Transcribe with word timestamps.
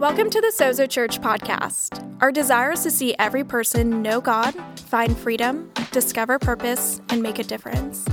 Welcome 0.00 0.30
to 0.30 0.40
the 0.40 0.46
Sozo 0.46 0.88
Church 0.88 1.20
podcast. 1.20 2.02
Our 2.22 2.32
desire 2.32 2.72
is 2.72 2.82
to 2.84 2.90
see 2.90 3.14
every 3.18 3.44
person 3.44 4.00
know 4.00 4.22
God, 4.22 4.54
find 4.76 5.14
freedom, 5.14 5.70
discover 5.92 6.38
purpose, 6.38 7.02
and 7.10 7.22
make 7.22 7.38
a 7.38 7.44
difference. 7.44 8.06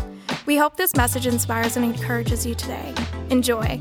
We 0.46 0.58
hope 0.58 0.76
this 0.76 0.98
message 0.98 1.26
inspires 1.28 1.78
and 1.78 1.86
encourages 1.86 2.46
you 2.46 2.56
today. 2.56 2.94
Enjoy 3.30 3.80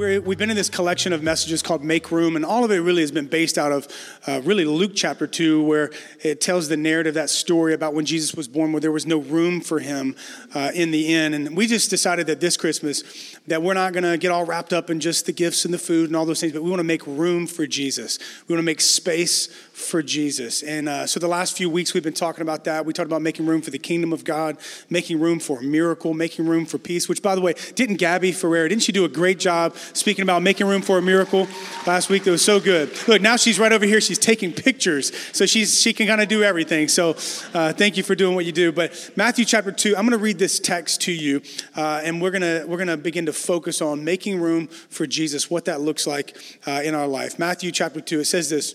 we 0.00 0.14
have 0.14 0.38
been 0.38 0.48
in 0.48 0.56
this 0.56 0.70
collection 0.70 1.12
of 1.12 1.22
messages 1.22 1.60
called 1.60 1.84
Make 1.84 2.10
Room, 2.10 2.34
and 2.34 2.42
all 2.42 2.64
of 2.64 2.70
it 2.70 2.78
really 2.78 3.02
has 3.02 3.12
been 3.12 3.26
based 3.26 3.58
out 3.58 3.70
of 3.70 3.86
uh, 4.26 4.40
really 4.44 4.64
Luke 4.64 4.92
chapter 4.94 5.26
2, 5.26 5.62
where 5.62 5.90
it 6.24 6.40
tells 6.40 6.68
the 6.68 6.76
narrative, 6.78 7.12
that 7.14 7.28
story 7.28 7.74
about 7.74 7.92
when 7.92 8.06
Jesus 8.06 8.34
was 8.34 8.48
born, 8.48 8.72
where 8.72 8.80
there 8.80 8.92
was 8.92 9.04
no 9.04 9.18
room 9.18 9.60
for 9.60 9.78
him 9.78 10.16
uh, 10.54 10.70
in 10.74 10.90
the 10.90 11.12
inn. 11.12 11.34
And 11.34 11.54
we 11.54 11.66
just 11.66 11.90
decided 11.90 12.26
that 12.28 12.40
this 12.40 12.56
Christmas, 12.56 13.36
that 13.46 13.62
we're 13.62 13.74
not 13.74 13.92
going 13.92 14.04
to 14.04 14.16
get 14.16 14.30
all 14.30 14.46
wrapped 14.46 14.72
up 14.72 14.88
in 14.88 15.00
just 15.00 15.26
the 15.26 15.32
gifts 15.32 15.66
and 15.66 15.74
the 15.74 15.78
food 15.78 16.08
and 16.08 16.16
all 16.16 16.24
those 16.24 16.40
things, 16.40 16.54
but 16.54 16.62
we 16.62 16.70
want 16.70 16.80
to 16.80 16.84
make 16.84 17.06
room 17.06 17.46
for 17.46 17.66
Jesus. 17.66 18.18
We 18.48 18.54
want 18.54 18.60
to 18.60 18.66
make 18.66 18.80
space 18.80 19.48
for 19.80 20.02
Jesus. 20.02 20.62
And 20.62 20.88
uh, 20.88 21.06
so 21.06 21.18
the 21.18 21.28
last 21.28 21.56
few 21.56 21.70
weeks 21.70 21.94
we've 21.94 22.02
been 22.02 22.12
talking 22.12 22.42
about 22.42 22.64
that. 22.64 22.84
We 22.84 22.92
talked 22.92 23.06
about 23.06 23.22
making 23.22 23.46
room 23.46 23.62
for 23.62 23.70
the 23.70 23.78
kingdom 23.78 24.12
of 24.12 24.24
God, 24.24 24.58
making 24.90 25.18
room 25.18 25.40
for 25.40 25.60
a 25.60 25.62
miracle, 25.62 26.12
making 26.12 26.46
room 26.46 26.66
for 26.66 26.78
peace, 26.78 27.08
which, 27.08 27.22
by 27.22 27.34
the 27.34 27.40
way, 27.40 27.54
didn't 27.74 27.96
Gabby 27.96 28.32
Ferrer, 28.32 28.68
didn't 28.68 28.82
she 28.82 28.92
do 28.92 29.04
a 29.04 29.08
great 29.08 29.38
job 29.38 29.74
speaking 29.94 30.22
about 30.22 30.42
making 30.42 30.66
room 30.66 30.82
for 30.82 30.98
a 30.98 31.02
miracle 31.02 31.48
last 31.86 32.10
week? 32.10 32.24
That 32.24 32.32
was 32.32 32.44
so 32.44 32.60
good. 32.60 32.90
Look, 33.08 33.22
now 33.22 33.36
she's 33.36 33.58
right 33.58 33.72
over 33.72 33.86
here. 33.86 34.00
She's 34.00 34.18
taking 34.18 34.52
pictures. 34.52 35.12
So 35.32 35.46
she's, 35.46 35.80
she 35.80 35.92
can 35.92 36.06
kind 36.06 36.20
of 36.20 36.28
do 36.28 36.42
everything. 36.42 36.88
So 36.88 37.10
uh, 37.54 37.72
thank 37.72 37.96
you 37.96 38.02
for 38.02 38.14
doing 38.14 38.34
what 38.34 38.44
you 38.44 38.52
do. 38.52 38.72
But 38.72 39.10
Matthew 39.16 39.44
chapter 39.44 39.72
2, 39.72 39.96
I'm 39.96 40.06
going 40.06 40.18
to 40.18 40.18
read 40.18 40.38
this 40.38 40.60
text 40.60 41.00
to 41.02 41.12
you, 41.12 41.40
uh, 41.76 42.02
and 42.04 42.20
we're 42.20 42.30
going 42.30 42.42
to 42.42 42.66
we're 42.66 42.84
to 42.90 42.96
begin 42.96 43.26
to 43.26 43.32
focus 43.32 43.80
on 43.80 44.04
making 44.04 44.40
room 44.40 44.66
for 44.66 45.06
Jesus, 45.06 45.50
what 45.50 45.64
that 45.64 45.80
looks 45.80 46.06
like 46.06 46.36
uh, 46.66 46.82
in 46.84 46.94
our 46.94 47.06
life. 47.06 47.38
Matthew 47.38 47.70
chapter 47.70 48.00
2, 48.00 48.20
it 48.20 48.24
says 48.26 48.50
this 48.50 48.74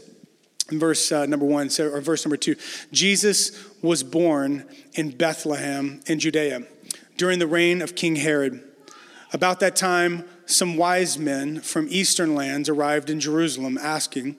verse 0.69 1.11
uh, 1.11 1.25
number 1.25 1.45
one, 1.45 1.69
or 1.80 2.02
verse 2.02 2.25
number 2.25 2.38
two, 2.38 2.55
Jesus 2.91 3.67
was 3.81 4.03
born 4.03 4.66
in 4.94 5.11
Bethlehem 5.11 6.02
in 6.08 6.19
Judea 6.19 6.63
during 7.17 7.39
the 7.39 7.47
reign 7.47 7.81
of 7.81 7.95
King 7.95 8.17
Herod. 8.17 8.63
About 9.33 9.59
that 9.59 9.75
time, 9.75 10.25
some 10.45 10.77
wise 10.77 11.17
men 11.17 11.59
from 11.61 11.88
eastern 11.89 12.36
lands 12.36 12.69
arrived 12.69 13.09
in 13.09 13.19
Jerusalem 13.19 13.77
asking, 13.77 14.38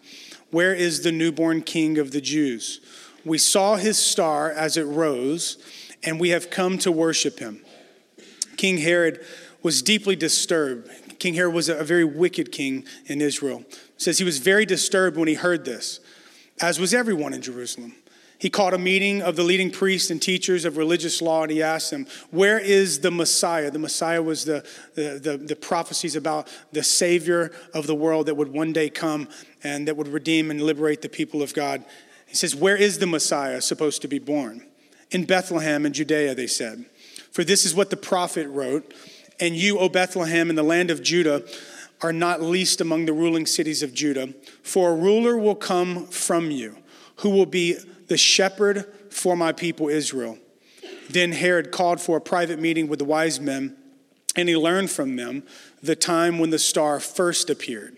Where 0.50 0.74
is 0.74 1.02
the 1.02 1.12
newborn 1.12 1.62
king 1.62 1.98
of 1.98 2.12
the 2.12 2.20
Jews? 2.20 2.80
We 3.24 3.38
saw 3.38 3.77
his 3.77 3.98
star 3.98 4.50
as 4.50 4.77
it 4.77 4.84
rose, 4.84 5.58
and 6.04 6.20
we 6.20 6.30
have 6.30 6.50
come 6.50 6.78
to 6.78 6.92
worship 6.92 7.41
him. 7.41 7.64
King 8.56 8.78
Herod 8.78 9.24
was 9.62 9.82
deeply 9.82 10.16
disturbed. 10.16 11.19
King 11.19 11.34
Herod 11.34 11.54
was 11.54 11.69
a 11.69 11.82
very 11.82 12.04
wicked 12.04 12.52
king 12.52 12.84
in 13.06 13.20
Israel. 13.20 13.64
It 13.69 13.80
says 13.97 14.19
he 14.19 14.24
was 14.24 14.38
very 14.38 14.64
disturbed 14.64 15.16
when 15.16 15.28
he 15.28 15.34
heard 15.34 15.64
this 15.64 16.00
as 16.60 16.78
was 16.78 16.94
everyone 16.94 17.34
in 17.34 17.42
Jerusalem. 17.42 17.94
He 18.38 18.50
called 18.50 18.74
a 18.74 18.78
meeting 18.78 19.22
of 19.22 19.34
the 19.36 19.42
leading 19.42 19.70
priests 19.70 20.10
and 20.10 20.20
teachers 20.20 20.66
of 20.66 20.76
religious 20.76 21.22
law, 21.22 21.42
and 21.42 21.50
he 21.50 21.62
asked 21.62 21.90
them, 21.90 22.06
Where 22.30 22.58
is 22.58 23.00
the 23.00 23.10
Messiah? 23.10 23.70
The 23.70 23.78
Messiah 23.78 24.22
was 24.22 24.44
the, 24.44 24.66
the, 24.94 25.18
the, 25.22 25.36
the, 25.38 25.56
prophecies 25.56 26.16
about 26.16 26.52
the 26.70 26.82
Savior 26.82 27.50
of 27.72 27.86
the 27.86 27.94
world 27.94 28.26
that 28.26 28.34
would 28.34 28.52
one 28.52 28.74
day 28.74 28.90
come 28.90 29.28
and 29.64 29.88
that 29.88 29.96
would 29.96 30.08
redeem 30.08 30.50
and 30.50 30.60
liberate 30.60 31.00
the 31.00 31.08
people 31.08 31.42
of 31.42 31.54
God. 31.54 31.82
He 32.26 32.34
says, 32.34 32.54
Where 32.54 32.76
is 32.76 32.98
the 32.98 33.06
Messiah 33.06 33.62
supposed 33.62 34.02
to 34.02 34.08
be 34.08 34.18
born? 34.18 34.66
In 35.10 35.24
Bethlehem 35.24 35.86
in 35.86 35.94
Judea, 35.94 36.34
they 36.34 36.46
said. 36.46 36.84
For 37.32 37.42
this 37.42 37.64
is 37.64 37.74
what 37.74 37.91
the 37.91 37.96
prophet 37.96 38.48
wrote 38.48 38.92
And 39.41 39.56
you, 39.56 39.78
O 39.78 39.88
Bethlehem, 39.88 40.50
in 40.50 40.56
the 40.56 40.62
land 40.62 40.91
of 40.91 41.02
Judah, 41.02 41.42
are 42.02 42.12
not 42.12 42.42
least 42.42 42.80
among 42.80 43.06
the 43.06 43.12
ruling 43.12 43.47
cities 43.47 43.83
of 43.83 43.94
Judah, 43.94 44.34
for 44.62 44.91
a 44.91 44.97
ruler 44.97 45.36
will 45.36 45.55
come 45.55 46.06
from 46.06 46.50
you, 46.50 46.77
who 47.16 47.30
will 47.30 47.47
be 47.47 47.77
the 48.08 48.16
shepherd 48.16 48.87
for 49.10 49.37
my 49.37 49.53
people 49.53 49.88
Israel. 49.88 50.38
Then 51.09 51.32
Herod 51.32 51.70
called 51.70 52.00
for 52.00 52.16
a 52.16 52.20
private 52.20 52.59
meeting 52.59 52.88
with 52.88 52.98
the 52.98 53.04
wise 53.04 53.41
men, 53.41 53.76
and 54.34 54.48
he 54.48 54.56
learned 54.56 54.91
from 54.91 55.16
them 55.16 55.44
the 55.82 55.97
time 55.97 56.38
when 56.38 56.50
the 56.50 56.59
star 56.59 57.00
first 57.00 57.48
appeared. 57.48 57.97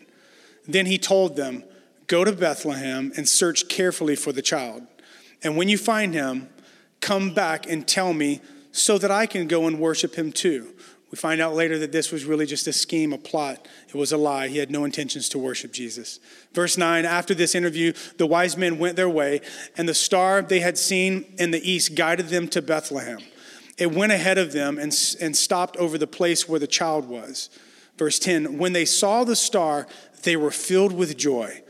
Then 0.67 0.87
he 0.87 0.99
told 0.99 1.37
them, 1.37 1.65
Go 2.06 2.25
to 2.25 2.33
Bethlehem 2.33 3.12
and 3.17 3.28
search 3.28 3.69
carefully 3.69 4.17
for 4.17 4.33
the 4.33 4.43
child. 4.43 4.87
And 5.43 5.56
when 5.56 5.69
you 5.69 5.77
find 5.77 6.15
him, 6.15 6.49
come 7.01 7.34
back 7.34 7.69
and 7.71 7.87
tell 7.87 8.15
me 8.15 8.41
so 8.72 8.99
that 8.99 9.11
I 9.11 9.27
can 9.27 9.47
go 9.47 9.67
and 9.67 9.78
worship 9.78 10.15
him 10.15 10.33
too. 10.33 10.75
We 11.11 11.17
find 11.17 11.41
out 11.41 11.55
later 11.55 11.79
that 11.79 11.93
this 11.93 12.13
was 12.13 12.27
really 12.27 12.45
just 12.45 12.67
a 12.67 12.73
scheme, 12.73 13.15
a 13.15 13.19
plot. 13.19 13.67
It 13.89 13.95
was 13.95 14.13
a 14.13 14.19
lie. 14.19 14.49
He 14.49 14.59
had 14.59 14.71
no 14.71 14.85
intentions 14.85 15.29
to 15.31 15.39
worship 15.39 15.73
Jesus. 15.73 16.21
Verse 16.53 16.77
9 16.77 17.07
After 17.07 17.35
this 17.35 17.55
interview, 17.55 17.95
the 18.19 18.27
wise 18.27 18.57
men 18.57 18.79
went 18.79 18.97
their 18.97 19.09
way, 19.09 19.41
and 19.77 19.89
the 19.89 19.95
star 19.95 20.43
they 20.43 20.61
had 20.61 20.77
seen 20.77 21.25
in 21.39 21.51
the 21.51 21.71
east 21.71 21.95
guided 21.95 22.29
them 22.29 22.47
to 22.49 22.61
Bethlehem. 22.61 23.21
It 23.79 23.95
went 23.95 24.13
ahead 24.13 24.39
of 24.39 24.53
them 24.53 24.77
and, 24.77 24.93
and 25.21 25.37
stopped 25.37 25.77
over 25.79 25.97
the 25.97 26.07
place 26.07 26.49
where 26.49 26.61
the 26.61 26.67
child 26.67 27.09
was. 27.09 27.49
Verse 27.97 28.19
10 28.19 28.59
When 28.59 28.75
they 28.75 28.85
saw 28.85 29.25
the 29.25 29.37
star, 29.37 29.87
they 30.25 30.37
were 30.37 30.51
filled 30.51 30.93
with 30.93 31.17
joy. 31.17 31.63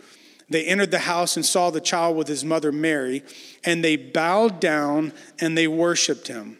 They 0.50 0.64
entered 0.64 0.90
the 0.90 1.00
house 1.00 1.36
and 1.36 1.44
saw 1.44 1.70
the 1.70 1.80
child 1.80 2.16
with 2.16 2.26
his 2.26 2.44
mother 2.44 2.72
Mary, 2.72 3.22
and 3.64 3.84
they 3.84 3.96
bowed 3.96 4.60
down 4.60 5.12
and 5.38 5.56
they 5.56 5.68
worshiped 5.68 6.26
him. 6.26 6.58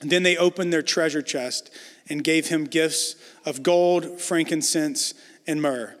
Then 0.00 0.24
they 0.24 0.36
opened 0.36 0.72
their 0.72 0.82
treasure 0.82 1.22
chest 1.22 1.70
and 2.08 2.22
gave 2.22 2.48
him 2.48 2.64
gifts 2.64 3.16
of 3.44 3.62
gold, 3.62 4.20
frankincense, 4.20 5.14
and 5.46 5.60
myrrh. 5.60 5.96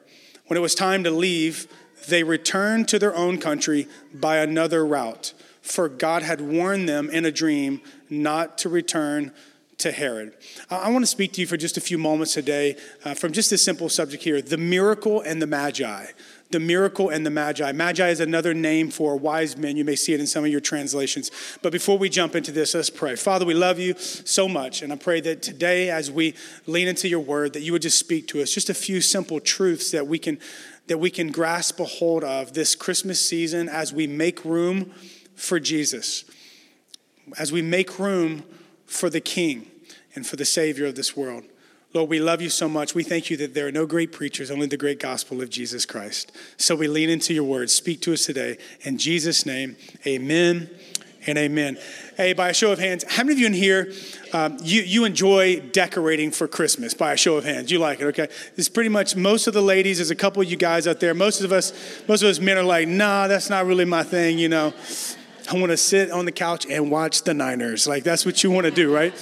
When 0.46 0.56
it 0.56 0.60
was 0.60 0.74
time 0.74 1.04
to 1.04 1.10
leave, 1.10 1.66
they 2.08 2.22
returned 2.22 2.88
to 2.88 2.98
their 2.98 3.14
own 3.14 3.38
country 3.38 3.88
by 4.12 4.38
another 4.38 4.84
route, 4.84 5.32
for 5.62 5.88
God 5.88 6.22
had 6.22 6.40
warned 6.40 6.88
them 6.88 7.08
in 7.08 7.24
a 7.24 7.32
dream 7.32 7.80
not 8.10 8.58
to 8.58 8.68
return 8.68 9.32
to 9.78 9.90
Herod. 9.90 10.34
I 10.70 10.90
want 10.90 11.02
to 11.02 11.06
speak 11.06 11.32
to 11.32 11.40
you 11.40 11.46
for 11.46 11.56
just 11.56 11.76
a 11.76 11.80
few 11.80 11.98
moments 11.98 12.34
today 12.34 12.76
uh, 13.04 13.14
from 13.14 13.32
just 13.32 13.50
this 13.50 13.62
simple 13.62 13.88
subject 13.88 14.22
here 14.22 14.40
the 14.40 14.56
miracle 14.56 15.20
and 15.20 15.42
the 15.42 15.46
magi 15.46 16.06
the 16.54 16.60
miracle 16.60 17.08
and 17.10 17.26
the 17.26 17.30
magi. 17.30 17.72
Magi 17.72 18.08
is 18.08 18.20
another 18.20 18.54
name 18.54 18.88
for 18.88 19.16
wise 19.16 19.56
men. 19.56 19.76
You 19.76 19.84
may 19.84 19.96
see 19.96 20.14
it 20.14 20.20
in 20.20 20.26
some 20.28 20.44
of 20.44 20.50
your 20.50 20.60
translations. 20.60 21.32
But 21.62 21.72
before 21.72 21.98
we 21.98 22.08
jump 22.08 22.36
into 22.36 22.52
this, 22.52 22.74
let's 22.74 22.90
pray. 22.90 23.16
Father, 23.16 23.44
we 23.44 23.54
love 23.54 23.80
you 23.80 23.98
so 23.98 24.48
much. 24.48 24.80
And 24.80 24.92
I 24.92 24.96
pray 24.96 25.20
that 25.22 25.42
today, 25.42 25.90
as 25.90 26.12
we 26.12 26.34
lean 26.66 26.86
into 26.86 27.08
your 27.08 27.18
word, 27.18 27.54
that 27.54 27.62
you 27.62 27.72
would 27.72 27.82
just 27.82 27.98
speak 27.98 28.28
to 28.28 28.40
us 28.40 28.52
just 28.52 28.70
a 28.70 28.74
few 28.74 29.00
simple 29.00 29.40
truths 29.40 29.90
that 29.90 30.06
we 30.06 30.18
can 30.18 30.38
that 30.86 30.98
we 30.98 31.10
can 31.10 31.32
grasp 31.32 31.80
a 31.80 31.84
hold 31.84 32.22
of 32.22 32.52
this 32.52 32.76
Christmas 32.76 33.20
season 33.26 33.68
as 33.68 33.92
we 33.92 34.06
make 34.06 34.44
room 34.44 34.92
for 35.34 35.58
Jesus. 35.58 36.24
As 37.38 37.50
we 37.50 37.62
make 37.62 37.98
room 37.98 38.44
for 38.86 39.10
the 39.10 39.20
King 39.20 39.70
and 40.14 40.26
for 40.26 40.36
the 40.36 40.44
Savior 40.44 40.86
of 40.86 40.94
this 40.94 41.16
world. 41.16 41.44
Lord, 41.94 42.10
we 42.10 42.18
love 42.18 42.42
you 42.42 42.50
so 42.50 42.68
much. 42.68 42.92
We 42.96 43.04
thank 43.04 43.30
you 43.30 43.36
that 43.36 43.54
there 43.54 43.68
are 43.68 43.72
no 43.72 43.86
great 43.86 44.10
preachers, 44.10 44.50
only 44.50 44.66
the 44.66 44.76
great 44.76 44.98
gospel 44.98 45.40
of 45.40 45.48
Jesus 45.48 45.86
Christ. 45.86 46.32
So 46.56 46.74
we 46.74 46.88
lean 46.88 47.08
into 47.08 47.32
your 47.32 47.44
word. 47.44 47.70
Speak 47.70 48.00
to 48.00 48.12
us 48.12 48.26
today. 48.26 48.58
In 48.80 48.98
Jesus' 48.98 49.46
name, 49.46 49.76
amen 50.04 50.68
and 51.28 51.38
amen. 51.38 51.78
Hey, 52.16 52.32
by 52.32 52.48
a 52.48 52.52
show 52.52 52.72
of 52.72 52.80
hands, 52.80 53.04
how 53.08 53.22
many 53.22 53.34
of 53.34 53.38
you 53.38 53.46
in 53.46 53.52
here, 53.52 53.92
um, 54.32 54.58
you, 54.60 54.82
you 54.82 55.04
enjoy 55.04 55.60
decorating 55.60 56.32
for 56.32 56.48
Christmas? 56.48 56.94
By 56.94 57.12
a 57.12 57.16
show 57.16 57.36
of 57.36 57.44
hands, 57.44 57.70
you 57.70 57.78
like 57.78 58.00
it, 58.00 58.06
okay? 58.06 58.26
It's 58.56 58.68
pretty 58.68 58.90
much 58.90 59.14
most 59.14 59.46
of 59.46 59.54
the 59.54 59.62
ladies, 59.62 59.98
there's 59.98 60.10
a 60.10 60.16
couple 60.16 60.42
of 60.42 60.50
you 60.50 60.56
guys 60.56 60.88
out 60.88 60.98
there. 60.98 61.14
Most 61.14 61.42
of 61.42 61.52
us, 61.52 61.72
most 62.08 62.22
of 62.24 62.28
us 62.28 62.40
men 62.40 62.58
are 62.58 62.64
like, 62.64 62.88
nah, 62.88 63.28
that's 63.28 63.48
not 63.48 63.66
really 63.66 63.84
my 63.84 64.02
thing, 64.02 64.40
you 64.40 64.48
know. 64.48 64.74
I 65.48 65.54
want 65.54 65.70
to 65.70 65.76
sit 65.76 66.10
on 66.10 66.24
the 66.24 66.32
couch 66.32 66.66
and 66.68 66.90
watch 66.90 67.22
the 67.22 67.34
Niners. 67.34 67.86
Like, 67.86 68.02
that's 68.02 68.26
what 68.26 68.42
you 68.42 68.50
want 68.50 68.64
to 68.64 68.72
do, 68.72 68.92
right? 68.92 69.14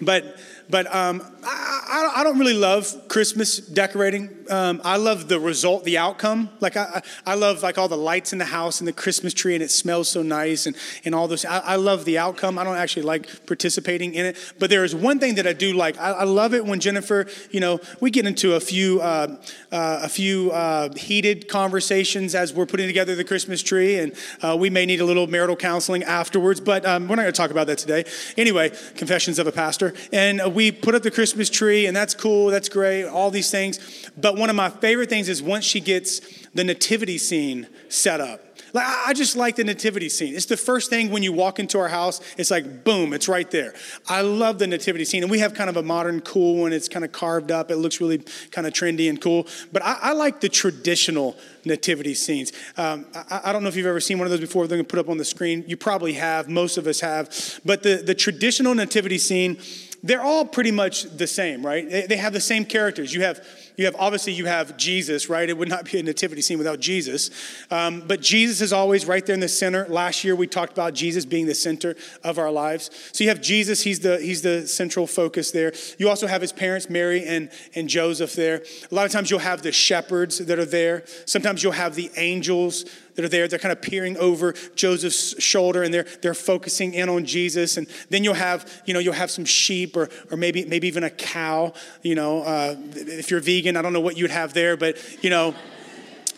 But 0.00 0.38
but 0.70 0.94
um, 0.94 1.22
I, 1.50 2.12
I, 2.16 2.24
don't 2.24 2.38
really 2.38 2.54
love 2.54 3.08
Christmas 3.08 3.56
decorating. 3.56 4.30
Um, 4.50 4.82
I 4.84 4.98
love 4.98 5.28
the 5.28 5.40
result, 5.40 5.84
the 5.84 5.96
outcome. 5.96 6.50
Like 6.60 6.76
I, 6.76 7.02
I 7.24 7.34
love 7.36 7.62
like 7.62 7.78
all 7.78 7.88
the 7.88 7.96
lights 7.96 8.32
in 8.32 8.38
the 8.38 8.44
house 8.44 8.80
and 8.80 8.88
the 8.88 8.92
Christmas 8.92 9.32
tree, 9.32 9.54
and 9.54 9.62
it 9.62 9.70
smells 9.70 10.08
so 10.08 10.22
nice, 10.22 10.66
and, 10.66 10.76
and 11.04 11.14
all 11.14 11.26
those. 11.26 11.44
I, 11.44 11.58
I 11.60 11.76
love 11.76 12.04
the 12.04 12.18
outcome. 12.18 12.58
I 12.58 12.64
don't 12.64 12.76
actually 12.76 13.02
like 13.02 13.46
participating 13.46 14.14
in 14.14 14.26
it, 14.26 14.36
but 14.58 14.68
there 14.68 14.84
is 14.84 14.94
one 14.94 15.18
thing 15.18 15.36
that 15.36 15.46
I 15.46 15.54
do 15.54 15.72
like. 15.72 15.98
I, 15.98 16.10
I 16.10 16.24
love 16.24 16.52
it 16.52 16.66
when 16.66 16.80
Jennifer, 16.80 17.26
you 17.50 17.60
know, 17.60 17.80
we 18.00 18.10
get 18.10 18.26
into 18.26 18.54
a 18.54 18.60
few 18.60 19.00
uh, 19.00 19.36
uh, 19.72 20.00
a 20.02 20.08
few 20.08 20.50
uh, 20.50 20.92
heated 20.94 21.48
conversations 21.48 22.34
as 22.34 22.52
we're 22.52 22.66
putting 22.66 22.86
together 22.86 23.14
the 23.14 23.24
Christmas 23.24 23.62
tree, 23.62 23.98
and 23.98 24.12
uh, 24.42 24.56
we 24.58 24.68
may 24.68 24.84
need 24.84 25.00
a 25.00 25.04
little 25.04 25.26
marital 25.26 25.56
counseling 25.56 26.02
afterwards. 26.02 26.60
But 26.60 26.84
um, 26.84 27.08
we're 27.08 27.16
not 27.16 27.22
going 27.22 27.32
to 27.32 27.40
talk 27.40 27.50
about 27.50 27.68
that 27.68 27.78
today. 27.78 28.04
Anyway, 28.36 28.70
confessions 28.96 29.38
of 29.38 29.46
a 29.46 29.52
pastor, 29.52 29.94
and 30.12 30.54
we 30.54 30.70
put 30.72 30.94
up 30.94 31.02
the 31.02 31.10
Christmas 31.10 31.37
tree, 31.46 31.86
and 31.86 31.96
that's 31.96 32.14
cool, 32.14 32.48
that's 32.48 32.68
great, 32.68 33.04
all 33.04 33.30
these 33.30 33.50
things. 33.50 34.10
But 34.16 34.36
one 34.36 34.50
of 34.50 34.56
my 34.56 34.70
favorite 34.70 35.08
things 35.08 35.28
is 35.28 35.42
once 35.42 35.64
she 35.64 35.80
gets 35.80 36.20
the 36.54 36.64
nativity 36.64 37.18
scene 37.18 37.66
set 37.88 38.20
up. 38.20 38.48
Like, 38.72 38.86
I 38.86 39.12
just 39.12 39.36
like 39.36 39.56
the 39.56 39.64
nativity 39.64 40.08
scene. 40.08 40.34
It's 40.34 40.46
the 40.46 40.56
first 40.56 40.90
thing 40.90 41.10
when 41.10 41.22
you 41.22 41.32
walk 41.32 41.58
into 41.58 41.78
our 41.78 41.88
house, 41.88 42.20
it's 42.36 42.50
like, 42.50 42.84
boom, 42.84 43.12
it's 43.12 43.28
right 43.28 43.50
there. 43.50 43.74
I 44.08 44.22
love 44.22 44.58
the 44.58 44.66
nativity 44.66 45.04
scene. 45.04 45.22
And 45.22 45.30
we 45.30 45.38
have 45.38 45.54
kind 45.54 45.70
of 45.70 45.76
a 45.76 45.82
modern, 45.82 46.20
cool 46.20 46.56
one. 46.62 46.72
It's 46.72 46.88
kind 46.88 47.04
of 47.04 47.12
carved 47.12 47.50
up. 47.50 47.70
It 47.70 47.76
looks 47.76 48.00
really 48.00 48.18
kind 48.50 48.66
of 48.66 48.72
trendy 48.72 49.08
and 49.08 49.20
cool. 49.20 49.46
But 49.72 49.84
I, 49.84 49.98
I 50.02 50.12
like 50.12 50.40
the 50.40 50.48
traditional 50.48 51.36
nativity 51.64 52.14
scenes. 52.14 52.52
Um, 52.76 53.06
I, 53.14 53.40
I, 53.44 53.52
don't 53.52 53.62
know 53.62 53.68
if 53.68 53.76
you've 53.76 53.86
ever 53.86 54.00
seen 54.00 54.18
one 54.18 54.26
of 54.26 54.30
those 54.30 54.40
before. 54.40 54.66
They're 54.66 54.76
going 54.76 54.86
to 54.86 54.90
put 54.90 55.00
up 55.00 55.08
on 55.08 55.18
the 55.18 55.24
screen. 55.24 55.64
You 55.66 55.76
probably 55.76 56.14
have. 56.14 56.48
Most 56.48 56.78
of 56.78 56.86
us 56.86 57.00
have. 57.00 57.60
But 57.64 57.82
the, 57.82 57.96
the 57.96 58.14
traditional 58.14 58.74
nativity 58.74 59.18
scene, 59.18 59.58
they're 60.02 60.22
all 60.22 60.44
pretty 60.44 60.70
much 60.70 61.04
the 61.04 61.26
same, 61.26 61.64
right? 61.64 61.88
They, 61.88 62.06
they 62.06 62.16
have 62.16 62.32
the 62.32 62.40
same 62.40 62.64
characters. 62.64 63.12
You 63.12 63.22
have 63.22 63.44
you 63.78 63.84
have 63.84 63.96
obviously 63.96 64.32
you 64.32 64.46
have 64.46 64.76
Jesus, 64.76 65.30
right? 65.30 65.48
It 65.48 65.56
would 65.56 65.68
not 65.68 65.90
be 65.90 66.00
a 66.00 66.02
nativity 66.02 66.42
scene 66.42 66.58
without 66.58 66.80
Jesus. 66.80 67.30
Um, 67.70 68.02
but 68.06 68.20
Jesus 68.20 68.60
is 68.60 68.72
always 68.72 69.06
right 69.06 69.24
there 69.24 69.34
in 69.34 69.40
the 69.40 69.48
center. 69.48 69.86
Last 69.88 70.24
year 70.24 70.34
we 70.34 70.48
talked 70.48 70.72
about 70.72 70.94
Jesus 70.94 71.24
being 71.24 71.46
the 71.46 71.54
center 71.54 71.94
of 72.24 72.38
our 72.38 72.50
lives. 72.50 72.90
So 73.12 73.22
you 73.22 73.30
have 73.30 73.40
Jesus, 73.40 73.82
he's 73.82 74.00
the 74.00 74.18
he's 74.18 74.42
the 74.42 74.66
central 74.66 75.06
focus 75.06 75.52
there. 75.52 75.72
You 75.96 76.08
also 76.08 76.26
have 76.26 76.42
his 76.42 76.52
parents, 76.52 76.90
Mary 76.90 77.24
and, 77.24 77.50
and 77.76 77.88
Joseph 77.88 78.34
there. 78.34 78.64
A 78.90 78.94
lot 78.94 79.06
of 79.06 79.12
times 79.12 79.30
you'll 79.30 79.38
have 79.38 79.62
the 79.62 79.72
shepherds 79.72 80.38
that 80.38 80.58
are 80.58 80.64
there. 80.64 81.04
Sometimes 81.24 81.62
you'll 81.62 81.72
have 81.72 81.94
the 81.94 82.10
angels 82.16 82.84
that 83.18 83.24
are 83.24 83.28
there. 83.28 83.48
They're 83.48 83.58
kind 83.58 83.72
of 83.72 83.82
peering 83.82 84.16
over 84.16 84.52
Joseph's 84.76 85.42
shoulder 85.42 85.82
and 85.82 85.92
they're, 85.92 86.06
they're 86.22 86.34
focusing 86.34 86.94
in 86.94 87.08
on 87.08 87.24
Jesus. 87.24 87.76
And 87.76 87.88
then 88.10 88.22
you'll 88.22 88.34
have, 88.34 88.82
you 88.86 88.94
know, 88.94 89.00
you'll 89.00 89.12
have 89.12 89.32
some 89.32 89.44
sheep 89.44 89.96
or, 89.96 90.08
or 90.30 90.36
maybe, 90.36 90.64
maybe 90.64 90.86
even 90.86 91.02
a 91.02 91.10
cow, 91.10 91.72
you 92.02 92.14
know, 92.14 92.42
uh, 92.42 92.76
if 92.94 93.28
you're 93.28 93.40
vegan, 93.40 93.67
I 93.76 93.82
don't 93.82 93.92
know 93.92 94.00
what 94.00 94.16
you'd 94.16 94.30
have 94.30 94.54
there, 94.54 94.76
but, 94.76 94.96
you 95.22 95.30
know, 95.30 95.54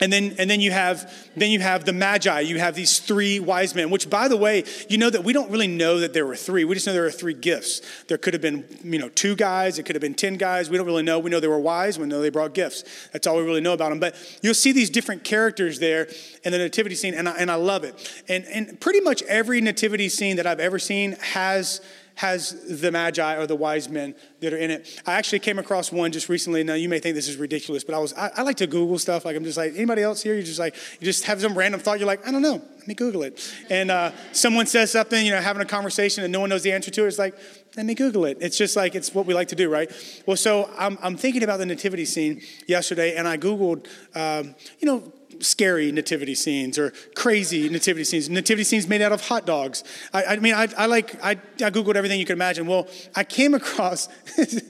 and 0.00 0.10
then, 0.10 0.34
and 0.38 0.48
then 0.48 0.60
you 0.60 0.70
have 0.72 1.12
then 1.36 1.50
you 1.50 1.60
have 1.60 1.84
the 1.84 1.92
magi. 1.92 2.40
You 2.40 2.58
have 2.58 2.74
these 2.74 2.98
three 2.98 3.38
wise 3.38 3.74
men 3.74 3.90
which 3.90 4.08
by 4.08 4.28
the 4.28 4.36
way 4.36 4.64
you 4.88 4.98
know 4.98 5.10
that 5.10 5.22
we 5.22 5.32
don't 5.32 5.50
really 5.50 5.68
know 5.68 6.00
that 6.00 6.14
there 6.14 6.26
were 6.26 6.36
three. 6.36 6.64
We 6.64 6.74
just 6.74 6.86
know 6.86 6.94
there 6.94 7.02
were 7.02 7.10
three 7.10 7.34
gifts. 7.34 7.82
There 8.08 8.18
could 8.18 8.32
have 8.32 8.40
been 8.40 8.64
you 8.82 8.98
know 8.98 9.10
two 9.10 9.36
guys. 9.36 9.78
It 9.78 9.84
could 9.84 9.94
have 9.94 10.00
been 10.00 10.14
ten 10.14 10.36
guys. 10.36 10.70
We 10.70 10.78
don't 10.78 10.86
really 10.86 11.02
know. 11.02 11.18
We 11.18 11.30
know 11.30 11.38
they 11.38 11.48
were 11.48 11.58
wise. 11.58 11.98
We 11.98 12.06
know 12.06 12.20
they 12.20 12.30
brought 12.30 12.54
gifts. 12.54 12.84
That's 13.12 13.26
all 13.26 13.36
we 13.36 13.44
really 13.44 13.60
know 13.60 13.74
about 13.74 13.90
them 13.90 14.00
but 14.00 14.16
you'll 14.42 14.54
see 14.54 14.72
these 14.72 14.88
different 14.88 15.24
characters 15.24 15.78
there 15.78 16.08
in 16.42 16.52
the 16.52 16.58
nativity 16.58 16.94
scene 16.94 17.12
and 17.12 17.28
I, 17.28 17.32
and 17.36 17.50
I 17.50 17.56
love 17.56 17.84
it. 17.84 18.22
And, 18.28 18.44
and 18.46 18.80
pretty 18.80 19.00
much 19.00 19.22
every 19.24 19.60
nativity 19.60 20.08
scene 20.08 20.36
that 20.36 20.46
i've 20.46 20.60
ever 20.60 20.78
seen 20.78 21.12
has 21.20 21.80
has 22.20 22.52
the 22.68 22.92
magi 22.92 23.34
or 23.36 23.46
the 23.46 23.56
wise 23.56 23.88
men 23.88 24.14
that 24.40 24.52
are 24.52 24.58
in 24.58 24.70
it. 24.70 25.00
I 25.06 25.14
actually 25.14 25.38
came 25.38 25.58
across 25.58 25.90
one 25.90 26.12
just 26.12 26.28
recently. 26.28 26.62
Now 26.62 26.74
you 26.74 26.86
may 26.86 26.98
think 26.98 27.14
this 27.14 27.28
is 27.28 27.38
ridiculous, 27.38 27.82
but 27.82 27.94
I 27.94 27.98
was 27.98 28.12
I, 28.12 28.30
I, 28.36 28.42
like 28.42 28.58
to 28.58 28.66
Google 28.66 28.98
stuff. 28.98 29.24
Like 29.24 29.36
I'm 29.36 29.44
just 29.44 29.56
like 29.56 29.72
anybody 29.74 30.02
else 30.02 30.22
here. 30.22 30.34
You 30.34 30.42
just 30.42 30.58
like 30.58 30.74
you 31.00 31.06
just 31.06 31.24
have 31.24 31.40
some 31.40 31.56
random 31.56 31.80
thought. 31.80 31.98
You're 31.98 32.06
like 32.06 32.28
I 32.28 32.30
don't 32.30 32.42
know. 32.42 32.62
Let 32.76 32.86
me 32.86 32.92
Google 32.92 33.22
it. 33.22 33.40
And 33.70 33.90
uh, 33.90 34.12
someone 34.32 34.66
says 34.66 34.90
something, 34.90 35.24
you 35.24 35.32
know, 35.32 35.40
having 35.40 35.62
a 35.62 35.66
conversation, 35.66 36.22
and 36.22 36.30
no 36.30 36.40
one 36.40 36.50
knows 36.50 36.62
the 36.62 36.72
answer 36.72 36.90
to 36.90 37.04
it. 37.04 37.08
It's 37.08 37.18
like 37.18 37.34
let 37.74 37.86
me 37.86 37.94
Google 37.94 38.26
it. 38.26 38.36
It's 38.42 38.58
just 38.58 38.76
like 38.76 38.94
it's 38.94 39.14
what 39.14 39.24
we 39.24 39.32
like 39.32 39.48
to 39.48 39.56
do, 39.56 39.70
right? 39.70 39.90
Well, 40.26 40.36
so 40.36 40.70
I'm, 40.76 40.98
I'm 41.00 41.16
thinking 41.16 41.42
about 41.42 41.56
the 41.56 41.66
nativity 41.66 42.04
scene 42.04 42.42
yesterday, 42.66 43.16
and 43.16 43.26
I 43.26 43.38
Googled, 43.38 43.86
um, 44.14 44.54
you 44.78 44.86
know, 44.86 45.10
scary 45.40 45.92
nativity 45.92 46.34
scenes 46.34 46.78
or 46.78 46.92
crazy 47.14 47.68
nativity 47.68 48.04
scenes, 48.04 48.28
nativity 48.28 48.64
scenes 48.64 48.86
made 48.86 49.02
out 49.02 49.12
of 49.12 49.26
hot 49.26 49.46
dogs. 49.46 49.84
I, 50.12 50.24
I 50.24 50.36
mean, 50.36 50.54
I, 50.54 50.68
I 50.76 50.86
like, 50.86 51.22
I, 51.22 51.32
I 51.32 51.70
Googled 51.70 51.96
everything 51.96 52.20
you 52.20 52.26
could 52.26 52.36
imagine. 52.36 52.66
Well, 52.66 52.88
I 53.14 53.24
came 53.24 53.54
across, 53.54 54.06
this 54.36 54.62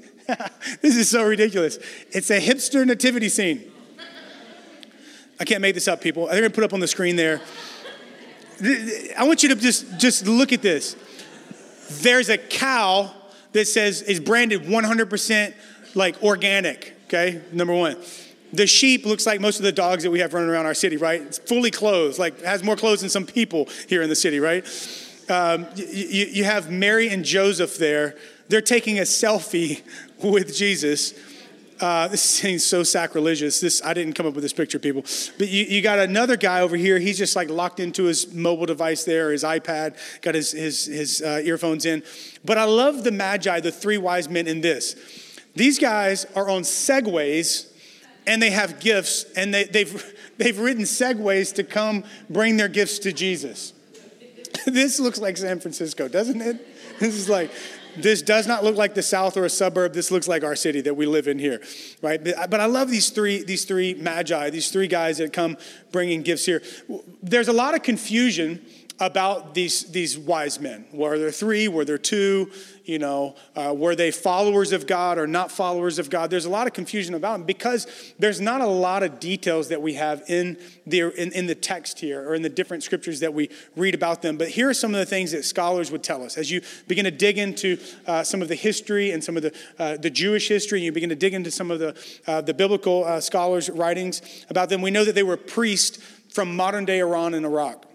is 0.82 1.10
so 1.10 1.24
ridiculous. 1.24 1.78
It's 2.10 2.30
a 2.30 2.40
hipster 2.40 2.86
nativity 2.86 3.28
scene. 3.28 3.70
I 5.38 5.44
can't 5.44 5.62
make 5.62 5.74
this 5.74 5.88
up, 5.88 6.00
people. 6.02 6.26
They're 6.26 6.40
gonna 6.40 6.50
put 6.50 6.64
up 6.64 6.74
on 6.74 6.80
the 6.80 6.88
screen 6.88 7.16
there. 7.16 7.40
I 9.16 9.24
want 9.24 9.42
you 9.42 9.48
to 9.48 9.54
just, 9.54 9.98
just 9.98 10.26
look 10.26 10.52
at 10.52 10.60
this. 10.60 10.96
There's 12.02 12.28
a 12.28 12.36
cow 12.36 13.10
that 13.52 13.66
says 13.66 14.02
is 14.02 14.20
branded 14.20 14.62
100% 14.62 15.54
like 15.94 16.22
organic, 16.22 16.94
okay? 17.06 17.40
Number 17.52 17.74
one. 17.74 17.96
The 18.52 18.66
sheep 18.66 19.06
looks 19.06 19.26
like 19.26 19.40
most 19.40 19.58
of 19.58 19.64
the 19.64 19.72
dogs 19.72 20.02
that 20.02 20.10
we 20.10 20.20
have 20.20 20.34
running 20.34 20.50
around 20.50 20.66
our 20.66 20.74
city, 20.74 20.96
right? 20.96 21.20
It's 21.20 21.38
fully 21.38 21.70
clothed, 21.70 22.18
like 22.18 22.40
has 22.42 22.64
more 22.64 22.76
clothes 22.76 23.00
than 23.00 23.10
some 23.10 23.26
people 23.26 23.68
here 23.88 24.02
in 24.02 24.08
the 24.08 24.16
city, 24.16 24.40
right? 24.40 24.64
Um, 25.28 25.66
you, 25.76 26.26
you 26.26 26.44
have 26.44 26.70
Mary 26.70 27.08
and 27.08 27.24
Joseph 27.24 27.78
there. 27.78 28.16
They're 28.48 28.60
taking 28.60 28.98
a 28.98 29.02
selfie 29.02 29.82
with 30.22 30.54
Jesus. 30.54 31.14
Uh, 31.80 32.08
this 32.08 32.22
seems 32.40 32.64
so 32.64 32.82
sacrilegious. 32.82 33.60
This 33.60 33.80
I 33.84 33.94
didn't 33.94 34.14
come 34.14 34.26
up 34.26 34.34
with 34.34 34.42
this 34.42 34.52
picture, 34.52 34.78
people. 34.78 35.02
But 35.38 35.48
you, 35.48 35.64
you, 35.64 35.82
got 35.82 35.98
another 35.98 36.36
guy 36.36 36.60
over 36.60 36.76
here. 36.76 36.98
He's 36.98 37.16
just 37.16 37.36
like 37.36 37.48
locked 37.48 37.80
into 37.80 38.04
his 38.04 38.32
mobile 38.34 38.66
device 38.66 39.04
there, 39.04 39.30
his 39.30 39.44
iPad, 39.44 39.96
got 40.20 40.34
his 40.34 40.52
his, 40.52 40.86
his 40.86 41.22
uh, 41.22 41.40
earphones 41.44 41.86
in. 41.86 42.02
But 42.44 42.58
I 42.58 42.64
love 42.64 43.04
the 43.04 43.12
Magi, 43.12 43.60
the 43.60 43.72
three 43.72 43.98
wise 43.98 44.28
men, 44.28 44.46
in 44.46 44.60
this. 44.60 44.96
These 45.54 45.78
guys 45.78 46.26
are 46.36 46.48
on 46.48 46.62
segways 46.62 47.69
and 48.26 48.42
they 48.42 48.50
have 48.50 48.80
gifts, 48.80 49.24
and 49.36 49.52
they, 49.52 49.64
they've, 49.64 50.14
they've 50.38 50.58
ridden 50.58 50.84
segways 50.84 51.54
to 51.54 51.64
come 51.64 52.04
bring 52.28 52.56
their 52.56 52.68
gifts 52.68 52.98
to 53.00 53.12
Jesus. 53.12 53.72
this 54.66 55.00
looks 55.00 55.20
like 55.20 55.36
San 55.36 55.60
Francisco, 55.60 56.08
doesn't 56.08 56.40
it? 56.40 56.66
This 57.00 57.14
is 57.14 57.30
like, 57.30 57.50
this 57.96 58.20
does 58.20 58.46
not 58.46 58.62
look 58.62 58.76
like 58.76 58.92
the 58.92 59.02
South 59.02 59.38
or 59.38 59.46
a 59.46 59.48
suburb. 59.48 59.94
This 59.94 60.10
looks 60.10 60.28
like 60.28 60.44
our 60.44 60.54
city 60.54 60.82
that 60.82 60.94
we 60.94 61.06
live 61.06 61.28
in 61.28 61.38
here, 61.38 61.62
right? 62.02 62.22
But, 62.22 62.50
but 62.50 62.60
I 62.60 62.66
love 62.66 62.90
these 62.90 63.08
three, 63.08 63.42
these 63.42 63.64
three 63.64 63.94
magi, 63.94 64.50
these 64.50 64.70
three 64.70 64.86
guys 64.86 65.16
that 65.16 65.32
come 65.32 65.56
bringing 65.92 66.20
gifts 66.20 66.44
here. 66.44 66.62
There's 67.22 67.48
a 67.48 67.54
lot 67.54 67.74
of 67.74 67.82
confusion 67.82 68.60
about 69.00 69.54
these, 69.54 69.84
these 69.90 70.18
wise 70.18 70.60
men. 70.60 70.84
Were 70.92 71.18
there 71.18 71.30
three? 71.30 71.68
Were 71.68 71.86
there 71.86 71.98
two? 71.98 72.52
You 72.84 72.98
know, 72.98 73.36
uh, 73.56 73.72
were 73.76 73.94
they 73.94 74.10
followers 74.10 74.72
of 74.72 74.86
God 74.86 75.16
or 75.16 75.26
not 75.26 75.50
followers 75.50 75.98
of 75.98 76.10
God? 76.10 76.28
There's 76.28 76.44
a 76.44 76.50
lot 76.50 76.66
of 76.66 76.72
confusion 76.72 77.14
about 77.14 77.38
them 77.38 77.44
because 77.44 77.86
there's 78.18 78.40
not 78.40 78.60
a 78.60 78.66
lot 78.66 79.02
of 79.02 79.20
details 79.20 79.68
that 79.68 79.80
we 79.80 79.94
have 79.94 80.22
in 80.28 80.58
the, 80.86 81.02
in, 81.20 81.32
in 81.32 81.46
the 81.46 81.54
text 81.54 82.00
here 82.00 82.28
or 82.28 82.34
in 82.34 82.42
the 82.42 82.48
different 82.48 82.82
scriptures 82.82 83.20
that 83.20 83.32
we 83.32 83.48
read 83.76 83.94
about 83.94 84.22
them. 84.22 84.36
But 84.36 84.48
here 84.48 84.68
are 84.68 84.74
some 84.74 84.92
of 84.92 84.98
the 84.98 85.06
things 85.06 85.32
that 85.32 85.44
scholars 85.44 85.90
would 85.90 86.02
tell 86.02 86.22
us. 86.22 86.36
As 86.36 86.50
you 86.50 86.60
begin 86.88 87.04
to 87.04 87.10
dig 87.10 87.38
into 87.38 87.78
uh, 88.06 88.22
some 88.22 88.42
of 88.42 88.48
the 88.48 88.54
history 88.54 89.12
and 89.12 89.22
some 89.22 89.36
of 89.36 89.44
the, 89.44 89.54
uh, 89.78 89.96
the 89.96 90.10
Jewish 90.10 90.48
history, 90.48 90.80
and 90.80 90.84
you 90.84 90.92
begin 90.92 91.10
to 91.10 91.16
dig 91.16 91.32
into 91.32 91.50
some 91.50 91.70
of 91.70 91.78
the, 91.78 91.96
uh, 92.26 92.40
the 92.40 92.54
biblical 92.54 93.04
uh, 93.04 93.20
scholars' 93.20 93.70
writings 93.70 94.20
about 94.50 94.68
them, 94.68 94.82
we 94.82 94.90
know 94.90 95.04
that 95.04 95.14
they 95.14 95.22
were 95.22 95.36
priests 95.36 95.98
from 96.32 96.54
modern 96.54 96.84
day 96.84 96.98
Iran 97.00 97.34
and 97.34 97.46
Iraq. 97.46 97.86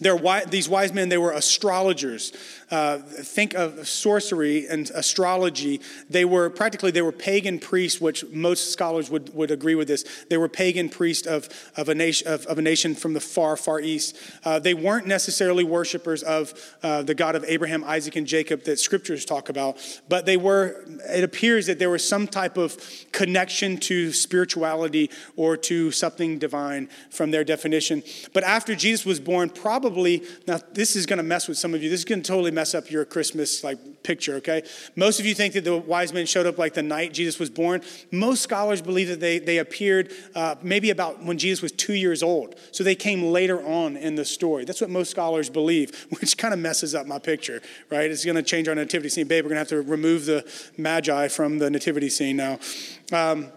They're, 0.00 0.18
these 0.46 0.68
wise 0.68 0.92
men, 0.92 1.08
they 1.08 1.18
were 1.18 1.32
astrologers. 1.32 2.32
Uh, 2.74 2.98
think 2.98 3.54
of 3.54 3.86
sorcery 3.86 4.66
and 4.66 4.90
astrology. 4.96 5.80
They 6.10 6.24
were 6.24 6.50
practically 6.50 6.90
they 6.90 7.02
were 7.02 7.12
pagan 7.12 7.60
priests, 7.60 8.00
which 8.00 8.24
most 8.32 8.72
scholars 8.72 9.08
would, 9.10 9.32
would 9.32 9.52
agree 9.52 9.76
with 9.76 9.86
this. 9.86 10.04
They 10.28 10.38
were 10.38 10.48
pagan 10.48 10.88
priests 10.88 11.24
of, 11.24 11.48
of, 11.76 11.88
a, 11.88 11.94
nation, 11.94 12.26
of, 12.26 12.44
of 12.46 12.58
a 12.58 12.62
nation 12.62 12.96
from 12.96 13.12
the 13.12 13.20
far, 13.20 13.56
far 13.56 13.78
east. 13.78 14.18
Uh, 14.44 14.58
they 14.58 14.74
weren't 14.74 15.06
necessarily 15.06 15.62
worshipers 15.62 16.24
of 16.24 16.52
uh, 16.82 17.02
the 17.02 17.14
God 17.14 17.36
of 17.36 17.44
Abraham, 17.46 17.84
Isaac, 17.84 18.16
and 18.16 18.26
Jacob 18.26 18.64
that 18.64 18.80
scriptures 18.80 19.24
talk 19.24 19.50
about, 19.50 19.76
but 20.08 20.26
they 20.26 20.36
were, 20.36 20.84
it 21.08 21.22
appears 21.22 21.66
that 21.66 21.78
there 21.78 21.90
was 21.90 22.02
some 22.06 22.26
type 22.26 22.56
of 22.56 22.76
connection 23.12 23.76
to 23.76 24.12
spirituality 24.12 25.12
or 25.36 25.56
to 25.58 25.92
something 25.92 26.40
divine 26.40 26.88
from 27.10 27.30
their 27.30 27.44
definition. 27.44 28.02
But 28.32 28.42
after 28.42 28.74
Jesus 28.74 29.06
was 29.06 29.20
born, 29.20 29.48
probably, 29.50 30.24
now 30.48 30.58
this 30.72 30.96
is 30.96 31.06
going 31.06 31.18
to 31.18 31.22
mess 31.22 31.46
with 31.46 31.56
some 31.56 31.72
of 31.72 31.80
you, 31.80 31.88
this 31.88 32.00
is 32.00 32.04
going 32.04 32.20
to 32.20 32.26
totally 32.26 32.50
mess 32.50 32.63
mess 32.64 32.74
up 32.74 32.90
your 32.90 33.04
Christmas 33.04 33.62
like 33.62 34.02
picture, 34.02 34.36
okay? 34.36 34.62
Most 34.96 35.20
of 35.20 35.26
you 35.26 35.34
think 35.34 35.52
that 35.52 35.64
the 35.64 35.76
wise 35.76 36.14
men 36.14 36.24
showed 36.24 36.46
up 36.46 36.56
like 36.56 36.72
the 36.72 36.82
night 36.82 37.12
Jesus 37.12 37.38
was 37.38 37.50
born. 37.50 37.82
Most 38.10 38.40
scholars 38.40 38.80
believe 38.80 39.08
that 39.08 39.20
they, 39.20 39.38
they 39.38 39.58
appeared 39.58 40.10
uh, 40.34 40.54
maybe 40.62 40.88
about 40.88 41.22
when 41.22 41.36
Jesus 41.36 41.60
was 41.60 41.72
two 41.72 41.92
years 41.92 42.22
old. 42.22 42.54
So 42.72 42.82
they 42.82 42.94
came 42.94 43.22
later 43.22 43.62
on 43.62 43.98
in 43.98 44.14
the 44.14 44.24
story. 44.24 44.64
That's 44.64 44.80
what 44.80 44.88
most 44.88 45.10
scholars 45.10 45.50
believe, 45.50 46.06
which 46.20 46.38
kind 46.38 46.54
of 46.54 46.60
messes 46.60 46.94
up 46.94 47.06
my 47.06 47.18
picture, 47.18 47.60
right? 47.90 48.10
It's 48.10 48.24
going 48.24 48.36
to 48.36 48.42
change 48.42 48.66
our 48.66 48.74
nativity 48.74 49.10
scene. 49.10 49.28
Babe, 49.28 49.44
we're 49.44 49.50
going 49.50 49.62
to 49.62 49.74
have 49.74 49.84
to 49.84 49.90
remove 49.90 50.24
the 50.24 50.50
magi 50.78 51.28
from 51.28 51.58
the 51.58 51.68
nativity 51.68 52.08
scene 52.08 52.38
now. 52.38 52.58
Um, 53.12 53.52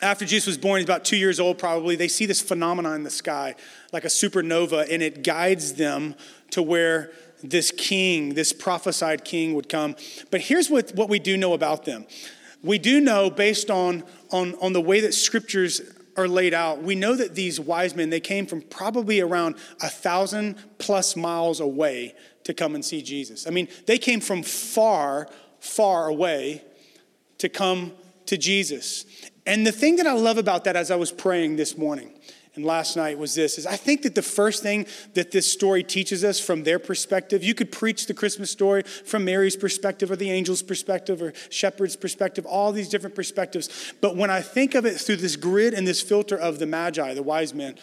after 0.00 0.24
Jesus 0.24 0.46
was 0.46 0.58
born, 0.58 0.78
he's 0.78 0.84
about 0.84 1.04
two 1.04 1.16
years 1.16 1.40
old 1.40 1.58
probably. 1.58 1.96
They 1.96 2.06
see 2.06 2.26
this 2.26 2.40
phenomenon 2.40 2.94
in 2.94 3.02
the 3.02 3.10
sky, 3.10 3.56
like 3.92 4.04
a 4.04 4.08
supernova, 4.08 4.86
and 4.88 5.02
it 5.02 5.24
guides 5.24 5.74
them 5.74 6.14
to 6.52 6.62
where 6.62 7.10
this 7.42 7.70
king, 7.70 8.34
this 8.34 8.52
prophesied 8.52 9.24
king 9.24 9.54
would 9.54 9.68
come. 9.68 9.96
But 10.30 10.40
here's 10.42 10.70
what, 10.70 10.92
what 10.94 11.08
we 11.08 11.18
do 11.18 11.36
know 11.36 11.54
about 11.54 11.84
them. 11.84 12.06
We 12.62 12.78
do 12.78 13.00
know, 13.00 13.30
based 13.30 13.70
on, 13.70 14.04
on, 14.30 14.54
on 14.56 14.72
the 14.72 14.80
way 14.80 15.00
that 15.00 15.14
scriptures 15.14 15.80
are 16.16 16.26
laid 16.26 16.52
out, 16.52 16.82
we 16.82 16.96
know 16.96 17.14
that 17.14 17.36
these 17.36 17.60
wise 17.60 17.94
men, 17.94 18.10
they 18.10 18.20
came 18.20 18.46
from 18.46 18.60
probably 18.62 19.20
around 19.20 19.54
a 19.80 19.88
thousand 19.88 20.56
plus 20.78 21.14
miles 21.14 21.60
away 21.60 22.14
to 22.44 22.52
come 22.52 22.74
and 22.74 22.84
see 22.84 23.02
Jesus. 23.02 23.46
I 23.46 23.50
mean, 23.50 23.68
they 23.86 23.98
came 23.98 24.20
from 24.20 24.42
far, 24.42 25.28
far 25.60 26.08
away 26.08 26.64
to 27.38 27.48
come 27.48 27.92
to 28.26 28.36
Jesus. 28.36 29.06
And 29.46 29.66
the 29.66 29.72
thing 29.72 29.96
that 29.96 30.06
I 30.06 30.12
love 30.12 30.38
about 30.38 30.64
that 30.64 30.74
as 30.74 30.90
I 30.90 30.96
was 30.96 31.12
praying 31.12 31.56
this 31.56 31.78
morning, 31.78 32.12
and 32.58 32.66
last 32.66 32.96
night 32.96 33.16
was 33.18 33.36
this 33.36 33.56
is 33.56 33.66
I 33.66 33.76
think 33.76 34.02
that 34.02 34.16
the 34.16 34.22
first 34.22 34.64
thing 34.64 34.86
that 35.14 35.30
this 35.30 35.50
story 35.50 35.84
teaches 35.84 36.24
us 36.24 36.40
from 36.40 36.64
their 36.64 36.80
perspective, 36.80 37.44
you 37.44 37.54
could 37.54 37.70
preach 37.70 38.06
the 38.06 38.14
Christmas 38.14 38.50
story 38.50 38.82
from 38.82 39.24
Mary's 39.24 39.54
perspective 39.54 40.10
or 40.10 40.16
the 40.16 40.30
angel's 40.30 40.62
perspective 40.62 41.22
or 41.22 41.32
shepherd's 41.50 41.94
perspective, 41.94 42.44
all 42.44 42.72
these 42.72 42.88
different 42.88 43.14
perspectives. 43.14 43.94
But 44.00 44.16
when 44.16 44.28
I 44.28 44.40
think 44.40 44.74
of 44.74 44.84
it 44.84 44.98
through 44.98 45.16
this 45.16 45.36
grid 45.36 45.72
and 45.72 45.86
this 45.86 46.02
filter 46.02 46.36
of 46.36 46.58
the 46.58 46.66
Magi, 46.66 47.14
the 47.14 47.22
wise 47.22 47.54
men, 47.54 47.76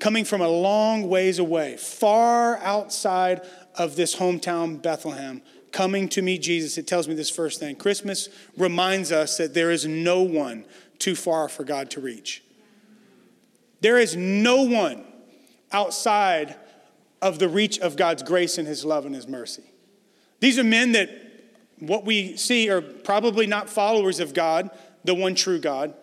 coming 0.00 0.24
from 0.24 0.40
a 0.40 0.48
long 0.48 1.08
ways 1.08 1.38
away, 1.38 1.76
far 1.76 2.58
outside 2.58 3.42
of 3.76 3.94
this 3.94 4.16
hometown, 4.16 4.82
Bethlehem, 4.82 5.40
coming 5.70 6.08
to 6.08 6.20
meet 6.20 6.42
Jesus, 6.42 6.76
it 6.78 6.88
tells 6.88 7.06
me 7.06 7.14
this 7.14 7.30
first 7.30 7.60
thing. 7.60 7.76
Christmas 7.76 8.28
reminds 8.56 9.12
us 9.12 9.36
that 9.36 9.54
there 9.54 9.70
is 9.70 9.86
no 9.86 10.22
one 10.22 10.64
too 10.98 11.14
far 11.14 11.48
for 11.48 11.62
God 11.62 11.90
to 11.92 12.00
reach. 12.00 12.42
There 13.80 13.98
is 13.98 14.16
no 14.16 14.62
one 14.62 15.04
outside 15.72 16.56
of 17.22 17.38
the 17.38 17.48
reach 17.48 17.78
of 17.78 17.96
God's 17.96 18.22
grace 18.22 18.58
and 18.58 18.66
His 18.66 18.84
love 18.84 19.06
and 19.06 19.14
His 19.14 19.28
mercy. 19.28 19.64
These 20.40 20.58
are 20.58 20.64
men 20.64 20.92
that 20.92 21.10
what 21.78 22.04
we 22.04 22.36
see 22.36 22.68
are 22.70 22.80
probably 22.80 23.46
not 23.46 23.68
followers 23.68 24.20
of 24.20 24.34
God, 24.34 24.70
the 25.04 25.14
one 25.14 25.34
true 25.34 25.58
God. 25.58 25.94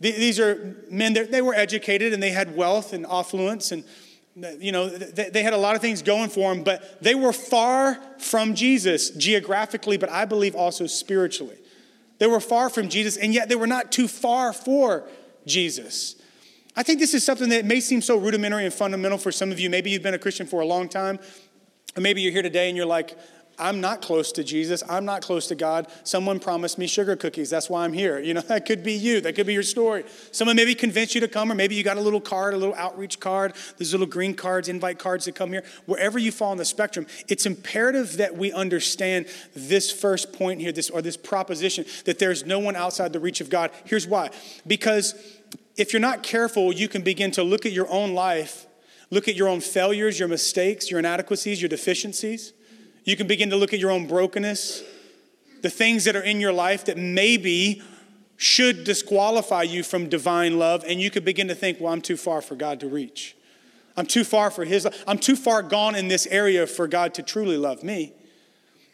These 0.00 0.38
are 0.38 0.76
men 0.90 1.14
that 1.14 1.32
they 1.32 1.42
were 1.42 1.54
educated 1.54 2.12
and 2.12 2.22
they 2.22 2.30
had 2.30 2.56
wealth 2.56 2.92
and 2.92 3.04
affluence 3.06 3.72
and 3.72 3.84
you 4.60 4.70
know 4.70 4.88
they 4.88 5.42
had 5.42 5.52
a 5.52 5.58
lot 5.58 5.74
of 5.74 5.82
things 5.82 6.00
going 6.00 6.30
for 6.30 6.54
them 6.54 6.62
but 6.62 7.02
they 7.02 7.16
were 7.16 7.32
far 7.32 7.98
from 8.18 8.54
jesus 8.54 9.10
geographically 9.10 9.96
but 9.96 10.08
i 10.10 10.24
believe 10.24 10.54
also 10.54 10.86
spiritually 10.86 11.58
they 12.18 12.26
were 12.28 12.38
far 12.38 12.70
from 12.70 12.88
jesus 12.88 13.16
and 13.16 13.34
yet 13.34 13.48
they 13.48 13.56
were 13.56 13.66
not 13.66 13.90
too 13.90 14.06
far 14.06 14.52
for 14.52 15.08
jesus 15.44 16.14
I 16.78 16.84
think 16.84 17.00
this 17.00 17.12
is 17.12 17.24
something 17.24 17.48
that 17.48 17.64
may 17.64 17.80
seem 17.80 18.00
so 18.00 18.16
rudimentary 18.16 18.64
and 18.64 18.72
fundamental 18.72 19.18
for 19.18 19.32
some 19.32 19.50
of 19.50 19.58
you. 19.58 19.68
Maybe 19.68 19.90
you've 19.90 20.04
been 20.04 20.14
a 20.14 20.18
Christian 20.18 20.46
for 20.46 20.60
a 20.60 20.64
long 20.64 20.88
time, 20.88 21.18
or 21.96 22.00
maybe 22.00 22.22
you're 22.22 22.30
here 22.30 22.40
today 22.40 22.68
and 22.68 22.76
you're 22.76 22.86
like, 22.86 23.18
I'm 23.58 23.80
not 23.80 24.00
close 24.00 24.30
to 24.30 24.44
Jesus. 24.44 24.84
I'm 24.88 25.04
not 25.04 25.20
close 25.22 25.48
to 25.48 25.56
God. 25.56 25.88
Someone 26.04 26.38
promised 26.38 26.78
me 26.78 26.86
sugar 26.86 27.16
cookies. 27.16 27.50
That's 27.50 27.68
why 27.68 27.84
I'm 27.84 27.92
here. 27.92 28.20
You 28.20 28.32
know, 28.32 28.40
that 28.48 28.64
could 28.64 28.84
be 28.84 28.92
you. 28.92 29.20
That 29.20 29.34
could 29.34 29.48
be 29.48 29.54
your 29.54 29.64
story. 29.64 30.04
Someone 30.30 30.54
maybe 30.54 30.76
convinced 30.76 31.16
you 31.16 31.20
to 31.20 31.26
come, 31.26 31.50
or 31.50 31.56
maybe 31.56 31.74
you 31.74 31.82
got 31.82 31.96
a 31.96 32.00
little 32.00 32.20
card, 32.20 32.54
a 32.54 32.56
little 32.56 32.76
outreach 32.76 33.18
card, 33.18 33.54
those 33.78 33.90
little 33.90 34.06
green 34.06 34.34
cards, 34.34 34.68
invite 34.68 35.00
cards 35.00 35.24
to 35.24 35.32
come 35.32 35.50
here. 35.50 35.64
Wherever 35.86 36.16
you 36.16 36.30
fall 36.30 36.52
on 36.52 36.58
the 36.58 36.64
spectrum, 36.64 37.08
it's 37.26 37.44
imperative 37.44 38.18
that 38.18 38.36
we 38.36 38.52
understand 38.52 39.26
this 39.56 39.90
first 39.90 40.32
point 40.32 40.60
here, 40.60 40.70
this 40.70 40.90
or 40.90 41.02
this 41.02 41.16
proposition 41.16 41.84
that 42.04 42.20
there's 42.20 42.46
no 42.46 42.60
one 42.60 42.76
outside 42.76 43.12
the 43.12 43.18
reach 43.18 43.40
of 43.40 43.50
God. 43.50 43.72
Here's 43.84 44.06
why. 44.06 44.30
Because 44.64 45.16
if 45.78 45.92
you're 45.92 46.00
not 46.00 46.22
careful, 46.22 46.72
you 46.72 46.88
can 46.88 47.02
begin 47.02 47.30
to 47.30 47.42
look 47.42 47.64
at 47.64 47.72
your 47.72 47.88
own 47.88 48.12
life, 48.12 48.66
look 49.10 49.28
at 49.28 49.36
your 49.36 49.48
own 49.48 49.60
failures, 49.60 50.18
your 50.18 50.28
mistakes, 50.28 50.90
your 50.90 50.98
inadequacies, 50.98 51.62
your 51.62 51.68
deficiencies. 51.68 52.52
You 53.04 53.16
can 53.16 53.28
begin 53.28 53.48
to 53.50 53.56
look 53.56 53.72
at 53.72 53.78
your 53.78 53.92
own 53.92 54.06
brokenness, 54.06 54.82
the 55.62 55.70
things 55.70 56.04
that 56.04 56.16
are 56.16 56.22
in 56.22 56.40
your 56.40 56.52
life 56.52 56.84
that 56.86 56.98
maybe 56.98 57.80
should 58.36 58.84
disqualify 58.84 59.62
you 59.62 59.82
from 59.82 60.08
divine 60.08 60.58
love, 60.58 60.84
and 60.86 61.00
you 61.00 61.10
could 61.10 61.24
begin 61.24 61.48
to 61.48 61.54
think, 61.54 61.80
well, 61.80 61.92
I'm 61.92 62.00
too 62.00 62.16
far 62.16 62.42
for 62.42 62.56
God 62.56 62.80
to 62.80 62.88
reach. 62.88 63.36
I'm 63.96 64.06
too 64.06 64.24
far 64.24 64.50
for 64.50 64.64
His, 64.64 64.86
I'm 65.06 65.18
too 65.18 65.36
far 65.36 65.62
gone 65.62 65.94
in 65.94 66.08
this 66.08 66.26
area 66.26 66.66
for 66.66 66.86
God 66.86 67.14
to 67.14 67.22
truly 67.22 67.56
love 67.56 67.82
me. 67.82 68.12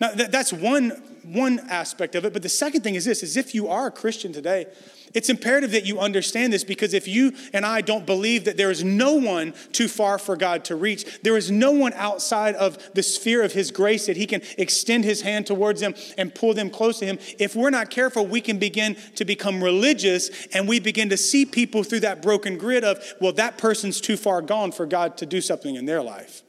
Now, 0.00 0.10
that's 0.12 0.52
one, 0.52 0.90
one 1.22 1.60
aspect 1.70 2.14
of 2.14 2.24
it, 2.24 2.32
but 2.32 2.42
the 2.42 2.48
second 2.48 2.82
thing 2.82 2.96
is 2.96 3.04
this, 3.04 3.22
is 3.22 3.36
if 3.36 3.54
you 3.54 3.68
are 3.68 3.86
a 3.86 3.90
Christian 3.90 4.32
today, 4.32 4.66
it's 5.14 5.28
imperative 5.28 5.70
that 5.70 5.86
you 5.86 6.00
understand 6.00 6.52
this 6.52 6.64
because 6.64 6.92
if 6.92 7.06
you 7.06 7.32
and 7.52 7.64
I 7.64 7.80
don't 7.80 8.04
believe 8.04 8.44
that 8.46 8.56
there 8.56 8.72
is 8.72 8.82
no 8.82 9.14
one 9.14 9.54
too 9.70 9.86
far 9.86 10.18
for 10.18 10.36
God 10.36 10.64
to 10.66 10.74
reach, 10.74 11.22
there 11.22 11.36
is 11.36 11.52
no 11.52 11.70
one 11.70 11.92
outside 11.94 12.56
of 12.56 12.76
the 12.94 13.02
sphere 13.02 13.44
of 13.44 13.52
His 13.52 13.70
grace 13.70 14.06
that 14.06 14.16
He 14.16 14.26
can 14.26 14.42
extend 14.58 15.04
His 15.04 15.22
hand 15.22 15.46
towards 15.46 15.80
them 15.80 15.94
and 16.18 16.34
pull 16.34 16.52
them 16.52 16.68
close 16.68 16.98
to 16.98 17.06
Him. 17.06 17.20
If 17.38 17.54
we're 17.54 17.70
not 17.70 17.90
careful, 17.90 18.26
we 18.26 18.40
can 18.40 18.58
begin 18.58 18.96
to 19.14 19.24
become 19.24 19.62
religious 19.62 20.48
and 20.48 20.66
we 20.66 20.80
begin 20.80 21.08
to 21.10 21.16
see 21.16 21.46
people 21.46 21.84
through 21.84 22.00
that 22.00 22.20
broken 22.20 22.58
grid 22.58 22.82
of, 22.82 22.98
well, 23.20 23.32
that 23.34 23.56
person's 23.56 24.00
too 24.00 24.16
far 24.16 24.42
gone 24.42 24.72
for 24.72 24.84
God 24.84 25.16
to 25.18 25.26
do 25.26 25.40
something 25.40 25.76
in 25.76 25.86
their 25.86 26.02
life. 26.02 26.43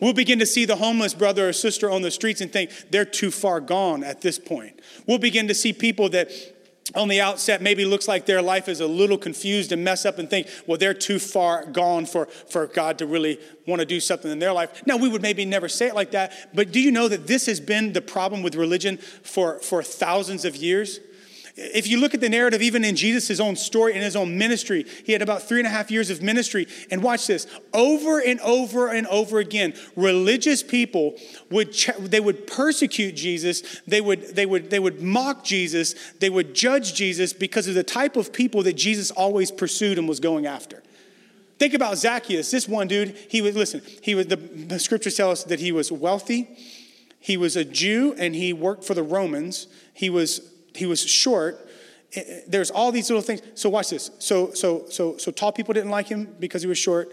We'll 0.00 0.12
begin 0.12 0.38
to 0.40 0.46
see 0.46 0.64
the 0.66 0.76
homeless 0.76 1.14
brother 1.14 1.48
or 1.48 1.52
sister 1.52 1.90
on 1.90 2.02
the 2.02 2.10
streets 2.10 2.40
and 2.40 2.52
think 2.52 2.70
they're 2.90 3.04
too 3.04 3.30
far 3.30 3.60
gone 3.60 4.04
at 4.04 4.20
this 4.20 4.38
point. 4.38 4.80
We'll 5.06 5.18
begin 5.18 5.48
to 5.48 5.54
see 5.54 5.72
people 5.72 6.10
that 6.10 6.30
on 6.94 7.08
the 7.08 7.20
outset 7.20 7.62
maybe 7.62 7.84
looks 7.84 8.06
like 8.06 8.26
their 8.26 8.42
life 8.42 8.68
is 8.68 8.80
a 8.80 8.86
little 8.86 9.18
confused 9.18 9.72
and 9.72 9.82
messed 9.82 10.06
up 10.06 10.18
and 10.18 10.30
think, 10.30 10.48
well, 10.66 10.78
they're 10.78 10.94
too 10.94 11.18
far 11.18 11.64
gone 11.64 12.06
for, 12.06 12.26
for 12.26 12.66
God 12.66 12.98
to 12.98 13.06
really 13.06 13.40
want 13.66 13.80
to 13.80 13.86
do 13.86 13.98
something 13.98 14.30
in 14.30 14.38
their 14.38 14.52
life. 14.52 14.86
Now, 14.86 14.96
we 14.96 15.08
would 15.08 15.22
maybe 15.22 15.44
never 15.44 15.68
say 15.68 15.88
it 15.88 15.94
like 15.94 16.12
that, 16.12 16.54
but 16.54 16.72
do 16.72 16.80
you 16.80 16.92
know 16.92 17.08
that 17.08 17.26
this 17.26 17.46
has 17.46 17.58
been 17.58 17.92
the 17.92 18.02
problem 18.02 18.42
with 18.42 18.54
religion 18.54 18.98
for, 18.98 19.58
for 19.60 19.82
thousands 19.82 20.44
of 20.44 20.54
years? 20.54 21.00
If 21.58 21.88
you 21.88 21.98
look 21.98 22.12
at 22.12 22.20
the 22.20 22.28
narrative, 22.28 22.60
even 22.60 22.84
in 22.84 22.96
Jesus' 22.96 23.40
own 23.40 23.56
story, 23.56 23.94
in 23.94 24.02
his 24.02 24.14
own 24.14 24.36
ministry, 24.36 24.84
he 25.06 25.12
had 25.12 25.22
about 25.22 25.42
three 25.42 25.58
and 25.58 25.66
a 25.66 25.70
half 25.70 25.90
years 25.90 26.10
of 26.10 26.20
ministry. 26.20 26.66
And 26.90 27.02
watch 27.02 27.26
this 27.26 27.46
over 27.72 28.20
and 28.20 28.38
over 28.40 28.88
and 28.88 29.06
over 29.06 29.38
again, 29.38 29.72
religious 29.96 30.62
people 30.62 31.14
would, 31.50 31.72
they 31.98 32.20
would 32.20 32.46
persecute 32.46 33.12
Jesus, 33.12 33.80
they 33.86 34.02
would, 34.02 34.36
they, 34.36 34.44
would, 34.44 34.68
they 34.68 34.78
would 34.78 35.00
mock 35.00 35.44
Jesus, 35.44 35.94
they 36.20 36.28
would 36.28 36.52
judge 36.52 36.92
Jesus 36.92 37.32
because 37.32 37.66
of 37.66 37.74
the 37.74 37.82
type 37.84 38.16
of 38.16 38.34
people 38.34 38.62
that 38.64 38.74
Jesus 38.74 39.10
always 39.10 39.50
pursued 39.50 39.96
and 39.96 40.06
was 40.06 40.20
going 40.20 40.44
after. 40.44 40.82
Think 41.58 41.72
about 41.72 41.96
Zacchaeus. 41.96 42.50
This 42.50 42.68
one 42.68 42.86
dude, 42.86 43.16
he 43.30 43.40
was, 43.40 43.56
listen, 43.56 43.80
he 44.02 44.14
was, 44.14 44.26
the, 44.26 44.36
the 44.36 44.78
scriptures 44.78 45.14
tell 45.14 45.30
us 45.30 45.44
that 45.44 45.60
he 45.60 45.72
was 45.72 45.90
wealthy, 45.90 46.54
he 47.18 47.38
was 47.38 47.56
a 47.56 47.64
Jew, 47.64 48.14
and 48.18 48.34
he 48.34 48.52
worked 48.52 48.84
for 48.84 48.92
the 48.92 49.02
Romans. 49.02 49.68
He 49.94 50.10
was 50.10 50.52
he 50.76 50.86
was 50.86 51.00
short. 51.00 51.68
Eh, 52.14 52.22
eh, 52.26 52.40
there's 52.46 52.70
all 52.70 52.92
these 52.92 53.10
little 53.10 53.22
things. 53.22 53.42
So 53.54 53.68
watch 53.68 53.90
this. 53.90 54.10
So 54.18 54.52
so 54.52 54.86
so 54.88 55.16
so 55.16 55.30
tall 55.30 55.52
people 55.52 55.74
didn't 55.74 55.90
like 55.90 56.08
him 56.08 56.34
because 56.38 56.62
he 56.62 56.68
was 56.68 56.78
short. 56.78 57.08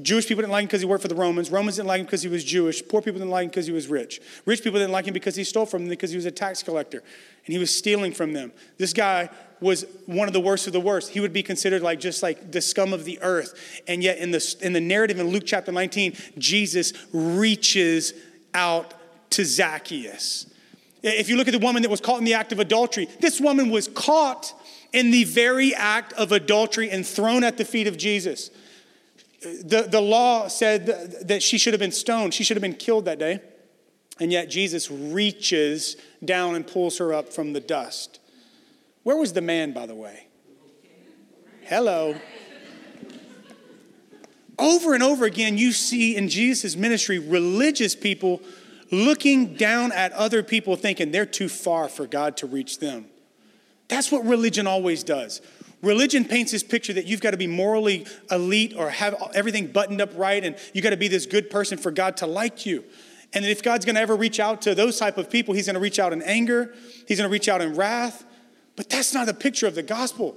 Jewish 0.00 0.26
people 0.26 0.40
didn't 0.40 0.52
like 0.52 0.62
him 0.62 0.66
because 0.68 0.80
he 0.80 0.86
worked 0.86 1.02
for 1.02 1.08
the 1.08 1.14
Romans. 1.14 1.50
Romans 1.50 1.76
didn't 1.76 1.88
like 1.88 2.00
him 2.00 2.06
because 2.06 2.22
he 2.22 2.28
was 2.28 2.44
Jewish. 2.44 2.82
Poor 2.88 3.02
people 3.02 3.18
didn't 3.18 3.30
like 3.30 3.44
him 3.44 3.50
because 3.50 3.66
he 3.66 3.72
was 3.72 3.88
rich. 3.88 4.20
Rich 4.46 4.62
people 4.62 4.78
didn't 4.78 4.92
like 4.92 5.06
him 5.06 5.12
because 5.12 5.36
he 5.36 5.44
stole 5.44 5.66
from 5.66 5.82
them 5.82 5.90
because 5.90 6.10
he 6.10 6.16
was 6.16 6.24
a 6.24 6.30
tax 6.30 6.62
collector 6.62 7.02
and 7.44 7.52
he 7.52 7.58
was 7.58 7.74
stealing 7.74 8.12
from 8.12 8.32
them. 8.32 8.52
This 8.78 8.92
guy 8.92 9.28
was 9.60 9.84
one 10.06 10.28
of 10.28 10.32
the 10.32 10.40
worst 10.40 10.66
of 10.66 10.72
the 10.72 10.80
worst. 10.80 11.10
He 11.10 11.20
would 11.20 11.32
be 11.32 11.42
considered 11.42 11.82
like 11.82 12.00
just 12.00 12.22
like 12.22 12.52
the 12.52 12.60
scum 12.60 12.92
of 12.92 13.04
the 13.04 13.20
earth. 13.22 13.82
And 13.86 14.02
yet 14.02 14.18
in 14.18 14.30
the 14.30 14.56
in 14.60 14.72
the 14.72 14.80
narrative 14.80 15.18
in 15.18 15.28
Luke 15.28 15.44
chapter 15.46 15.72
19, 15.72 16.16
Jesus 16.38 16.92
reaches 17.12 18.14
out 18.54 18.94
to 19.30 19.44
Zacchaeus. 19.44 20.46
If 21.02 21.28
you 21.28 21.36
look 21.36 21.48
at 21.48 21.52
the 21.52 21.58
woman 21.58 21.82
that 21.82 21.90
was 21.90 22.00
caught 22.00 22.18
in 22.18 22.24
the 22.24 22.34
act 22.34 22.52
of 22.52 22.60
adultery, 22.60 23.08
this 23.20 23.40
woman 23.40 23.70
was 23.70 23.88
caught 23.88 24.54
in 24.92 25.10
the 25.10 25.24
very 25.24 25.74
act 25.74 26.12
of 26.12 26.32
adultery 26.32 26.90
and 26.90 27.06
thrown 27.06 27.42
at 27.42 27.56
the 27.56 27.64
feet 27.64 27.86
of 27.86 27.96
Jesus. 27.96 28.50
The, 29.42 29.88
the 29.90 30.00
law 30.00 30.46
said 30.46 30.86
that 31.26 31.42
she 31.42 31.58
should 31.58 31.72
have 31.72 31.80
been 31.80 31.90
stoned, 31.90 32.34
she 32.34 32.44
should 32.44 32.56
have 32.56 32.62
been 32.62 32.74
killed 32.74 33.06
that 33.06 33.18
day. 33.18 33.40
And 34.20 34.30
yet 34.30 34.48
Jesus 34.48 34.90
reaches 34.90 35.96
down 36.24 36.54
and 36.54 36.64
pulls 36.66 36.98
her 36.98 37.12
up 37.12 37.32
from 37.32 37.54
the 37.54 37.60
dust. 37.60 38.20
Where 39.02 39.16
was 39.16 39.32
the 39.32 39.40
man, 39.40 39.72
by 39.72 39.86
the 39.86 39.94
way? 39.94 40.28
Hello. 41.62 42.14
Over 44.58 44.94
and 44.94 45.02
over 45.02 45.24
again, 45.24 45.58
you 45.58 45.72
see 45.72 46.14
in 46.14 46.28
Jesus' 46.28 46.76
ministry 46.76 47.18
religious 47.18 47.96
people 47.96 48.42
looking 48.92 49.54
down 49.54 49.90
at 49.90 50.12
other 50.12 50.42
people 50.42 50.76
thinking 50.76 51.10
they're 51.10 51.26
too 51.26 51.48
far 51.48 51.88
for 51.88 52.06
God 52.06 52.36
to 52.36 52.46
reach 52.46 52.78
them. 52.78 53.06
That's 53.88 54.12
what 54.12 54.24
religion 54.24 54.66
always 54.66 55.02
does. 55.02 55.40
Religion 55.82 56.24
paints 56.24 56.52
this 56.52 56.62
picture 56.62 56.92
that 56.92 57.06
you've 57.06 57.20
got 57.20 57.32
to 57.32 57.36
be 57.36 57.48
morally 57.48 58.06
elite 58.30 58.74
or 58.76 58.90
have 58.90 59.16
everything 59.34 59.66
buttoned 59.66 60.00
up 60.00 60.10
right 60.16 60.44
and 60.44 60.56
you 60.72 60.80
got 60.80 60.90
to 60.90 60.96
be 60.96 61.08
this 61.08 61.26
good 61.26 61.50
person 61.50 61.76
for 61.76 61.90
God 61.90 62.18
to 62.18 62.26
like 62.26 62.64
you. 62.64 62.84
And 63.32 63.44
if 63.44 63.62
God's 63.62 63.84
going 63.84 63.96
to 63.96 64.00
ever 64.00 64.14
reach 64.14 64.38
out 64.38 64.62
to 64.62 64.74
those 64.74 64.98
type 64.98 65.16
of 65.16 65.30
people, 65.30 65.54
he's 65.54 65.66
going 65.66 65.74
to 65.74 65.80
reach 65.80 65.98
out 65.98 66.12
in 66.12 66.22
anger, 66.22 66.74
he's 67.08 67.18
going 67.18 67.28
to 67.28 67.32
reach 67.32 67.48
out 67.48 67.62
in 67.62 67.74
wrath. 67.74 68.24
But 68.76 68.88
that's 68.88 69.12
not 69.12 69.28
a 69.28 69.34
picture 69.34 69.66
of 69.66 69.74
the 69.74 69.82
gospel. 69.82 70.36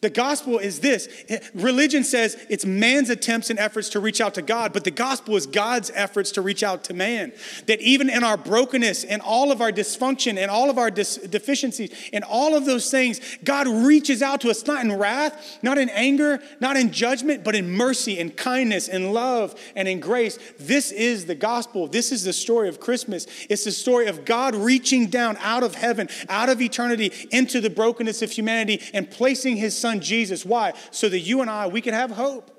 The 0.00 0.10
gospel 0.10 0.58
is 0.58 0.80
this 0.80 1.08
religion 1.54 2.04
says 2.04 2.36
it's 2.50 2.66
man's 2.66 3.08
attempts 3.08 3.48
and 3.48 3.58
efforts 3.58 3.88
to 3.90 4.00
reach 4.00 4.20
out 4.20 4.34
to 4.34 4.42
God, 4.42 4.72
but 4.74 4.84
the 4.84 4.90
gospel 4.90 5.34
is 5.34 5.46
God's 5.46 5.90
efforts 5.94 6.32
to 6.32 6.42
reach 6.42 6.62
out 6.62 6.84
to 6.84 6.94
man. 6.94 7.32
That 7.66 7.80
even 7.80 8.10
in 8.10 8.22
our 8.22 8.36
brokenness 8.36 9.04
and 9.04 9.22
all 9.22 9.50
of 9.50 9.62
our 9.62 9.72
dysfunction 9.72 10.36
and 10.36 10.50
all 10.50 10.68
of 10.68 10.76
our 10.76 10.90
dis- 10.90 11.16
deficiencies 11.16 12.10
and 12.12 12.22
all 12.24 12.54
of 12.54 12.66
those 12.66 12.90
things, 12.90 13.20
God 13.44 13.66
reaches 13.66 14.20
out 14.20 14.42
to 14.42 14.50
us 14.50 14.66
not 14.66 14.84
in 14.84 14.92
wrath, 14.92 15.58
not 15.62 15.78
in 15.78 15.88
anger, 15.88 16.42
not 16.60 16.76
in 16.76 16.92
judgment, 16.92 17.42
but 17.42 17.54
in 17.54 17.70
mercy 17.70 18.18
and 18.18 18.36
kindness 18.36 18.88
and 18.88 19.14
love 19.14 19.54
and 19.74 19.88
in 19.88 20.00
grace. 20.00 20.38
This 20.58 20.92
is 20.92 21.24
the 21.24 21.34
gospel. 21.34 21.86
This 21.86 22.12
is 22.12 22.24
the 22.24 22.32
story 22.32 22.68
of 22.68 22.78
Christmas. 22.78 23.26
It's 23.48 23.64
the 23.64 23.72
story 23.72 24.06
of 24.06 24.24
God 24.24 24.54
reaching 24.54 25.06
down 25.06 25.38
out 25.40 25.62
of 25.62 25.76
heaven, 25.76 26.08
out 26.28 26.50
of 26.50 26.60
eternity, 26.60 27.10
into 27.30 27.60
the 27.60 27.70
brokenness 27.70 28.20
of 28.20 28.30
humanity 28.30 28.82
and 28.92 29.10
placing 29.10 29.56
his 29.56 29.76
son 29.84 30.00
Jesus. 30.00 30.46
Why? 30.46 30.72
So 30.90 31.10
that 31.10 31.20
you 31.20 31.42
and 31.42 31.50
I, 31.50 31.66
we 31.66 31.82
can 31.82 31.92
have 31.92 32.10
hope. 32.10 32.50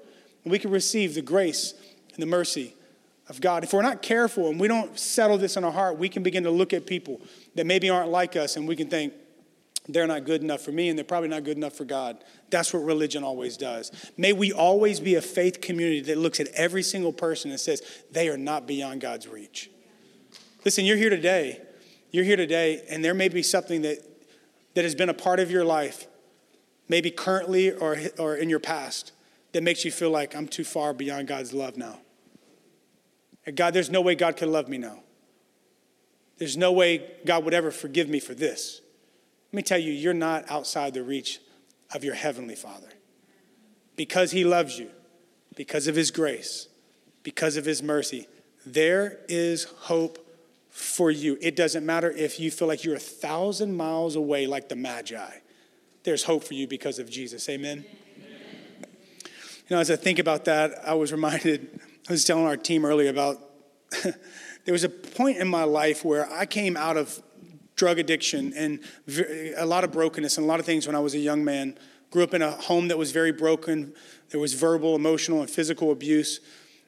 and 0.46 0.52
we 0.52 0.60
can 0.60 0.72
receive 0.72 1.16
the 1.16 1.22
grace 1.22 1.74
and 2.14 2.22
the 2.22 2.28
mercy 2.28 2.76
of 3.28 3.42
God. 3.42 3.64
If 3.64 3.74
we're 3.74 3.82
not 3.82 4.02
careful 4.02 4.48
and 4.50 4.60
we 4.60 4.68
don't 4.68 4.98
settle 4.98 5.38
this 5.38 5.58
in 5.58 5.64
our 5.64 5.72
heart, 5.72 5.98
we 5.98 6.08
can 6.08 6.24
begin 6.24 6.44
to 6.44 6.52
look 6.52 6.72
at 6.72 6.86
people 6.86 7.20
that 7.56 7.66
maybe 7.66 7.90
aren't 7.90 8.12
like 8.12 8.36
us 8.36 8.56
and 8.56 8.68
we 8.68 8.76
can 8.76 8.88
think, 8.88 9.14
they're 9.88 10.08
not 10.08 10.26
good 10.26 10.42
enough 10.42 10.62
for 10.62 10.72
me 10.72 10.90
and 10.90 10.98
they're 10.98 11.04
probably 11.06 11.30
not 11.30 11.44
good 11.44 11.58
enough 11.58 11.74
for 11.74 11.86
God. 11.86 12.24
That's 12.50 12.74
what 12.74 12.80
religion 12.80 13.24
always 13.24 13.56
does. 13.56 13.92
May 14.18 14.34
we 14.34 14.52
always 14.52 15.00
be 15.00 15.14
a 15.14 15.22
faith 15.22 15.62
community 15.62 16.02
that 16.02 16.18
looks 16.18 16.40
at 16.40 16.48
every 16.56 16.82
single 16.82 17.14
person 17.14 17.52
and 17.52 17.60
says, 17.60 17.84
they 18.12 18.30
are 18.30 18.38
not 18.38 18.66
beyond 18.66 19.02
God's 19.02 19.28
reach. 19.28 19.70
Listen, 20.64 20.86
you're 20.86 20.98
here 20.98 21.12
today. 21.12 21.62
You're 22.10 22.24
here 22.24 22.38
today, 22.38 22.84
and 22.90 23.04
there 23.06 23.14
may 23.14 23.30
be 23.30 23.44
something 23.44 23.84
that, 23.84 23.98
that 24.74 24.86
has 24.86 24.96
been 24.96 25.10
a 25.10 25.14
part 25.14 25.40
of 25.40 25.52
your 25.52 25.66
life, 25.66 26.08
maybe 26.88 27.12
currently 27.12 27.72
or, 27.72 27.98
or 28.18 28.36
in 28.36 28.50
your 28.50 28.60
past, 28.60 29.12
that 29.52 29.64
makes 29.64 29.86
you 29.86 29.92
feel 29.92 30.10
like 30.10 30.36
I'm 30.36 30.48
too 30.48 30.64
far 30.64 30.94
beyond 30.94 31.28
God's 31.28 31.54
love 31.54 31.78
now. 31.78 32.00
And 33.46 33.56
God, 33.56 33.74
there's 33.74 33.90
no 33.90 34.02
way 34.02 34.16
God 34.16 34.38
could 34.38 34.50
love 34.50 34.68
me 34.68 34.78
now. 34.78 35.00
There's 36.38 36.58
no 36.58 36.72
way 36.72 37.12
God 37.26 37.46
would 37.46 37.54
ever 37.54 37.72
forgive 37.72 38.10
me 38.10 38.20
for 38.20 38.34
this. 38.34 38.82
Let 39.52 39.58
me 39.58 39.64
tell 39.64 39.78
you, 39.78 39.94
you're 39.94 40.14
not 40.14 40.50
outside 40.50 40.94
the 40.94 41.04
reach 41.04 41.40
of 41.94 42.04
your 42.04 42.16
Heavenly 42.16 42.56
Father. 42.56 42.90
Because 43.96 44.32
He 44.32 44.44
loves 44.44 44.78
you, 44.78 44.90
because 45.56 45.88
of 45.88 45.96
His 45.96 46.12
grace, 46.12 46.68
because 47.24 47.56
of 47.56 47.64
His 47.64 47.82
mercy, 47.82 48.28
there 48.66 49.20
is 49.30 49.64
hope 49.64 50.20
for 50.70 51.10
you. 51.10 51.38
It 51.42 51.56
doesn't 51.56 51.86
matter 51.86 52.12
if 52.12 52.40
you 52.40 52.52
feel 52.52 52.68
like 52.68 52.84
you're 52.84 52.96
a 52.96 53.00
thousand 53.00 53.78
miles 53.78 54.18
away, 54.18 54.48
like 54.48 54.68
the 54.68 54.76
Magi. 54.76 55.32
There's 56.06 56.24
hope 56.24 56.44
for 56.44 56.54
you 56.54 56.68
because 56.68 57.00
of 57.00 57.10
Jesus. 57.10 57.50
Amen. 57.50 57.84
Amen. 58.16 58.40
You 59.68 59.76
know, 59.76 59.80
as 59.80 59.90
I 59.90 59.96
think 59.96 60.20
about 60.20 60.46
that, 60.46 60.88
I 60.88 60.94
was 60.94 61.12
reminded, 61.12 61.80
I 62.08 62.12
was 62.12 62.24
telling 62.24 62.46
our 62.46 62.56
team 62.56 62.86
earlier 62.86 63.10
about 63.10 63.40
there 64.04 64.72
was 64.72 64.84
a 64.84 64.90
point 64.90 65.38
in 65.38 65.48
my 65.48 65.64
life 65.64 66.06
where 66.06 66.32
I 66.32 66.46
came 66.46 66.78
out 66.78 66.96
of 66.96 67.24
drug 67.76 67.98
addiction 67.98 68.54
and 68.56 68.82
a 69.58 69.66
lot 69.66 69.84
of 69.84 69.92
brokenness 69.92 70.38
and 70.38 70.46
a 70.46 70.48
lot 70.48 70.60
of 70.60 70.66
things 70.68 70.86
when 70.86 70.96
I 70.96 71.00
was 71.00 71.16
a 71.16 71.20
young 71.20 71.44
man. 71.44 71.76
Grew 72.12 72.24
up 72.24 72.36
in 72.36 72.44
a 72.44 72.52
home 72.52 72.88
that 72.90 73.00
was 73.00 73.12
very 73.12 73.32
broken. 73.32 73.92
There 74.30 74.40
was 74.40 74.54
verbal, 74.54 74.96
emotional, 74.96 75.42
and 75.42 75.50
physical 75.50 75.92
abuse. 75.92 76.40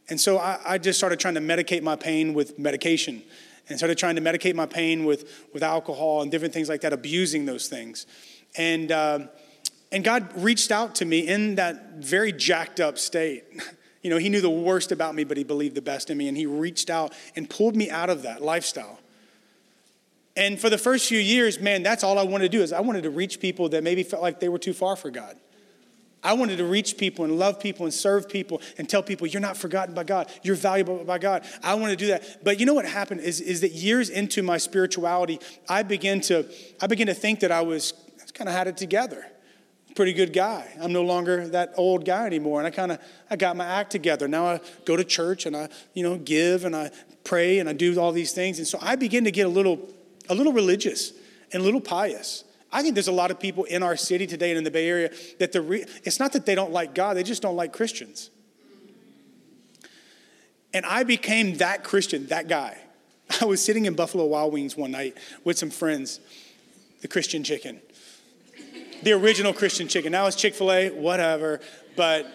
And 0.09 0.21
so 0.21 0.37
I, 0.37 0.59
I 0.63 0.77
just 0.77 0.99
started 0.99 1.19
trying 1.19 1.33
to 1.33 1.41
medicate 1.41 1.81
my 1.81 1.95
pain 1.95 2.35
with 2.35 2.59
medication 2.59 3.23
and 3.67 3.79
started 3.79 3.97
trying 3.97 4.15
to 4.15 4.21
medicate 4.21 4.53
my 4.53 4.67
pain 4.67 5.05
with, 5.05 5.47
with 5.55 5.63
alcohol 5.63 6.21
and 6.21 6.29
different 6.29 6.53
things 6.53 6.69
like 6.69 6.81
that, 6.81 6.93
abusing 6.93 7.45
those 7.45 7.67
things. 7.67 8.05
And, 8.57 8.91
uh, 8.91 9.19
and 9.91 10.03
God 10.03 10.29
reached 10.35 10.71
out 10.71 10.95
to 10.95 11.05
me 11.05 11.27
in 11.27 11.55
that 11.55 11.97
very 11.97 12.31
jacked 12.31 12.79
up 12.79 12.97
state. 12.97 13.43
You 14.03 14.11
know, 14.11 14.19
He 14.19 14.29
knew 14.29 14.39
the 14.39 14.49
worst 14.49 14.93
about 14.93 15.15
me, 15.15 15.25
but 15.25 15.35
He 15.35 15.43
believed 15.43 15.75
the 15.75 15.81
best 15.81 16.09
in 16.09 16.17
me. 16.17 16.29
And 16.29 16.37
He 16.37 16.45
reached 16.45 16.89
out 16.89 17.11
and 17.35 17.49
pulled 17.49 17.75
me 17.75 17.89
out 17.89 18.09
of 18.09 18.21
that 18.21 18.41
lifestyle. 18.41 18.99
And 20.37 20.57
for 20.57 20.69
the 20.69 20.77
first 20.77 21.09
few 21.09 21.19
years, 21.19 21.59
man, 21.59 21.83
that's 21.83 22.05
all 22.05 22.17
I 22.17 22.23
wanted 22.23 22.51
to 22.51 22.57
do 22.57 22.63
is 22.63 22.71
I 22.71 22.79
wanted 22.79 23.03
to 23.03 23.09
reach 23.09 23.41
people 23.41 23.67
that 23.69 23.83
maybe 23.83 24.03
felt 24.03 24.21
like 24.21 24.39
they 24.39 24.47
were 24.47 24.59
too 24.59 24.71
far 24.71 24.95
for 24.95 25.09
God. 25.09 25.35
I 26.23 26.33
wanted 26.33 26.57
to 26.57 26.65
reach 26.65 26.97
people 26.97 27.25
and 27.25 27.39
love 27.39 27.59
people 27.59 27.85
and 27.85 27.93
serve 27.93 28.29
people 28.29 28.61
and 28.77 28.87
tell 28.87 29.01
people 29.01 29.27
you're 29.27 29.41
not 29.41 29.57
forgotten 29.57 29.95
by 29.95 30.03
God. 30.03 30.31
You're 30.43 30.55
valuable 30.55 31.03
by 31.03 31.17
God. 31.17 31.43
I 31.63 31.75
want 31.75 31.91
to 31.91 31.97
do 31.97 32.07
that. 32.07 32.43
But 32.43 32.59
you 32.59 32.65
know 32.65 32.73
what 32.73 32.85
happened 32.85 33.21
is, 33.21 33.41
is 33.41 33.61
that 33.61 33.71
years 33.71 34.09
into 34.09 34.43
my 34.43 34.57
spirituality, 34.57 35.39
I 35.67 35.83
began 35.83 36.21
to 36.21 36.45
I 36.81 36.87
began 36.87 37.07
to 37.07 37.13
think 37.13 37.39
that 37.41 37.51
I 37.51 37.61
was 37.61 37.93
kind 38.37 38.47
of 38.47 38.55
had 38.55 38.67
it 38.67 38.77
together. 38.77 39.25
Pretty 39.95 40.13
good 40.13 40.31
guy. 40.31 40.71
I'm 40.79 40.93
no 40.93 41.01
longer 41.01 41.47
that 41.49 41.73
old 41.75 42.05
guy 42.05 42.27
anymore. 42.27 42.59
And 42.59 42.67
I 42.67 42.69
kind 42.69 42.91
of 42.91 42.99
I 43.31 43.35
got 43.35 43.55
my 43.55 43.65
act 43.65 43.91
together. 43.91 44.27
Now 44.27 44.45
I 44.45 44.61
go 44.85 44.95
to 44.95 45.03
church 45.03 45.47
and 45.47 45.57
I, 45.57 45.69
you 45.93 46.03
know, 46.03 46.17
give 46.17 46.65
and 46.65 46.75
I 46.75 46.91
pray 47.23 47.57
and 47.57 47.67
I 47.67 47.73
do 47.73 47.99
all 47.99 48.11
these 48.11 48.31
things. 48.31 48.59
And 48.59 48.67
so 48.67 48.77
I 48.79 48.95
begin 48.95 49.23
to 49.23 49.31
get 49.31 49.47
a 49.47 49.49
little 49.49 49.89
a 50.29 50.35
little 50.35 50.53
religious 50.53 51.13
and 51.51 51.61
a 51.61 51.65
little 51.65 51.81
pious. 51.81 52.43
I 52.71 52.83
think 52.83 52.93
there's 52.93 53.07
a 53.07 53.13
lot 53.13 53.31
of 53.31 53.39
people 53.39 53.63
in 53.63 53.81
our 53.81 53.95
city 53.95 54.27
today 54.27 54.51
and 54.51 54.57
in 54.57 54.63
the 54.63 54.71
Bay 54.71 54.87
Area 54.87 55.09
that 55.39 55.51
the 55.51 55.61
re- 55.61 55.85
it's 56.03 56.19
not 56.19 56.33
that 56.33 56.45
they 56.45 56.53
don't 56.53 56.71
like 56.71 56.93
God, 56.93 57.17
they 57.17 57.23
just 57.23 57.41
don't 57.41 57.55
like 57.55 57.73
Christians. 57.73 58.29
And 60.73 60.85
I 60.85 61.03
became 61.03 61.55
that 61.57 61.83
Christian, 61.83 62.27
that 62.27 62.47
guy. 62.47 62.77
I 63.41 63.45
was 63.45 63.63
sitting 63.63 63.85
in 63.85 63.95
Buffalo 63.95 64.25
Wild 64.25 64.53
Wings 64.53 64.75
one 64.75 64.91
night 64.91 65.17
with 65.43 65.57
some 65.57 65.69
friends, 65.69 66.19
the 67.01 67.07
Christian 67.07 67.43
chicken. 67.43 67.81
The 69.03 69.11
original 69.13 69.53
Christian 69.53 69.87
chicken. 69.87 70.11
Now 70.11 70.27
it's 70.27 70.35
Chick 70.35 70.55
fil 70.55 70.71
A, 70.71 70.89
whatever. 70.89 71.59
But 71.95 72.25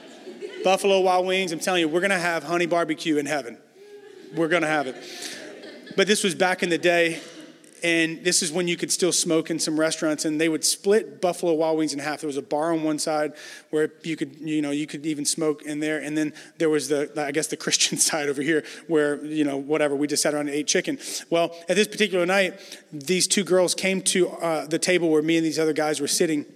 Buffalo 0.65 1.01
Wild 1.01 1.27
Wings, 1.27 1.53
I'm 1.53 1.59
telling 1.59 1.81
you, 1.81 1.89
we're 1.89 2.01
going 2.01 2.11
to 2.11 2.19
have 2.19 2.45
honey 2.45 2.67
barbecue 2.67 3.17
in 3.17 3.27
heaven. 3.27 3.59
We're 4.35 4.49
going 4.49 4.63
to 4.63 4.69
have 4.69 4.87
it. 4.87 4.97
But 5.97 6.07
this 6.07 6.25
was 6.25 6.35
back 6.35 6.63
in 6.63 6.69
the 6.69 6.79
day, 6.79 7.21
and 7.83 8.25
this 8.25 8.43
is 8.43 8.53
when 8.53 8.69
you 8.69 8.77
could 8.77 8.93
still 8.93 9.13
smoke 9.13 9.51
in 9.51 9.59
some 9.59 9.79
restaurants 9.79 10.25
and 10.25 10.41
they 10.41 10.49
would 10.49 10.65
split 10.65 11.21
buffalo 11.21 11.53
wild 11.53 11.79
wings 11.79 11.93
in 11.93 11.99
half 11.99 12.21
there 12.21 12.29
was 12.29 12.37
a 12.37 12.43
bar 12.43 12.73
on 12.73 12.83
one 12.83 12.99
side 12.99 13.33
where 13.71 13.93
you 14.03 14.17
could 14.17 14.37
you 14.41 14.63
know 14.63 14.71
you 14.71 14.87
could 14.87 15.05
even 15.05 15.25
smoke 15.25 15.63
in 15.63 15.81
there 15.81 15.99
and 15.99 16.17
then 16.17 16.33
there 16.59 16.69
was 16.69 16.89
the 16.89 17.11
i 17.17 17.31
guess 17.31 17.47
the 17.49 17.57
christian 17.63 17.99
side 17.99 18.29
over 18.29 18.43
here 18.43 18.65
where 18.87 19.25
you 19.25 19.45
know 19.45 19.57
whatever 19.57 19.95
we 19.95 20.07
just 20.07 20.23
sat 20.23 20.35
around 20.35 20.49
and 20.49 20.57
ate 20.57 20.67
chicken 20.67 20.99
well 21.31 21.57
at 21.69 21.77
this 21.77 21.89
particular 21.89 22.27
night 22.27 22.59
these 22.93 23.27
two 23.27 23.45
girls 23.45 23.75
came 23.75 24.01
to 24.01 24.29
uh, 24.29 24.67
the 24.67 24.79
table 24.79 25.11
where 25.11 25.23
me 25.23 25.37
and 25.37 25.45
these 25.45 25.59
other 25.59 25.73
guys 25.73 26.01
were 26.01 26.09
sitting 26.09 26.47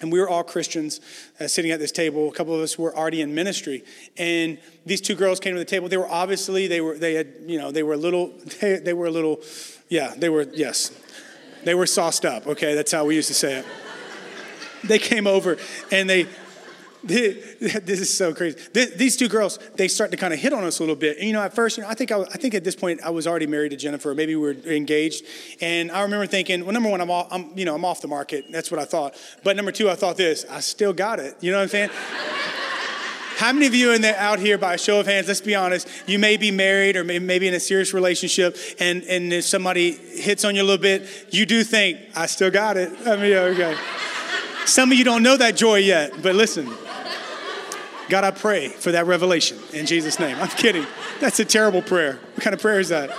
and 0.00 0.10
we 0.10 0.18
were 0.18 0.28
all 0.28 0.42
Christians 0.42 1.00
uh, 1.38 1.46
sitting 1.46 1.70
at 1.70 1.78
this 1.78 1.92
table. 1.92 2.28
A 2.28 2.32
couple 2.32 2.54
of 2.54 2.60
us 2.60 2.78
were 2.78 2.96
already 2.96 3.20
in 3.20 3.34
ministry, 3.34 3.84
and 4.16 4.58
these 4.86 5.00
two 5.00 5.14
girls 5.14 5.40
came 5.40 5.52
to 5.52 5.58
the 5.58 5.64
table. 5.64 5.88
They 5.88 5.98
were 5.98 6.08
obviously 6.08 6.66
they 6.66 6.80
were 6.80 6.96
they 6.96 7.14
had 7.14 7.34
you 7.46 7.58
know 7.58 7.70
they 7.70 7.82
were 7.82 7.94
a 7.94 7.98
little 7.98 8.32
they, 8.60 8.76
they 8.76 8.92
were 8.94 9.06
a 9.06 9.10
little 9.10 9.40
yeah, 9.90 10.14
they 10.16 10.30
were, 10.30 10.46
yes. 10.54 10.92
They 11.64 11.74
were 11.74 11.86
sauced 11.86 12.24
up, 12.24 12.46
okay? 12.46 12.74
That's 12.74 12.92
how 12.92 13.04
we 13.04 13.16
used 13.16 13.28
to 13.28 13.34
say 13.34 13.58
it. 13.58 13.66
They 14.84 14.98
came 14.98 15.26
over 15.26 15.58
and 15.92 16.08
they, 16.08 16.26
they 17.04 17.32
this 17.60 18.00
is 18.00 18.16
so 18.16 18.32
crazy. 18.32 18.58
These 18.72 19.16
two 19.16 19.28
girls, 19.28 19.58
they 19.74 19.88
start 19.88 20.10
to 20.12 20.16
kind 20.16 20.32
of 20.32 20.38
hit 20.38 20.52
on 20.52 20.64
us 20.64 20.78
a 20.78 20.82
little 20.82 20.96
bit. 20.96 21.18
And, 21.18 21.26
you 21.26 21.32
know, 21.32 21.42
at 21.42 21.54
first, 21.54 21.76
you 21.76 21.82
know, 21.82 21.88
I 21.88 21.94
think 21.94 22.12
I, 22.12 22.20
I, 22.20 22.36
think 22.36 22.54
at 22.54 22.64
this 22.64 22.76
point 22.76 23.00
I 23.04 23.10
was 23.10 23.26
already 23.26 23.46
married 23.46 23.70
to 23.70 23.76
Jennifer. 23.76 24.14
Maybe 24.14 24.36
we 24.36 24.42
were 24.42 24.72
engaged, 24.72 25.24
and 25.60 25.90
I 25.90 26.02
remember 26.02 26.26
thinking, 26.26 26.64
well, 26.64 26.72
number 26.72 26.88
one, 26.88 27.00
I'm, 27.00 27.10
all, 27.10 27.26
I'm 27.30 27.50
you 27.56 27.64
know 27.64 27.74
I'm 27.74 27.84
off 27.84 28.00
the 28.00 28.08
market. 28.08 28.46
That's 28.50 28.70
what 28.70 28.80
I 28.80 28.84
thought. 28.84 29.16
But 29.42 29.56
number 29.56 29.72
two, 29.72 29.90
I 29.90 29.96
thought 29.96 30.16
this, 30.16 30.46
I 30.48 30.60
still 30.60 30.92
got 30.92 31.18
it. 31.20 31.36
You 31.40 31.50
know 31.50 31.58
what 31.58 31.64
I'm 31.64 31.68
saying? 31.68 31.90
How 33.40 33.54
many 33.54 33.66
of 33.66 33.74
you 33.74 33.92
in 33.92 34.02
the, 34.02 34.14
out 34.20 34.38
here, 34.38 34.58
by 34.58 34.74
a 34.74 34.78
show 34.78 35.00
of 35.00 35.06
hands, 35.06 35.26
let's 35.26 35.40
be 35.40 35.54
honest, 35.54 35.88
you 36.06 36.18
may 36.18 36.36
be 36.36 36.50
married 36.50 36.94
or 36.94 37.04
maybe 37.04 37.48
in 37.48 37.54
a 37.54 37.58
serious 37.58 37.94
relationship, 37.94 38.54
and, 38.78 39.02
and 39.04 39.32
if 39.32 39.46
somebody 39.46 39.92
hits 39.92 40.44
on 40.44 40.54
you 40.54 40.60
a 40.60 40.62
little 40.62 40.76
bit, 40.76 41.08
you 41.30 41.46
do 41.46 41.64
think, 41.64 42.00
I 42.14 42.26
still 42.26 42.50
got 42.50 42.76
it. 42.76 42.92
I 43.06 43.16
mean, 43.16 43.32
okay. 43.32 43.78
Some 44.66 44.92
of 44.92 44.98
you 44.98 45.04
don't 45.04 45.22
know 45.22 45.38
that 45.38 45.56
joy 45.56 45.76
yet, 45.76 46.20
but 46.20 46.34
listen. 46.34 46.70
God, 48.10 48.24
I 48.24 48.30
pray 48.30 48.68
for 48.68 48.92
that 48.92 49.06
revelation 49.06 49.56
in 49.72 49.86
Jesus' 49.86 50.18
name. 50.18 50.36
I'm 50.38 50.48
kidding. 50.48 50.84
That's 51.18 51.40
a 51.40 51.44
terrible 51.46 51.80
prayer. 51.80 52.18
What 52.34 52.42
kind 52.42 52.52
of 52.52 52.60
prayer 52.60 52.78
is 52.78 52.90
that? 52.90 53.10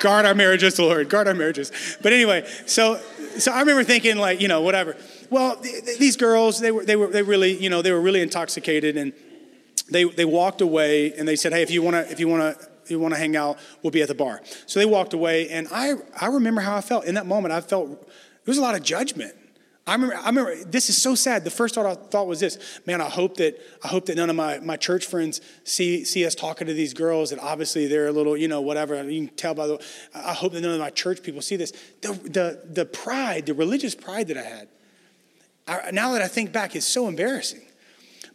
Guard 0.00 0.24
our 0.24 0.34
marriages, 0.34 0.78
Lord. 0.78 1.10
Guard 1.10 1.28
our 1.28 1.34
marriages. 1.34 1.98
But 2.00 2.14
anyway, 2.14 2.48
so 2.64 2.98
so 3.38 3.52
I 3.52 3.60
remember 3.60 3.84
thinking 3.84 4.16
like, 4.16 4.40
you 4.40 4.48
know, 4.48 4.62
whatever. 4.62 4.96
Well, 5.30 5.56
th- 5.56 5.98
these 5.98 6.16
girls, 6.16 6.60
they 6.60 6.72
were, 6.72 6.84
they 6.84 6.96
were, 6.96 7.06
they 7.06 7.22
really, 7.22 7.56
you 7.56 7.70
know, 7.70 7.82
they 7.82 7.92
were 7.92 8.00
really 8.00 8.20
intoxicated, 8.20 8.96
and 8.96 9.12
they 9.90 10.04
they 10.04 10.24
walked 10.24 10.60
away, 10.60 11.12
and 11.14 11.26
they 11.26 11.36
said, 11.36 11.52
hey, 11.52 11.62
if 11.62 11.70
you 11.70 11.82
want 11.82 11.94
to, 11.94 12.12
if 12.12 12.20
you 12.20 12.28
want 12.28 12.58
to. 12.58 12.70
You 12.88 12.98
want 12.98 13.14
to 13.14 13.20
hang 13.20 13.36
out, 13.36 13.56
we'll 13.84 13.92
be 13.92 14.02
at 14.02 14.08
the 14.08 14.16
bar. 14.16 14.40
So 14.66 14.80
they 14.80 14.86
walked 14.86 15.12
away, 15.14 15.48
and 15.48 15.68
I, 15.70 15.92
I 16.20 16.26
remember 16.26 16.60
how 16.60 16.74
I 16.74 16.80
felt 16.80 17.04
in 17.04 17.14
that 17.14 17.24
moment. 17.24 17.54
I 17.54 17.60
felt 17.60 17.88
there 17.88 18.08
was 18.46 18.58
a 18.58 18.62
lot 18.62 18.74
of 18.74 18.82
judgment. 18.82 19.32
I 19.86 19.92
remember, 19.92 20.16
I 20.16 20.26
remember 20.26 20.64
this 20.64 20.90
is 20.90 21.00
so 21.00 21.14
sad. 21.14 21.44
The 21.44 21.50
first 21.50 21.76
thought 21.76 21.86
I 21.86 21.94
thought 21.94 22.26
was 22.26 22.40
this, 22.40 22.80
man, 22.86 23.00
I 23.00 23.08
hope 23.08 23.36
that 23.36 23.60
I 23.84 23.88
hope 23.88 24.06
that 24.06 24.16
none 24.16 24.28
of 24.28 24.34
my, 24.34 24.58
my 24.58 24.76
church 24.76 25.06
friends 25.06 25.40
see 25.62 26.04
see 26.04 26.26
us 26.26 26.34
talking 26.34 26.66
to 26.66 26.74
these 26.74 26.92
girls, 26.92 27.30
and 27.30 27.40
obviously 27.40 27.86
they're 27.86 28.08
a 28.08 28.12
little, 28.12 28.36
you 28.36 28.48
know, 28.48 28.60
whatever. 28.60 29.00
You 29.08 29.28
can 29.28 29.36
tell 29.36 29.54
by 29.54 29.68
the 29.68 29.80
I 30.12 30.32
hope 30.32 30.52
that 30.54 30.60
none 30.60 30.72
of 30.72 30.80
my 30.80 30.90
church 30.90 31.22
people 31.22 31.42
see 31.42 31.54
this. 31.54 31.72
The 32.00 32.14
the 32.14 32.60
the 32.72 32.86
pride, 32.86 33.46
the 33.46 33.54
religious 33.54 33.94
pride 33.94 34.26
that 34.28 34.36
I 34.36 34.42
had 34.42 34.66
I, 35.70 35.90
now 35.92 36.12
that 36.12 36.22
I 36.22 36.26
think 36.26 36.52
back, 36.52 36.74
it's 36.74 36.84
so 36.84 37.06
embarrassing. 37.06 37.62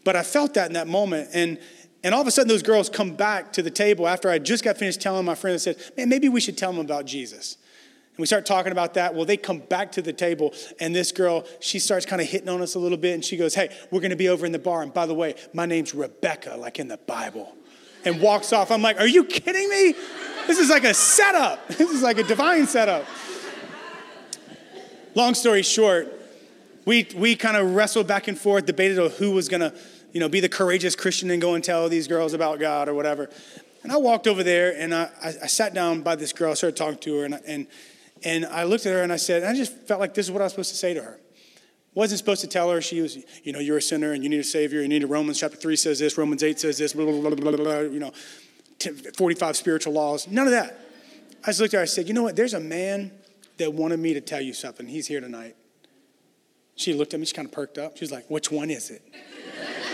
But 0.05 0.15
I 0.15 0.23
felt 0.23 0.53
that 0.53 0.67
in 0.67 0.73
that 0.73 0.87
moment. 0.87 1.29
And, 1.33 1.59
and 2.01 2.15
all 2.15 2.21
of 2.21 2.27
a 2.27 2.31
sudden, 2.31 2.47
those 2.47 2.63
girls 2.63 2.89
come 2.89 3.15
back 3.15 3.51
to 3.53 3.61
the 3.61 3.69
table 3.69 4.07
after 4.07 4.29
I 4.29 4.39
just 4.39 4.63
got 4.63 4.77
finished 4.77 5.01
telling 5.01 5.25
my 5.25 5.35
friend 5.35 5.51
and 5.53 5.61
said, 5.61 5.77
man, 5.97 6.07
maybe 6.07 6.29
we 6.29 6.39
should 6.39 6.57
tell 6.57 6.71
them 6.71 6.79
about 6.79 7.05
Jesus. 7.05 7.57
And 8.11 8.19
we 8.19 8.27
start 8.27 8.45
talking 8.45 8.71
about 8.71 8.93
that. 8.93 9.13
Well, 9.13 9.25
they 9.25 9.35
come 9.35 9.59
back 9.59 9.91
to 9.93 10.01
the 10.01 10.13
table, 10.13 10.53
and 10.79 10.95
this 10.95 11.11
girl, 11.11 11.45
she 11.59 11.79
starts 11.79 12.05
kind 12.05 12.21
of 12.21 12.29
hitting 12.29 12.47
on 12.47 12.61
us 12.61 12.75
a 12.75 12.79
little 12.79 12.97
bit, 12.97 13.13
and 13.13 13.25
she 13.25 13.35
goes, 13.35 13.53
Hey, 13.53 13.75
we're 13.91 13.99
gonna 13.99 14.15
be 14.15 14.29
over 14.29 14.45
in 14.45 14.53
the 14.53 14.59
bar. 14.59 14.81
And 14.83 14.93
by 14.93 15.05
the 15.05 15.13
way, 15.13 15.35
my 15.53 15.65
name's 15.65 15.93
Rebecca, 15.93 16.55
like 16.55 16.79
in 16.79 16.87
the 16.87 16.97
Bible. 16.97 17.53
And 18.05 18.21
walks 18.21 18.53
off. 18.53 18.71
I'm 18.71 18.81
like, 18.81 19.01
Are 19.01 19.07
you 19.07 19.25
kidding 19.25 19.67
me? 19.67 19.95
This 20.47 20.59
is 20.59 20.69
like 20.69 20.85
a 20.85 20.93
setup. 20.93 21.67
This 21.77 21.91
is 21.91 22.03
like 22.03 22.17
a 22.17 22.23
divine 22.23 22.67
setup. 22.67 23.05
Long 25.13 25.33
story 25.33 25.63
short, 25.63 26.24
we, 26.85 27.07
we 27.15 27.35
kind 27.35 27.57
of 27.57 27.75
wrestled 27.75 28.07
back 28.07 28.27
and 28.27 28.37
forth, 28.37 28.65
debated 28.65 28.99
on 28.99 29.09
who 29.11 29.31
was 29.31 29.49
going 29.49 29.61
to 29.61 29.73
you 30.15 30.21
know, 30.21 30.29
be 30.29 30.39
the 30.39 30.47
courageous 30.47 30.95
Christian 30.95 31.29
and 31.29 31.41
go 31.41 31.55
and 31.55 31.63
tell 31.63 31.89
these 31.89 32.07
girls 32.07 32.33
about 32.33 32.57
God 32.57 32.87
or 32.87 32.93
whatever. 32.93 33.29
And 33.83 33.91
I 33.91 33.97
walked 33.97 34.27
over 34.27 34.43
there 34.43 34.73
and 34.79 34.95
I, 34.95 35.09
I, 35.21 35.27
I 35.43 35.47
sat 35.47 35.73
down 35.73 36.03
by 36.03 36.15
this 36.15 36.31
girl, 36.31 36.51
I 36.51 36.53
started 36.53 36.77
talking 36.77 36.99
to 36.99 37.17
her, 37.17 37.25
and, 37.25 37.41
and, 37.45 37.67
and 38.23 38.45
I 38.45 38.63
looked 38.63 38.85
at 38.85 38.93
her 38.93 39.01
and 39.03 39.11
I 39.11 39.17
said, 39.17 39.43
and 39.43 39.51
I 39.51 39.55
just 39.55 39.73
felt 39.87 39.99
like 39.99 40.13
this 40.13 40.25
is 40.25 40.31
what 40.31 40.41
I 40.41 40.45
was 40.45 40.53
supposed 40.53 40.69
to 40.69 40.77
say 40.77 40.93
to 40.93 41.01
her. 41.01 41.19
Wasn't 41.95 42.17
supposed 42.17 42.39
to 42.41 42.47
tell 42.47 42.71
her 42.71 42.81
she 42.81 43.01
was, 43.01 43.17
you 43.43 43.51
know, 43.51 43.59
you're 43.59 43.75
a 43.75 43.81
sinner 43.81 44.13
and 44.13 44.23
you 44.23 44.29
need 44.29 44.39
a 44.39 44.43
savior. 44.45 44.81
You 44.81 44.87
need 44.87 45.03
a 45.03 45.07
Romans 45.07 45.37
chapter 45.37 45.57
3 45.57 45.75
says 45.75 45.99
this, 45.99 46.17
Romans 46.17 46.43
8 46.43 46.61
says 46.61 46.77
this, 46.77 46.93
blah, 46.93 47.03
blah, 47.03 47.35
blah, 47.35 47.51
blah, 47.51 47.79
you 47.79 47.99
know, 47.99 48.13
45 49.17 49.57
spiritual 49.57 49.91
laws. 49.91 50.29
None 50.29 50.47
of 50.47 50.51
that. 50.51 50.79
I 51.43 51.47
just 51.47 51.59
looked 51.59 51.73
at 51.73 51.79
her, 51.79 51.83
I 51.83 51.87
said, 51.87 52.07
you 52.07 52.13
know 52.13 52.23
what? 52.23 52.37
There's 52.37 52.53
a 52.53 52.59
man 52.61 53.11
that 53.57 53.73
wanted 53.73 53.99
me 53.99 54.13
to 54.13 54.21
tell 54.21 54.41
you 54.41 54.53
something. 54.53 54.87
He's 54.87 55.07
here 55.07 55.19
tonight. 55.19 55.57
She 56.75 56.93
looked 56.93 57.13
at 57.13 57.19
me, 57.19 57.25
she 57.25 57.33
kind 57.33 57.47
of 57.47 57.51
perked 57.51 57.77
up. 57.77 57.97
She 57.97 58.03
was 58.03 58.11
like, 58.11 58.29
which 58.29 58.51
one 58.51 58.69
is 58.69 58.89
it? 58.89 59.01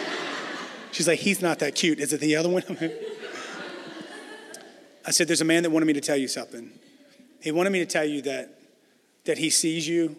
She's 0.91 1.08
like, 1.08 1.20
he's 1.20 1.41
not 1.41 1.60
that 1.60 1.76
cute. 1.76 2.00
Is 2.00 2.12
it 2.12 2.20
the 2.20 2.36
other 2.36 2.50
one? 2.50 2.63
I 5.06 5.12
said, 5.12 5.28
there's 5.28 5.41
a 5.41 5.46
man 5.46 5.63
that 5.63 5.70
wanted 5.70 5.86
me 5.86 5.94
to 5.94 6.02
tell 6.02 6.17
you 6.17 6.28
something. 6.28 6.72
He 7.41 7.52
wanted 7.52 7.72
me 7.72 7.80
to 7.80 7.86
tell 7.86 8.06
you 8.06 8.22
that, 8.24 8.60
that 9.26 9.38
he 9.38 9.50
sees 9.50 9.88
you, 9.88 10.15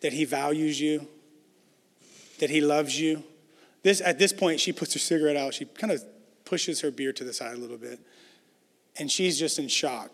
that 0.00 0.12
he 0.12 0.24
values 0.24 0.80
you, 0.80 1.06
that 2.38 2.50
he 2.50 2.60
loves 2.60 2.98
you. 3.00 3.22
This, 3.82 4.00
at 4.00 4.18
this 4.18 4.32
point, 4.32 4.60
she 4.60 4.72
puts 4.72 4.92
her 4.94 4.98
cigarette 4.98 5.36
out. 5.36 5.54
She 5.54 5.64
kind 5.64 5.92
of 5.92 6.04
pushes 6.44 6.80
her 6.80 6.90
beer 6.90 7.12
to 7.12 7.24
the 7.24 7.32
side 7.32 7.54
a 7.54 7.58
little 7.58 7.78
bit. 7.78 8.00
And 8.98 9.10
she's 9.10 9.38
just 9.38 9.58
in 9.58 9.68
shock. 9.68 10.10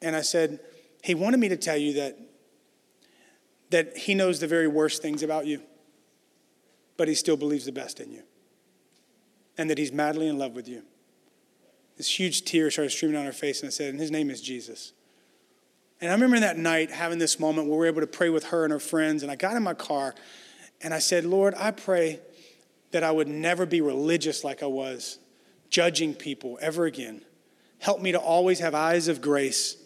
And 0.00 0.14
I 0.14 0.22
said, 0.22 0.60
He 1.02 1.14
wanted 1.14 1.40
me 1.40 1.48
to 1.48 1.56
tell 1.56 1.76
you 1.76 1.94
that, 1.94 2.16
that 3.72 3.96
he 3.96 4.14
knows 4.14 4.40
the 4.40 4.46
very 4.46 4.68
worst 4.68 5.02
things 5.02 5.22
about 5.22 5.46
you, 5.46 5.60
but 6.96 7.08
he 7.08 7.14
still 7.14 7.36
believes 7.36 7.64
the 7.64 7.72
best 7.72 8.00
in 8.00 8.10
you. 8.10 8.22
And 9.58 9.68
that 9.68 9.76
he's 9.76 9.92
madly 9.92 10.28
in 10.28 10.38
love 10.38 10.54
with 10.54 10.68
you. 10.68 10.82
This 11.96 12.18
huge 12.18 12.44
tear 12.44 12.70
started 12.70 12.90
streaming 12.90 13.16
down 13.16 13.26
her 13.26 13.32
face, 13.32 13.60
and 13.60 13.68
I 13.68 13.70
said, 13.70 13.90
And 13.90 14.00
his 14.00 14.10
name 14.10 14.30
is 14.30 14.40
Jesus. 14.40 14.92
And 16.00 16.10
I 16.10 16.14
remember 16.14 16.40
that 16.40 16.58
night 16.58 16.90
having 16.90 17.18
this 17.18 17.38
moment 17.38 17.68
where 17.68 17.78
we 17.78 17.84
were 17.84 17.86
able 17.86 18.00
to 18.00 18.06
pray 18.06 18.28
with 18.28 18.44
her 18.46 18.64
and 18.64 18.72
her 18.72 18.80
friends. 18.80 19.22
And 19.22 19.30
I 19.30 19.36
got 19.36 19.56
in 19.56 19.62
my 19.62 19.74
car 19.74 20.14
and 20.80 20.92
I 20.92 20.98
said, 20.98 21.24
Lord, 21.24 21.54
I 21.56 21.70
pray 21.70 22.18
that 22.90 23.04
I 23.04 23.12
would 23.12 23.28
never 23.28 23.66
be 23.66 23.80
religious 23.80 24.42
like 24.42 24.64
I 24.64 24.66
was, 24.66 25.18
judging 25.70 26.12
people 26.12 26.58
ever 26.60 26.86
again. 26.86 27.22
Help 27.78 28.00
me 28.00 28.12
to 28.12 28.18
always 28.18 28.58
have 28.58 28.74
eyes 28.74 29.06
of 29.06 29.20
grace, 29.20 29.76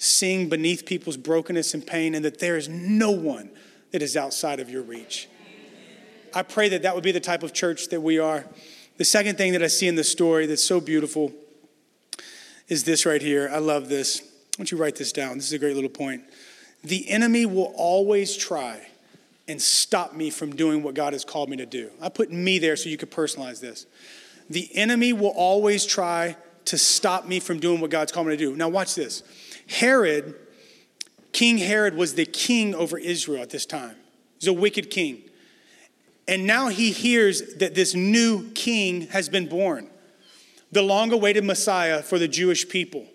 seeing 0.00 0.48
beneath 0.48 0.86
people's 0.86 1.18
brokenness 1.18 1.74
and 1.74 1.86
pain, 1.86 2.14
and 2.14 2.24
that 2.24 2.40
there 2.40 2.56
is 2.56 2.68
no 2.68 3.10
one 3.10 3.50
that 3.92 4.00
is 4.00 4.16
outside 4.16 4.58
of 4.58 4.70
your 4.70 4.82
reach. 4.82 5.28
I 6.34 6.42
pray 6.42 6.70
that 6.70 6.82
that 6.82 6.94
would 6.94 7.04
be 7.04 7.12
the 7.12 7.20
type 7.20 7.42
of 7.42 7.52
church 7.52 7.88
that 7.88 8.00
we 8.00 8.18
are. 8.18 8.46
The 8.96 9.04
second 9.04 9.36
thing 9.36 9.52
that 9.52 9.62
I 9.62 9.66
see 9.66 9.86
in 9.88 9.96
the 9.96 10.04
story 10.04 10.46
that's 10.46 10.64
so 10.64 10.80
beautiful 10.80 11.32
is 12.66 12.84
this 12.84 13.04
right 13.04 13.20
here. 13.20 13.50
I 13.52 13.58
love 13.58 13.88
this. 13.88 14.20
Why 14.20 14.26
don't 14.56 14.70
you 14.70 14.78
write 14.78 14.96
this 14.96 15.12
down? 15.12 15.36
This 15.36 15.46
is 15.46 15.52
a 15.52 15.58
great 15.58 15.74
little 15.74 15.90
point. 15.90 16.22
The 16.82 17.10
enemy 17.10 17.44
will 17.44 17.74
always 17.76 18.36
try 18.36 18.86
and 19.48 19.60
stop 19.60 20.14
me 20.14 20.30
from 20.30 20.56
doing 20.56 20.82
what 20.82 20.94
God 20.94 21.12
has 21.12 21.26
called 21.26 21.50
me 21.50 21.58
to 21.58 21.66
do. 21.66 21.90
I 22.00 22.08
put 22.08 22.32
me 22.32 22.58
there 22.58 22.76
so 22.76 22.88
you 22.88 22.96
could 22.96 23.10
personalize 23.10 23.60
this. 23.60 23.84
The 24.48 24.74
enemy 24.74 25.12
will 25.12 25.34
always 25.36 25.84
try 25.84 26.36
to 26.66 26.78
stop 26.78 27.26
me 27.26 27.40
from 27.40 27.58
doing 27.58 27.80
what 27.80 27.90
God's 27.90 28.12
called 28.12 28.28
me 28.28 28.36
to 28.36 28.44
do. 28.44 28.56
Now, 28.56 28.68
watch 28.68 28.94
this. 28.94 29.22
Herod, 29.70 30.34
King 31.32 31.58
Herod, 31.58 31.94
was 31.94 32.14
the 32.14 32.26
king 32.26 32.74
over 32.74 32.98
Israel 32.98 33.42
at 33.42 33.50
this 33.50 33.66
time. 33.66 33.96
He's 34.38 34.48
a 34.48 34.52
wicked 34.52 34.90
king. 34.90 35.22
And 36.28 36.46
now 36.46 36.68
he 36.68 36.92
hears 36.92 37.54
that 37.54 37.74
this 37.74 37.94
new 37.94 38.50
king 38.50 39.08
has 39.08 39.28
been 39.28 39.48
born, 39.48 39.88
the 40.70 40.82
long 40.82 41.12
awaited 41.12 41.44
Messiah 41.44 42.02
for 42.02 42.18
the 42.18 42.28
Jewish 42.28 42.68
people 42.68 43.06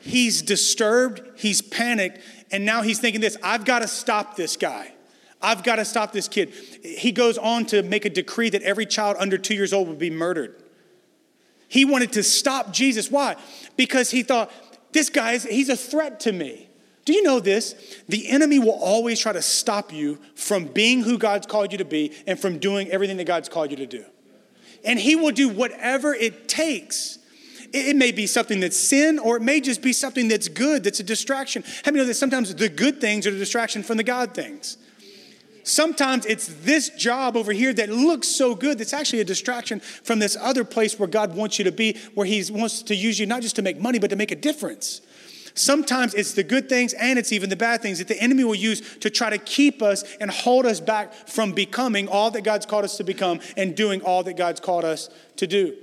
he's 0.00 0.42
disturbed, 0.42 1.20
he's 1.36 1.62
panicked, 1.62 2.20
and 2.50 2.64
now 2.64 2.82
he's 2.82 2.98
thinking 2.98 3.20
this 3.20 3.36
I've 3.42 3.64
got 3.64 3.80
to 3.80 3.88
stop 3.88 4.36
this 4.36 4.56
guy. 4.56 4.92
I've 5.42 5.62
got 5.62 5.76
to 5.76 5.86
stop 5.86 6.12
this 6.12 6.28
kid. 6.28 6.52
He 6.82 7.12
goes 7.12 7.38
on 7.38 7.64
to 7.66 7.82
make 7.82 8.04
a 8.04 8.10
decree 8.10 8.50
that 8.50 8.62
every 8.62 8.84
child 8.84 9.16
under 9.18 9.38
two 9.38 9.54
years 9.54 9.72
old 9.72 9.88
would 9.88 9.98
be 9.98 10.10
murdered. 10.10 10.62
He 11.66 11.84
wanted 11.84 12.12
to 12.12 12.22
stop 12.22 12.72
Jesus. 12.72 13.10
Why? 13.10 13.36
Because 13.76 14.10
he 14.10 14.22
thought, 14.22 14.52
this 14.92 15.08
guy 15.08 15.32
is, 15.32 15.44
he's 15.44 15.68
a 15.68 15.76
threat 15.76 16.20
to 16.20 16.32
me. 16.32 16.68
Do 17.04 17.12
you 17.12 17.22
know 17.22 17.40
this? 17.40 17.74
The 18.08 18.28
enemy 18.28 18.58
will 18.58 18.78
always 18.78 19.18
try 19.18 19.32
to 19.32 19.42
stop 19.42 19.92
you 19.92 20.18
from 20.34 20.66
being 20.66 21.02
who 21.02 21.18
God's 21.18 21.46
called 21.46 21.72
you 21.72 21.78
to 21.78 21.84
be 21.84 22.12
and 22.26 22.38
from 22.38 22.58
doing 22.58 22.88
everything 22.90 23.16
that 23.16 23.24
God's 23.24 23.48
called 23.48 23.70
you 23.70 23.76
to 23.78 23.86
do. 23.86 24.04
And 24.84 24.98
he 24.98 25.16
will 25.16 25.32
do 25.32 25.48
whatever 25.48 26.14
it 26.14 26.48
takes 26.48 27.18
it 27.72 27.96
may 27.96 28.12
be 28.12 28.26
something 28.26 28.60
that's 28.60 28.76
sin, 28.76 29.18
or 29.18 29.36
it 29.36 29.42
may 29.42 29.60
just 29.60 29.82
be 29.82 29.92
something 29.92 30.28
that's 30.28 30.48
good, 30.48 30.82
that's 30.82 31.00
a 31.00 31.04
distraction. 31.04 31.62
How 31.84 31.92
many 31.92 31.98
know 31.98 32.06
that 32.06 32.14
sometimes 32.14 32.54
the 32.54 32.68
good 32.68 33.00
things 33.00 33.26
are 33.26 33.30
a 33.30 33.38
distraction 33.38 33.82
from 33.82 33.96
the 33.96 34.02
God 34.02 34.34
things? 34.34 34.76
Sometimes 35.62 36.26
it's 36.26 36.46
this 36.62 36.90
job 36.90 37.36
over 37.36 37.52
here 37.52 37.72
that 37.72 37.90
looks 37.90 38.28
so 38.28 38.54
good 38.54 38.78
that's 38.78 38.92
actually 38.92 39.20
a 39.20 39.24
distraction 39.24 39.80
from 39.80 40.18
this 40.18 40.36
other 40.40 40.64
place 40.64 40.98
where 40.98 41.08
God 41.08 41.34
wants 41.34 41.58
you 41.58 41.64
to 41.64 41.72
be, 41.72 41.96
where 42.14 42.26
He 42.26 42.44
wants 42.50 42.82
to 42.82 42.94
use 42.94 43.18
you 43.18 43.26
not 43.26 43.42
just 43.42 43.56
to 43.56 43.62
make 43.62 43.78
money, 43.80 43.98
but 43.98 44.10
to 44.10 44.16
make 44.16 44.30
a 44.30 44.36
difference. 44.36 45.00
Sometimes 45.54 46.14
it's 46.14 46.32
the 46.34 46.42
good 46.42 46.68
things 46.68 46.92
and 46.94 47.18
it's 47.18 47.32
even 47.32 47.50
the 47.50 47.56
bad 47.56 47.82
things 47.82 47.98
that 47.98 48.08
the 48.08 48.20
enemy 48.20 48.44
will 48.44 48.54
use 48.54 48.98
to 48.98 49.10
try 49.10 49.30
to 49.30 49.38
keep 49.38 49.82
us 49.82 50.04
and 50.20 50.30
hold 50.30 50.64
us 50.64 50.80
back 50.80 51.12
from 51.28 51.52
becoming 51.52 52.08
all 52.08 52.30
that 52.30 52.44
God's 52.44 52.66
called 52.66 52.84
us 52.84 52.96
to 52.98 53.04
become 53.04 53.40
and 53.56 53.76
doing 53.76 54.00
all 54.02 54.22
that 54.22 54.36
God's 54.36 54.60
called 54.60 54.84
us 54.84 55.10
to 55.36 55.46
do. 55.46 55.76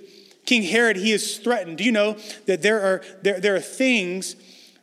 King 0.46 0.64
Herod, 0.64 0.96
he 0.96 1.12
is 1.12 1.38
threatened. 1.40 1.78
Do 1.78 1.84
you 1.84 1.92
know 1.92 2.18
that 2.46 2.62
there 2.62 2.82
are, 2.82 3.04
there, 3.22 3.40
there 3.40 3.56
are 3.56 3.62
things 3.62 4.36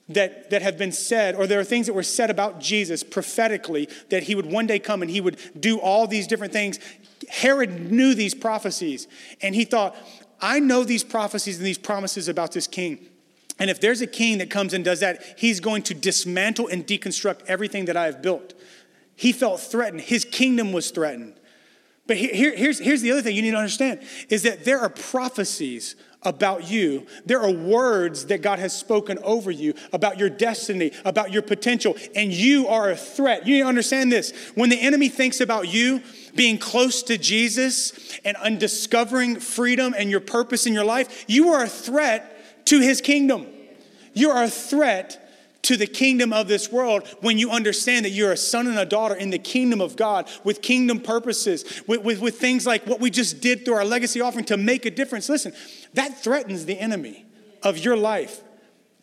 that, 0.08 0.50
that 0.50 0.62
have 0.62 0.76
been 0.76 0.92
said, 0.92 1.34
or 1.34 1.46
there 1.46 1.60
are 1.60 1.64
things 1.64 1.86
that 1.86 1.94
were 1.94 2.02
said 2.02 2.30
about 2.30 2.60
Jesus 2.60 3.02
prophetically 3.02 3.88
that 4.10 4.24
he 4.24 4.34
would 4.34 4.46
one 4.46 4.66
day 4.66 4.78
come 4.78 5.02
and 5.02 5.10
he 5.10 5.20
would 5.20 5.38
do 5.58 5.78
all 5.78 6.06
these 6.06 6.26
different 6.26 6.52
things? 6.52 6.78
Herod 7.28 7.90
knew 7.90 8.14
these 8.14 8.34
prophecies, 8.34 9.08
and 9.40 9.54
he 9.54 9.64
thought, 9.64 9.96
I 10.40 10.60
know 10.60 10.84
these 10.84 11.04
prophecies 11.04 11.56
and 11.56 11.66
these 11.66 11.78
promises 11.78 12.28
about 12.28 12.52
this 12.52 12.66
king. 12.66 13.06
And 13.58 13.70
if 13.70 13.80
there's 13.80 14.00
a 14.00 14.06
king 14.06 14.38
that 14.38 14.50
comes 14.50 14.74
and 14.74 14.84
does 14.84 15.00
that, 15.00 15.22
he's 15.38 15.60
going 15.60 15.82
to 15.84 15.94
dismantle 15.94 16.68
and 16.68 16.86
deconstruct 16.86 17.42
everything 17.46 17.84
that 17.86 17.96
I 17.96 18.06
have 18.06 18.20
built. 18.20 18.52
He 19.14 19.32
felt 19.32 19.60
threatened. 19.60 20.02
His 20.02 20.24
kingdom 20.24 20.72
was 20.72 20.90
threatened. 20.90 21.34
But 22.06 22.16
here, 22.16 22.54
here's, 22.54 22.78
here's 22.78 23.00
the 23.00 23.12
other 23.12 23.22
thing 23.22 23.34
you 23.34 23.42
need 23.42 23.52
to 23.52 23.56
understand 23.56 24.02
is 24.28 24.42
that 24.42 24.64
there 24.64 24.80
are 24.80 24.90
prophecies 24.90 25.96
about 26.24 26.70
you. 26.70 27.06
There 27.26 27.40
are 27.40 27.50
words 27.50 28.26
that 28.26 28.42
God 28.42 28.58
has 28.58 28.76
spoken 28.76 29.18
over 29.22 29.50
you 29.50 29.74
about 29.92 30.18
your 30.18 30.30
destiny, 30.30 30.92
about 31.04 31.32
your 31.32 31.42
potential, 31.42 31.96
and 32.14 32.32
you 32.32 32.68
are 32.68 32.90
a 32.90 32.96
threat. 32.96 33.46
You 33.46 33.56
need 33.56 33.62
to 33.62 33.68
understand 33.68 34.10
this. 34.10 34.32
When 34.54 34.70
the 34.70 34.80
enemy 34.80 35.08
thinks 35.08 35.40
about 35.40 35.68
you 35.68 36.02
being 36.34 36.58
close 36.58 37.02
to 37.04 37.18
Jesus 37.18 38.18
and 38.24 38.36
undiscovering 38.38 39.40
freedom 39.40 39.94
and 39.96 40.10
your 40.10 40.20
purpose 40.20 40.66
in 40.66 40.72
your 40.72 40.84
life, 40.84 41.24
you 41.28 41.48
are 41.50 41.64
a 41.64 41.68
threat 41.68 42.66
to 42.66 42.80
his 42.80 43.00
kingdom. 43.00 43.46
You 44.14 44.30
are 44.30 44.44
a 44.44 44.50
threat 44.50 45.20
to 45.64 45.76
the 45.76 45.86
kingdom 45.86 46.32
of 46.32 46.48
this 46.48 46.70
world 46.70 47.06
when 47.20 47.38
you 47.38 47.50
understand 47.50 48.04
that 48.04 48.10
you're 48.10 48.32
a 48.32 48.36
son 48.36 48.66
and 48.66 48.78
a 48.78 48.86
daughter 48.86 49.14
in 49.14 49.30
the 49.30 49.38
kingdom 49.38 49.80
of 49.80 49.96
God 49.96 50.28
with 50.44 50.62
kingdom 50.62 51.00
purposes, 51.00 51.82
with, 51.86 52.02
with, 52.02 52.20
with 52.20 52.38
things 52.38 52.66
like 52.66 52.86
what 52.86 53.00
we 53.00 53.10
just 53.10 53.40
did 53.40 53.64
through 53.64 53.74
our 53.74 53.84
legacy 53.84 54.20
offering 54.20 54.44
to 54.46 54.56
make 54.56 54.86
a 54.86 54.90
difference. 54.90 55.28
Listen, 55.28 55.52
that 55.94 56.22
threatens 56.22 56.66
the 56.66 56.78
enemy 56.78 57.24
of 57.62 57.78
your 57.78 57.96
life 57.96 58.42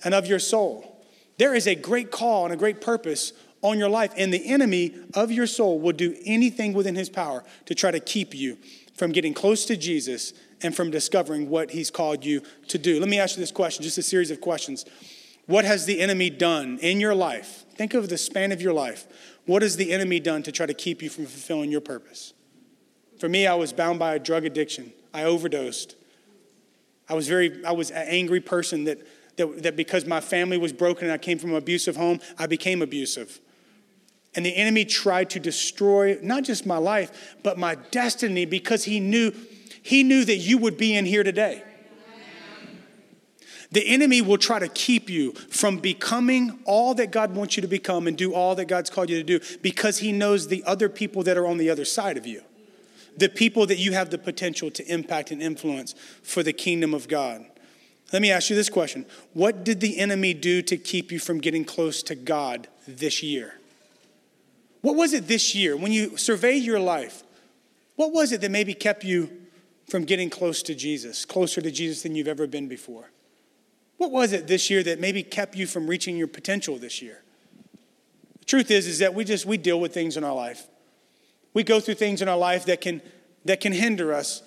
and 0.03 0.13
of 0.13 0.27
your 0.27 0.39
soul. 0.39 1.05
There 1.37 1.55
is 1.55 1.67
a 1.67 1.75
great 1.75 2.11
call 2.11 2.45
and 2.45 2.53
a 2.53 2.57
great 2.57 2.81
purpose 2.81 3.33
on 3.63 3.77
your 3.77 3.89
life, 3.89 4.11
and 4.17 4.33
the 4.33 4.47
enemy 4.47 4.95
of 5.13 5.31
your 5.31 5.47
soul 5.47 5.79
will 5.79 5.93
do 5.93 6.15
anything 6.25 6.73
within 6.73 6.95
his 6.95 7.09
power 7.09 7.43
to 7.65 7.75
try 7.75 7.91
to 7.91 7.99
keep 7.99 8.33
you 8.33 8.57
from 8.95 9.11
getting 9.11 9.33
close 9.33 9.65
to 9.65 9.77
Jesus 9.77 10.33
and 10.61 10.75
from 10.75 10.91
discovering 10.91 11.49
what 11.49 11.71
he's 11.71 11.89
called 11.89 12.23
you 12.25 12.41
to 12.67 12.77
do. 12.77 12.99
Let 12.99 13.09
me 13.09 13.19
ask 13.19 13.35
you 13.35 13.41
this 13.41 13.51
question, 13.51 13.83
just 13.83 13.97
a 13.97 14.03
series 14.03 14.31
of 14.31 14.41
questions. 14.41 14.85
What 15.45 15.65
has 15.65 15.85
the 15.85 15.99
enemy 15.99 16.29
done 16.29 16.77
in 16.81 16.99
your 16.99 17.15
life? 17.15 17.65
Think 17.75 17.93
of 17.93 18.09
the 18.09 18.17
span 18.17 18.51
of 18.51 18.61
your 18.61 18.73
life. 18.73 19.07
What 19.45 19.61
has 19.61 19.75
the 19.75 19.91
enemy 19.91 20.19
done 20.19 20.43
to 20.43 20.51
try 20.51 20.65
to 20.65 20.73
keep 20.73 21.01
you 21.01 21.09
from 21.09 21.25
fulfilling 21.25 21.71
your 21.71 21.81
purpose? 21.81 22.33
For 23.19 23.27
me, 23.27 23.47
I 23.47 23.55
was 23.55 23.73
bound 23.73 23.99
by 23.99 24.15
a 24.15 24.19
drug 24.19 24.45
addiction. 24.45 24.93
I 25.13 25.23
overdosed. 25.23 25.95
I 27.09 27.13
was 27.13 27.27
very, 27.27 27.63
I 27.65 27.71
was 27.71 27.91
an 27.91 28.07
angry 28.07 28.39
person 28.39 28.85
that, 28.85 29.05
that, 29.37 29.63
that 29.63 29.75
because 29.75 30.05
my 30.05 30.21
family 30.21 30.57
was 30.57 30.71
broken 30.71 31.05
and 31.05 31.13
I 31.13 31.17
came 31.17 31.37
from 31.37 31.51
an 31.51 31.57
abusive 31.57 31.95
home, 31.95 32.19
I 32.37 32.47
became 32.47 32.81
abusive. 32.81 33.39
And 34.33 34.45
the 34.45 34.55
enemy 34.55 34.85
tried 34.85 35.29
to 35.31 35.39
destroy 35.39 36.17
not 36.21 36.43
just 36.43 36.65
my 36.65 36.77
life, 36.77 37.35
but 37.43 37.57
my 37.57 37.75
destiny 37.75 38.45
because 38.45 38.85
he 38.85 38.99
knew, 38.99 39.33
he 39.83 40.03
knew 40.03 40.23
that 40.23 40.37
you 40.37 40.57
would 40.57 40.77
be 40.77 40.95
in 40.95 41.05
here 41.05 41.23
today. 41.23 41.63
The 43.71 43.87
enemy 43.87 44.21
will 44.21 44.37
try 44.37 44.59
to 44.59 44.67
keep 44.67 45.09
you 45.09 45.31
from 45.31 45.77
becoming 45.77 46.59
all 46.65 46.93
that 46.95 47.11
God 47.11 47.33
wants 47.33 47.55
you 47.55 47.61
to 47.61 47.67
become 47.67 48.05
and 48.05 48.17
do 48.17 48.33
all 48.33 48.53
that 48.55 48.65
God's 48.65 48.89
called 48.89 49.09
you 49.09 49.17
to 49.17 49.23
do 49.23 49.39
because 49.61 49.99
he 49.99 50.11
knows 50.11 50.47
the 50.47 50.63
other 50.65 50.89
people 50.89 51.23
that 51.23 51.37
are 51.37 51.47
on 51.47 51.57
the 51.57 51.69
other 51.69 51.85
side 51.85 52.17
of 52.17 52.27
you. 52.27 52.41
the 53.17 53.29
people 53.29 53.65
that 53.65 53.77
you 53.77 53.91
have 53.91 54.09
the 54.09 54.17
potential 54.17 54.71
to 54.71 54.85
impact 54.91 55.31
and 55.31 55.41
influence 55.41 55.93
for 56.23 56.43
the 56.43 56.53
kingdom 56.53 56.93
of 56.93 57.07
God. 57.07 57.45
Let 58.13 58.21
me 58.21 58.31
ask 58.31 58.49
you 58.49 58.55
this 58.55 58.69
question 58.69 59.05
What 59.33 59.63
did 59.63 59.79
the 59.79 59.99
enemy 59.99 60.33
do 60.33 60.61
to 60.63 60.77
keep 60.77 61.11
you 61.11 61.19
from 61.19 61.39
getting 61.39 61.65
close 61.65 62.03
to 62.03 62.15
God 62.15 62.67
this 62.87 63.23
year? 63.23 63.55
What 64.81 64.95
was 64.95 65.13
it 65.13 65.27
this 65.27 65.53
year 65.53 65.77
when 65.77 65.91
you 65.91 66.17
surveyed 66.17 66.63
your 66.63 66.79
life? 66.79 67.23
What 67.95 68.11
was 68.11 68.31
it 68.31 68.41
that 68.41 68.51
maybe 68.51 68.73
kept 68.73 69.03
you 69.03 69.29
from 69.87 70.05
getting 70.05 70.29
close 70.29 70.63
to 70.63 70.73
Jesus, 70.73 71.25
closer 71.25 71.61
to 71.61 71.69
Jesus 71.69 72.01
than 72.01 72.15
you've 72.15 72.27
ever 72.27 72.47
been 72.47 72.67
before? 72.67 73.11
What 74.01 74.09
was 74.09 74.33
it 74.33 74.47
this 74.47 74.71
year 74.71 74.81
that 74.81 74.99
maybe 74.99 75.21
kept 75.21 75.55
you 75.55 75.67
from 75.67 75.85
reaching 75.85 76.17
your 76.17 76.25
potential 76.27 76.75
this 76.75 77.03
year? 77.03 77.21
The 78.39 78.45
truth 78.45 78.71
is 78.71 78.87
is 78.87 78.97
that 78.97 79.13
we 79.13 79.23
just 79.23 79.45
we 79.45 79.57
deal 79.57 79.79
with 79.79 79.93
things 79.93 80.17
in 80.17 80.23
our 80.23 80.33
life. 80.33 80.65
We 81.53 81.61
go 81.61 81.79
through 81.79 81.93
things 81.93 82.19
in 82.19 82.27
our 82.27 82.35
life 82.35 82.65
that 82.65 82.81
can 82.81 83.03
that 83.45 83.61
can 83.61 83.73
hinder 83.73 84.11
us 84.11 84.41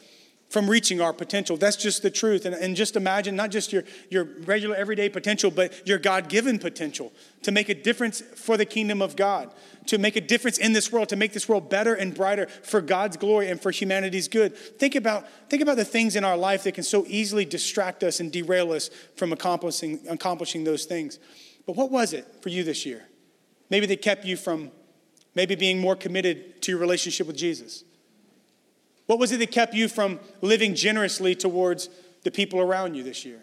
from 0.55 0.71
reaching 0.71 1.01
our 1.01 1.13
potential. 1.13 1.57
That's 1.57 1.75
just 1.75 2.03
the 2.03 2.13
truth. 2.13 2.45
And, 2.45 2.55
and 2.55 2.77
just 2.77 2.95
imagine 2.95 3.35
not 3.35 3.51
just 3.51 3.73
your, 3.73 3.83
your 4.09 4.23
regular 4.23 4.77
everyday 4.77 5.09
potential, 5.09 5.51
but 5.51 5.85
your 5.85 5.99
God 5.99 6.29
given 6.29 6.61
potential 6.61 7.13
to 7.43 7.51
make 7.51 7.69
a 7.69 7.75
difference 7.75 8.21
for 8.21 8.57
the 8.57 8.65
kingdom 8.65 9.03
of 9.03 9.17
God, 9.17 9.53
to 9.87 9.99
make 9.99 10.15
a 10.15 10.21
difference 10.21 10.57
in 10.59 10.73
this 10.73 10.93
world, 10.93 11.09
to 11.09 11.17
make 11.17 11.33
this 11.33 11.49
world 11.49 11.69
better 11.69 11.95
and 11.95 12.15
brighter 12.15 12.47
for 12.47 12.81
God's 12.81 13.17
glory 13.17 13.49
and 13.51 13.61
for 13.61 13.73
humanity's 13.73 14.29
good. 14.29 14.57
Think 14.57 14.95
about, 14.95 15.29
think 15.51 15.61
about 15.61 15.77
the 15.77 15.85
things 15.85 16.15
in 16.15 16.23
our 16.23 16.37
life 16.37 16.63
that 16.63 16.75
can 16.75 16.85
so 16.85 17.05
easily 17.09 17.45
distract 17.45 18.05
us 18.05 18.21
and 18.21 18.31
derail 18.31 18.71
us 18.71 18.91
from 19.17 19.33
accomplishing, 19.33 20.07
accomplishing 20.09 20.63
those 20.63 20.85
things. 20.85 21.19
But 21.67 21.75
what 21.75 21.91
was 21.91 22.13
it 22.13 22.29
for 22.43 22.51
you 22.51 22.63
this 22.63 22.87
year? 22.87 23.09
Maybe 23.71 23.87
they 23.87 23.97
kept 23.97 24.25
you 24.25 24.37
from 24.37 24.71
maybe 25.35 25.57
being 25.57 25.81
more 25.81 25.97
committed 25.97 26.63
to 26.63 26.71
your 26.71 26.81
relationship 26.81 27.27
with 27.27 27.37
Jesus 27.37 27.83
what 29.07 29.19
was 29.19 29.33
it 29.33 29.39
that 29.39 29.51
kept 29.51 29.75
you 29.75 29.89
from 29.89 30.19
living 30.41 30.75
generously 30.75 31.35
towards 31.35 31.89
the 32.23 32.31
people 32.31 32.61
around 32.61 32.95
you 32.95 33.03
this 33.03 33.25
year? 33.25 33.41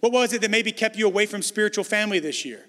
What 0.00 0.12
was 0.12 0.32
it 0.32 0.40
that 0.42 0.50
maybe 0.50 0.72
kept 0.72 0.96
you 0.96 1.06
away 1.06 1.26
from 1.26 1.42
spiritual 1.42 1.84
family 1.84 2.18
this 2.18 2.44
year? 2.44 2.64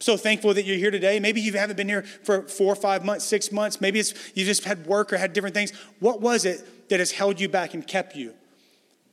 So 0.00 0.16
thankful 0.16 0.54
that 0.54 0.64
you're 0.64 0.76
here 0.76 0.92
today. 0.92 1.18
Maybe 1.18 1.40
you 1.40 1.52
haven't 1.54 1.76
been 1.76 1.88
here 1.88 2.02
for 2.02 2.42
four 2.42 2.72
or 2.72 2.76
five 2.76 3.04
months, 3.04 3.24
six 3.24 3.50
months. 3.50 3.80
Maybe 3.80 3.98
it's 3.98 4.14
you 4.34 4.44
just 4.44 4.64
had 4.64 4.86
work 4.86 5.12
or 5.12 5.18
had 5.18 5.32
different 5.32 5.54
things. 5.54 5.72
What 5.98 6.20
was 6.20 6.44
it 6.44 6.88
that 6.88 7.00
has 7.00 7.10
held 7.10 7.40
you 7.40 7.48
back 7.48 7.74
and 7.74 7.84
kept 7.84 8.14
you 8.14 8.34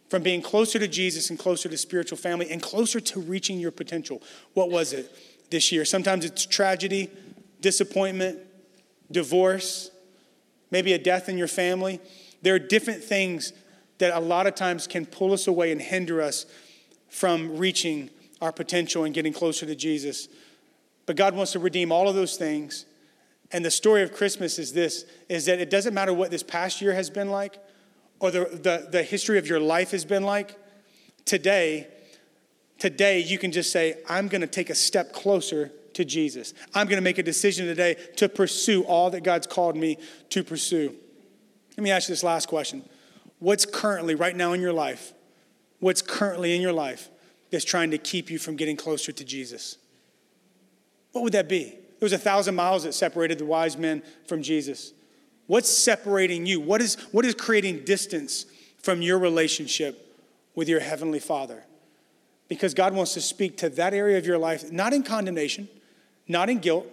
from 0.10 0.22
being 0.22 0.44
closer 0.44 0.78
to 0.78 0.88
Jesus 0.88 1.32
and 1.32 1.40
closer 1.40 1.70
to 1.70 1.78
spiritual 1.78 2.18
family 2.18 2.52
and 2.52 2.62
closer 2.62 3.00
to 3.00 3.20
reaching 3.20 3.60
your 3.60 3.72
potential? 3.72 4.22
What 4.54 4.70
was 4.70 4.94
it 4.94 5.12
this 5.50 5.72
year? 5.72 5.86
Sometimes 5.86 6.24
it's 6.24 6.46
tragedy, 6.46 7.10
disappointment, 7.62 8.38
divorce, 9.12 9.90
maybe 10.70 10.94
a 10.94 11.00
death 11.00 11.30
in 11.30 11.38
your 11.38 11.48
family. 11.48 12.00
There 12.46 12.54
are 12.54 12.60
different 12.60 13.04
things 13.04 13.54
that 13.98 14.16
a 14.16 14.20
lot 14.20 14.46
of 14.46 14.54
times 14.54 14.86
can 14.86 15.08
pull 15.08 15.34
us 15.34 15.48
away 15.48 15.72
and 15.72 15.82
hinder 15.82 16.22
us 16.22 16.46
from 17.10 17.58
reaching 17.58 18.12
our 18.40 18.52
potential 18.52 19.04
and 19.04 19.16
getting 19.16 19.34
closer 19.34 19.66
to 19.66 19.74
Jesus. 19.74 20.28
But 21.08 21.16
God 21.16 21.36
wants 21.36 21.54
to 21.54 21.60
redeem 21.60 21.92
all 21.92 22.08
of 22.08 22.14
those 22.14 22.38
things. 22.38 22.86
And 23.52 23.66
the 23.66 23.72
story 23.72 24.04
of 24.04 24.14
Christmas 24.14 24.60
is 24.60 24.74
this 24.74 25.06
is 25.28 25.48
that 25.48 25.60
it 25.60 25.72
doesn't 25.72 25.96
matter 25.96 26.14
what 26.14 26.30
this 26.30 26.44
past 26.44 26.84
year 26.84 26.94
has 26.94 27.10
been 27.10 27.32
like 27.32 27.58
or 28.20 28.30
the, 28.30 28.42
the, 28.42 28.90
the 28.92 29.02
history 29.02 29.40
of 29.40 29.48
your 29.48 29.60
life 29.60 29.90
has 29.90 30.06
been 30.06 30.22
like. 30.22 30.56
Today, 31.26 31.88
today 32.78 33.22
you 33.22 33.40
can 33.40 33.52
just 33.52 33.72
say, 33.72 33.98
I'm 34.08 34.28
going 34.28 34.42
to 34.42 34.48
take 34.48 34.70
a 34.70 34.76
step 34.76 35.14
closer 35.14 35.72
to 35.94 36.06
Jesus. 36.06 36.54
I'm 36.76 36.86
going 36.86 37.00
to 37.00 37.04
make 37.04 37.18
a 37.18 37.24
decision 37.24 37.66
today 37.66 37.96
to 38.18 38.30
pursue 38.30 38.84
all 38.84 39.10
that 39.10 39.24
God's 39.24 39.48
called 39.48 39.76
me 39.76 39.98
to 40.30 40.44
pursue. 40.44 40.96
Let 41.78 41.84
me 41.84 41.92
ask 41.92 42.08
you 42.08 42.14
this 42.14 42.24
last 42.24 42.48
question. 42.48 42.84
What's 43.40 43.66
currently, 43.66 44.16
right 44.16 44.36
now 44.36 44.54
in 44.54 44.62
your 44.62 44.74
life, 44.74 45.14
what's 45.80 46.02
currently 46.02 46.56
in 46.56 46.62
your 46.62 46.74
life 46.74 47.10
that's 47.52 47.66
trying 47.66 47.92
to 47.92 47.98
keep 47.98 48.30
you 48.30 48.40
from 48.40 48.56
getting 48.56 48.78
closer 48.78 49.12
to 49.12 49.24
Jesus? 49.24 49.78
What 51.12 51.24
would 51.24 51.34
that 51.34 51.50
be? 51.50 51.64
There 51.70 52.06
was 52.06 52.14
a 52.14 52.18
thousand 52.18 52.56
miles 52.56 52.84
that 52.84 52.94
separated 52.94 53.40
the 53.40 53.46
wise 53.46 53.78
men 53.78 54.04
from 54.28 54.42
Jesus. 54.42 54.94
What's 55.48 55.70
separating 55.70 56.46
you? 56.46 56.60
What 56.60 56.82
is, 56.82 56.96
what 57.12 57.26
is 57.26 57.36
creating 57.36 57.84
distance 57.84 58.46
from 58.82 59.02
your 59.02 59.20
relationship 59.20 60.18
with 60.56 60.68
your 60.68 60.80
Heavenly 60.80 61.20
Father? 61.20 61.64
Because 62.48 62.74
God 62.74 62.94
wants 62.94 63.14
to 63.16 63.22
speak 63.22 63.58
to 63.58 63.70
that 63.70 63.94
area 63.94 64.18
of 64.18 64.26
your 64.26 64.38
life, 64.38 64.72
not 64.72 64.94
in 64.94 65.04
condemnation, 65.04 65.68
not 66.28 66.50
in 66.50 66.60
guilt, 66.60 66.88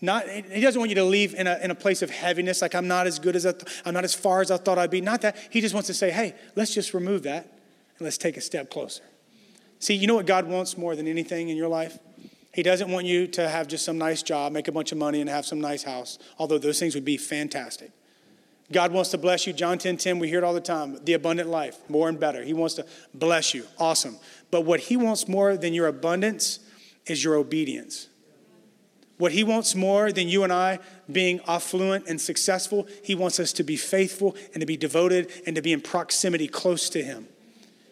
not, 0.00 0.28
he 0.28 0.60
doesn't 0.60 0.78
want 0.78 0.90
you 0.90 0.94
to 0.96 1.04
leave 1.04 1.34
in 1.34 1.46
a, 1.46 1.58
in 1.58 1.70
a 1.70 1.74
place 1.74 2.02
of 2.02 2.10
heaviness, 2.10 2.62
like 2.62 2.74
I'm 2.74 2.86
not 2.86 3.06
as 3.06 3.18
good 3.18 3.34
as 3.34 3.44
I 3.44 3.52
th- 3.52 3.64
I'm 3.84 3.94
not 3.94 4.04
as 4.04 4.14
far 4.14 4.40
as 4.40 4.50
I 4.50 4.56
thought 4.56 4.78
I'd 4.78 4.90
be. 4.90 5.00
Not 5.00 5.22
that. 5.22 5.36
He 5.50 5.60
just 5.60 5.74
wants 5.74 5.88
to 5.88 5.94
say, 5.94 6.10
hey, 6.10 6.34
let's 6.54 6.72
just 6.72 6.94
remove 6.94 7.24
that 7.24 7.44
and 7.44 8.04
let's 8.04 8.18
take 8.18 8.36
a 8.36 8.40
step 8.40 8.70
closer. 8.70 9.02
See, 9.80 9.94
you 9.94 10.06
know 10.06 10.14
what 10.14 10.26
God 10.26 10.46
wants 10.46 10.78
more 10.78 10.94
than 10.94 11.08
anything 11.08 11.48
in 11.48 11.56
your 11.56 11.68
life? 11.68 11.98
He 12.54 12.62
doesn't 12.62 12.90
want 12.90 13.06
you 13.06 13.26
to 13.28 13.48
have 13.48 13.68
just 13.68 13.84
some 13.84 13.98
nice 13.98 14.22
job, 14.22 14.52
make 14.52 14.68
a 14.68 14.72
bunch 14.72 14.92
of 14.92 14.98
money, 14.98 15.20
and 15.20 15.28
have 15.28 15.46
some 15.46 15.60
nice 15.60 15.82
house, 15.82 16.18
although 16.38 16.58
those 16.58 16.78
things 16.78 16.94
would 16.94 17.04
be 17.04 17.16
fantastic. 17.16 17.92
God 18.70 18.92
wants 18.92 19.10
to 19.10 19.18
bless 19.18 19.46
you. 19.46 19.52
John 19.52 19.78
10 19.78 19.96
10, 19.96 20.18
we 20.18 20.28
hear 20.28 20.38
it 20.38 20.44
all 20.44 20.54
the 20.54 20.60
time 20.60 21.02
the 21.04 21.14
abundant 21.14 21.48
life, 21.48 21.78
more 21.88 22.08
and 22.08 22.20
better. 22.20 22.42
He 22.42 22.52
wants 22.52 22.74
to 22.74 22.86
bless 23.14 23.54
you. 23.54 23.64
Awesome. 23.78 24.16
But 24.50 24.62
what 24.62 24.80
He 24.80 24.96
wants 24.96 25.26
more 25.26 25.56
than 25.56 25.72
your 25.72 25.86
abundance 25.86 26.60
is 27.06 27.24
your 27.24 27.36
obedience. 27.36 28.08
What 29.18 29.32
he 29.32 29.44
wants 29.44 29.74
more 29.74 30.12
than 30.12 30.28
you 30.28 30.44
and 30.44 30.52
I 30.52 30.78
being 31.10 31.40
affluent 31.46 32.06
and 32.06 32.20
successful, 32.20 32.86
he 33.02 33.14
wants 33.14 33.40
us 33.40 33.52
to 33.54 33.64
be 33.64 33.76
faithful 33.76 34.36
and 34.54 34.60
to 34.60 34.66
be 34.66 34.76
devoted 34.76 35.30
and 35.46 35.56
to 35.56 35.62
be 35.62 35.72
in 35.72 35.80
proximity 35.80 36.48
close 36.48 36.88
to 36.90 37.02
him. 37.02 37.26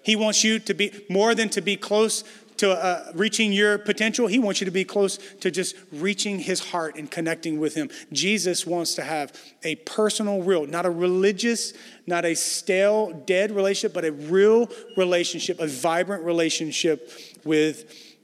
He 0.02 0.14
wants 0.14 0.44
you 0.44 0.60
to 0.60 0.72
be 0.72 0.92
more 1.10 1.34
than 1.34 1.48
to 1.50 1.60
be 1.60 1.76
close 1.76 2.22
to 2.58 2.70
uh, 2.70 3.12
reaching 3.14 3.52
your 3.52 3.76
potential. 3.76 4.28
He 4.28 4.38
wants 4.38 4.60
you 4.60 4.64
to 4.64 4.70
be 4.70 4.84
close 4.84 5.18
to 5.40 5.50
just 5.50 5.76
reaching 5.92 6.38
his 6.38 6.70
heart 6.70 6.96
and 6.96 7.10
connecting 7.10 7.58
with 7.58 7.74
him. 7.74 7.90
Jesus 8.12 8.66
wants 8.66 8.94
to 8.94 9.02
have 9.02 9.32
a 9.62 9.74
personal, 9.76 10.42
real, 10.42 10.66
not 10.66 10.86
a 10.86 10.90
religious, 10.90 11.72
not 12.06 12.24
a 12.24 12.34
stale, 12.34 13.12
dead 13.26 13.50
relationship, 13.50 13.92
but 13.92 14.04
a 14.04 14.12
real 14.12 14.70
relationship, 14.96 15.60
a 15.60 15.66
vibrant 15.66 16.24
relationship 16.24 17.10
with 17.44 18.16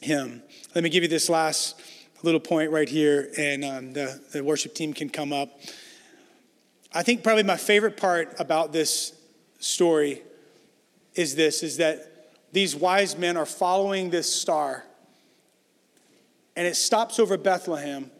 him. 0.00 0.42
Let 0.74 0.84
me 0.84 0.90
give 0.90 1.02
you 1.02 1.08
this 1.08 1.28
last 1.28 1.80
little 2.24 2.40
point 2.40 2.70
right 2.70 2.88
here, 2.88 3.30
and 3.38 3.64
um, 3.64 3.92
the, 3.92 4.20
the 4.32 4.42
worship 4.42 4.74
team 4.74 4.92
can 4.92 5.10
come 5.10 5.32
up. 5.32 5.60
I 6.92 7.02
think 7.02 7.22
probably 7.22 7.42
my 7.42 7.56
favorite 7.56 7.96
part 7.96 8.34
about 8.38 8.72
this 8.72 9.12
story 9.58 10.22
is 11.14 11.34
this 11.34 11.62
is 11.62 11.76
that 11.78 12.30
these 12.52 12.76
wise 12.76 13.16
men 13.16 13.36
are 13.36 13.46
following 13.46 14.10
this 14.10 14.32
star 14.32 14.84
and 16.56 16.66
it 16.66 16.76
stops 16.76 17.18
over 17.18 17.36
Bethlehem 17.36 18.10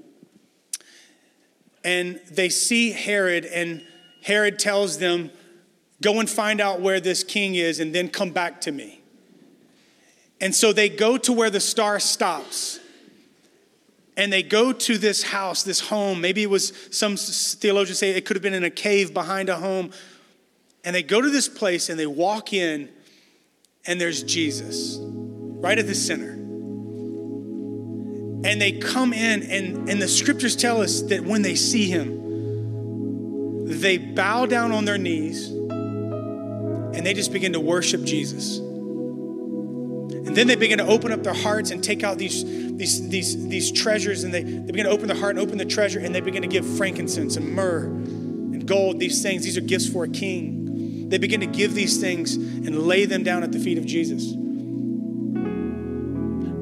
and 1.84 2.20
they 2.30 2.48
see 2.48 2.90
Herod 2.90 3.44
and 3.44 3.84
Herod 4.22 4.58
tells 4.58 4.98
them 4.98 5.30
go 6.02 6.18
and 6.18 6.28
find 6.28 6.60
out 6.60 6.80
where 6.80 6.98
this 6.98 7.22
king 7.22 7.54
is 7.54 7.78
and 7.78 7.94
then 7.94 8.08
come 8.08 8.30
back 8.30 8.60
to 8.62 8.72
me. 8.72 9.00
And 10.40 10.54
so 10.54 10.72
they 10.72 10.88
go 10.88 11.16
to 11.18 11.32
where 11.32 11.50
the 11.50 11.60
star 11.60 12.00
stops 12.00 12.80
and 14.16 14.32
they 14.32 14.42
go 14.42 14.72
to 14.72 14.98
this 14.98 15.22
house, 15.22 15.62
this 15.62 15.80
home. 15.80 16.20
Maybe 16.20 16.42
it 16.42 16.50
was 16.50 16.72
some 16.90 17.16
theologians 17.16 17.98
say 17.98 18.10
it 18.10 18.24
could 18.24 18.36
have 18.36 18.42
been 18.42 18.54
in 18.54 18.64
a 18.64 18.70
cave 18.70 19.12
behind 19.12 19.48
a 19.48 19.56
home. 19.56 19.90
And 20.84 20.94
they 20.94 21.02
go 21.02 21.20
to 21.20 21.30
this 21.30 21.48
place 21.48 21.88
and 21.88 21.98
they 21.98 22.06
walk 22.06 22.52
in, 22.52 22.88
and 23.86 24.00
there's 24.00 24.22
Jesus 24.22 24.98
right 25.00 25.78
at 25.78 25.86
the 25.86 25.94
center. 25.94 26.30
And 28.46 28.60
they 28.60 28.72
come 28.72 29.12
in, 29.12 29.42
and, 29.44 29.88
and 29.88 30.02
the 30.02 30.08
scriptures 30.08 30.54
tell 30.54 30.82
us 30.82 31.00
that 31.02 31.24
when 31.24 31.42
they 31.42 31.54
see 31.54 31.88
him, 31.88 32.24
they 33.66 33.96
bow 33.96 34.44
down 34.46 34.72
on 34.72 34.84
their 34.84 34.98
knees 34.98 35.48
and 35.48 37.04
they 37.04 37.14
just 37.14 37.32
begin 37.32 37.54
to 37.54 37.60
worship 37.60 38.04
Jesus. 38.04 38.60
And 40.26 40.34
then 40.34 40.46
they 40.46 40.56
begin 40.56 40.78
to 40.78 40.86
open 40.86 41.12
up 41.12 41.22
their 41.22 41.34
hearts 41.34 41.70
and 41.70 41.84
take 41.84 42.02
out 42.02 42.16
these, 42.16 42.44
these, 42.44 43.08
these, 43.08 43.48
these 43.48 43.70
treasures, 43.70 44.24
and 44.24 44.32
they, 44.32 44.42
they 44.42 44.72
begin 44.72 44.86
to 44.86 44.90
open 44.90 45.08
their 45.08 45.16
heart 45.16 45.36
and 45.36 45.38
open 45.38 45.58
the 45.58 45.66
treasure, 45.66 46.00
and 46.00 46.14
they 46.14 46.20
begin 46.20 46.42
to 46.42 46.48
give 46.48 46.66
frankincense 46.76 47.36
and 47.36 47.52
myrrh 47.52 47.84
and 47.84 48.66
gold, 48.66 48.98
these 48.98 49.22
things. 49.22 49.44
These 49.44 49.58
are 49.58 49.62
gifts 49.62 49.86
for 49.88 50.04
a 50.04 50.08
king. 50.08 51.08
They 51.10 51.18
begin 51.18 51.40
to 51.40 51.46
give 51.46 51.74
these 51.74 51.98
things 52.00 52.34
and 52.34 52.84
lay 52.84 53.04
them 53.04 53.22
down 53.22 53.42
at 53.42 53.52
the 53.52 53.58
feet 53.58 53.76
of 53.76 53.84
Jesus. 53.84 54.32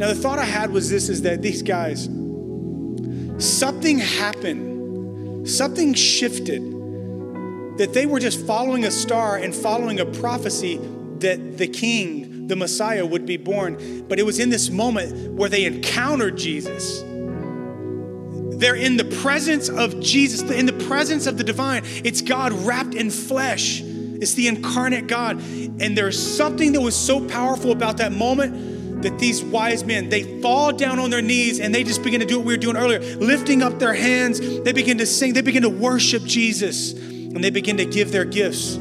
Now, 0.02 0.08
the 0.08 0.16
thought 0.16 0.40
I 0.40 0.44
had 0.44 0.72
was 0.72 0.90
this 0.90 1.08
is 1.08 1.22
that 1.22 1.42
these 1.42 1.62
guys, 1.62 2.06
something 3.38 3.98
happened, 3.98 5.48
something 5.48 5.94
shifted, 5.94 6.62
that 7.78 7.92
they 7.94 8.06
were 8.06 8.18
just 8.18 8.44
following 8.44 8.84
a 8.84 8.90
star 8.90 9.36
and 9.36 9.54
following 9.54 10.00
a 10.00 10.06
prophecy 10.06 10.80
that 11.18 11.56
the 11.58 11.68
king 11.68 12.21
the 12.48 12.56
Messiah 12.56 13.06
would 13.06 13.26
be 13.26 13.36
born. 13.36 14.04
But 14.08 14.18
it 14.18 14.24
was 14.24 14.38
in 14.38 14.50
this 14.50 14.70
moment 14.70 15.34
where 15.34 15.48
they 15.48 15.64
encountered 15.64 16.36
Jesus 16.38 17.02
They're 18.62 18.76
in 18.76 18.96
the 18.96 19.04
presence 19.04 19.68
of 19.68 19.98
Jesus, 20.00 20.42
in 20.42 20.66
the 20.66 20.72
presence 20.72 21.26
of 21.26 21.36
the 21.36 21.44
divine. 21.44 21.82
It's 22.04 22.20
God 22.22 22.52
wrapped 22.52 22.94
in 22.94 23.10
flesh. 23.10 23.82
It's 23.82 24.34
the 24.34 24.46
incarnate 24.46 25.08
God. 25.08 25.40
And 25.80 25.98
there's 25.98 26.16
something 26.16 26.72
that 26.72 26.80
was 26.80 26.94
so 26.94 27.26
powerful 27.26 27.72
about 27.72 27.96
that 27.96 28.12
moment 28.12 29.02
that 29.02 29.18
these 29.18 29.42
wise 29.42 29.82
men, 29.84 30.10
they 30.10 30.40
fall 30.40 30.72
down 30.72 31.00
on 31.00 31.10
their 31.10 31.22
knees 31.22 31.58
and 31.58 31.74
they 31.74 31.82
just 31.82 32.04
begin 32.04 32.20
to 32.20 32.26
do 32.26 32.38
what 32.38 32.46
we 32.46 32.52
were 32.52 32.58
doing 32.58 32.76
earlier, 32.76 33.00
lifting 33.16 33.62
up 33.62 33.80
their 33.80 33.94
hands. 33.94 34.38
They 34.38 34.72
begin 34.72 34.98
to 34.98 35.06
sing, 35.06 35.32
they 35.32 35.40
begin 35.40 35.62
to 35.62 35.68
worship 35.68 36.22
Jesus, 36.22 36.92
and 36.92 37.42
they 37.42 37.50
begin 37.50 37.78
to 37.78 37.84
give 37.84 38.12
their 38.12 38.24
gifts. 38.24 38.78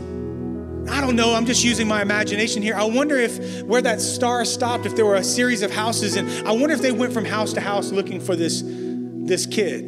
I 0.91 0.99
don't 0.99 1.15
know, 1.15 1.33
I'm 1.33 1.45
just 1.45 1.63
using 1.63 1.87
my 1.87 2.01
imagination 2.01 2.61
here. 2.61 2.75
I 2.75 2.83
wonder 2.83 3.17
if 3.17 3.63
where 3.63 3.81
that 3.81 4.01
star 4.01 4.43
stopped, 4.43 4.85
if 4.85 4.95
there 4.95 5.05
were 5.05 5.15
a 5.15 5.23
series 5.23 5.61
of 5.61 5.71
houses, 5.71 6.17
and 6.17 6.29
I 6.47 6.51
wonder 6.51 6.71
if 6.71 6.81
they 6.81 6.91
went 6.91 7.13
from 7.13 7.23
house 7.23 7.53
to 7.53 7.61
house 7.61 7.91
looking 7.91 8.19
for 8.19 8.35
this, 8.35 8.61
this 8.65 9.45
kid. 9.45 9.85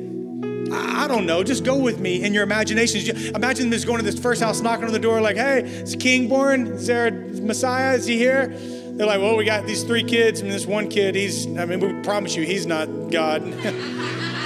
I 0.72 1.08
don't 1.08 1.26
know. 1.26 1.44
Just 1.44 1.66
go 1.66 1.78
with 1.78 2.00
me 2.00 2.24
in 2.24 2.34
your 2.34 2.44
imaginations. 2.44 3.08
Imagine 3.08 3.66
them 3.66 3.72
just 3.74 3.86
going 3.86 4.00
to 4.00 4.06
this 4.06 4.20
first 4.20 4.42
house, 4.42 4.62
knocking 4.62 4.86
on 4.86 4.94
the 4.94 5.00
door, 5.00 5.20
like, 5.20 5.36
hey, 5.36 5.64
is 5.64 5.96
king 5.96 6.30
born? 6.30 6.68
Is 6.68 6.88
there 6.88 7.08
a 7.08 7.12
Messiah? 7.12 7.96
Is 7.96 8.06
he 8.06 8.18
here? 8.18 8.48
They're 8.48 9.06
like, 9.06 9.20
well, 9.20 9.36
we 9.36 9.44
got 9.44 9.68
these 9.68 9.84
three 9.84 10.04
kids, 10.04 10.40
and 10.40 10.50
this 10.50 10.66
one 10.66 10.88
kid, 10.88 11.16
he's, 11.16 11.46
I 11.58 11.66
mean, 11.66 11.80
we 11.80 12.02
promise 12.02 12.36
you, 12.36 12.44
he's 12.44 12.66
not 12.66 12.86
God. 13.12 13.44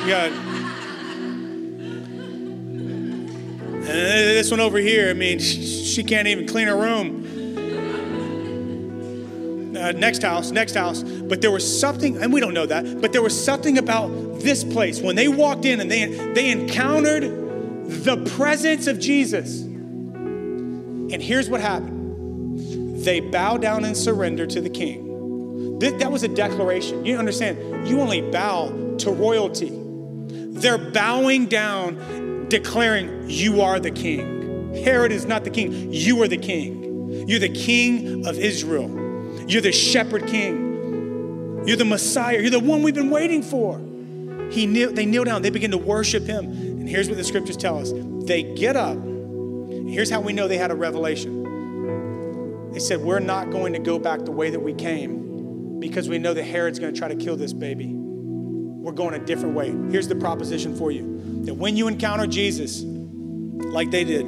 God. 0.08 0.67
And 3.88 4.38
this 4.38 4.52
one 4.52 4.60
over 4.60 4.78
here, 4.78 5.10
I 5.10 5.14
mean, 5.14 5.40
she 5.40 6.04
can't 6.04 6.28
even 6.28 6.46
clean 6.46 6.68
her 6.68 6.76
room. 6.76 7.26
Uh, 9.78 9.92
next 9.94 10.24
house, 10.24 10.52
next 10.52 10.74
house. 10.74 11.04
But 11.04 11.40
there 11.42 11.52
was 11.52 11.80
something, 11.80 12.18
and 12.22 12.34
we 12.34 12.42
don't 12.42 12.54
know 12.54 12.66
that, 12.66 13.00
but 13.00 13.14
there 13.14 13.22
was 13.22 13.46
something 13.46 13.78
about 13.78 14.08
this 14.40 14.64
place 14.64 15.00
when 15.02 15.16
they 15.16 15.28
walked 15.28 15.66
in 15.66 15.80
and 15.80 15.90
they, 15.90 16.06
they 16.34 16.52
encountered 16.52 17.24
the 17.88 18.18
presence 18.36 18.88
of 18.88 19.00
Jesus. 19.00 19.62
And 19.62 21.22
here's 21.22 21.50
what 21.50 21.62
happened 21.62 23.06
they 23.06 23.22
bow 23.22 23.56
down 23.56 23.86
and 23.86 23.96
surrender 23.96 24.46
to 24.46 24.60
the 24.60 24.70
king. 24.70 25.80
That 25.80 26.12
was 26.12 26.24
a 26.24 26.28
declaration. 26.28 27.06
You 27.06 27.18
understand, 27.18 27.88
you 27.88 28.02
only 28.02 28.22
bow 28.22 28.96
to 28.98 29.12
royalty. 29.12 29.72
They're 29.72 30.78
bowing 30.78 31.46
down, 31.46 31.96
declaring, 32.50 33.30
You 33.30 33.62
are 33.62 33.80
the 33.80 33.92
king. 33.92 34.74
Herod 34.84 35.12
is 35.12 35.26
not 35.26 35.44
the 35.44 35.50
king, 35.50 35.92
you 35.92 36.22
are 36.22 36.28
the 36.28 36.38
king. 36.38 36.88
You're 37.28 37.40
the 37.40 37.50
king 37.50 38.28
of 38.28 38.38
Israel. 38.38 38.90
You're 39.48 39.62
the 39.62 39.72
shepherd 39.72 40.28
king. 40.28 41.64
You're 41.66 41.78
the 41.78 41.86
Messiah. 41.86 42.40
You're 42.40 42.50
the 42.50 42.60
one 42.60 42.84
we've 42.84 42.96
been 42.96 43.10
waiting 43.10 43.42
for. 43.42 43.80
He 44.52 44.66
kneel, 44.66 44.94
they 44.94 45.06
kneel 45.06 45.24
down, 45.24 45.42
they 45.42 45.50
begin 45.50 45.72
to 45.72 45.78
worship 45.78 46.24
him. 46.24 46.46
And 46.46 46.88
here's 46.88 47.10
what 47.10 47.18
the 47.18 47.24
scriptures 47.24 47.58
tell 47.58 47.78
us 47.78 47.94
they 48.26 48.44
get 48.56 48.76
up. 48.76 48.98
Here's 49.88 50.10
how 50.10 50.20
we 50.20 50.34
know 50.34 50.48
they 50.48 50.58
had 50.58 50.72
a 50.72 50.76
revelation. 50.76 52.72
They 52.72 52.80
said, 52.80 53.02
We're 53.02 53.20
not 53.20 53.52
going 53.52 53.74
to 53.74 53.80
go 53.80 54.00
back 54.00 54.26
the 54.26 54.32
way 54.32 54.50
that 54.50 54.60
we 54.60 54.74
came 54.74 55.80
because 55.80 56.10
we 56.10 56.20
know 56.20 56.34
that 56.34 56.44
Herod's 56.44 56.80
going 56.80 56.94
to 56.94 57.00
try 57.00 57.08
to 57.08 57.16
kill 57.16 57.36
this 57.36 57.54
baby. 57.54 57.94
We're 57.94 58.92
going 58.92 59.14
a 59.14 59.26
different 59.26 59.56
way. 59.56 59.72
Here's 59.92 60.08
the 60.08 60.16
proposition 60.16 60.76
for 60.76 60.92
you 60.92 61.18
that 61.48 61.54
when 61.54 61.78
you 61.78 61.88
encounter 61.88 62.28
Jesus, 62.28 62.84
like 62.84 63.90
they 63.90 64.04
did, 64.04 64.26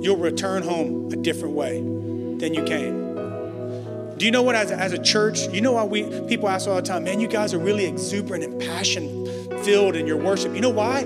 you'll 0.00 0.16
return 0.16 0.62
home 0.62 1.10
a 1.12 1.16
different 1.16 1.54
way 1.54 1.80
than 1.80 2.54
you 2.54 2.62
came. 2.62 4.14
Do 4.16 4.24
you 4.24 4.30
know 4.30 4.42
what, 4.42 4.54
as 4.54 4.70
a, 4.70 4.76
as 4.76 4.92
a 4.92 5.02
church, 5.02 5.48
you 5.48 5.60
know 5.60 5.72
why 5.72 5.84
we 5.84 6.04
people 6.28 6.48
ask 6.48 6.68
all 6.68 6.76
the 6.76 6.82
time, 6.82 7.04
man, 7.04 7.18
you 7.18 7.26
guys 7.26 7.54
are 7.54 7.58
really 7.58 7.86
exuberant 7.86 8.44
and 8.44 8.60
passion 8.60 9.26
filled 9.64 9.96
in 9.96 10.06
your 10.06 10.16
worship. 10.16 10.54
You 10.54 10.60
know 10.60 10.70
why? 10.70 11.04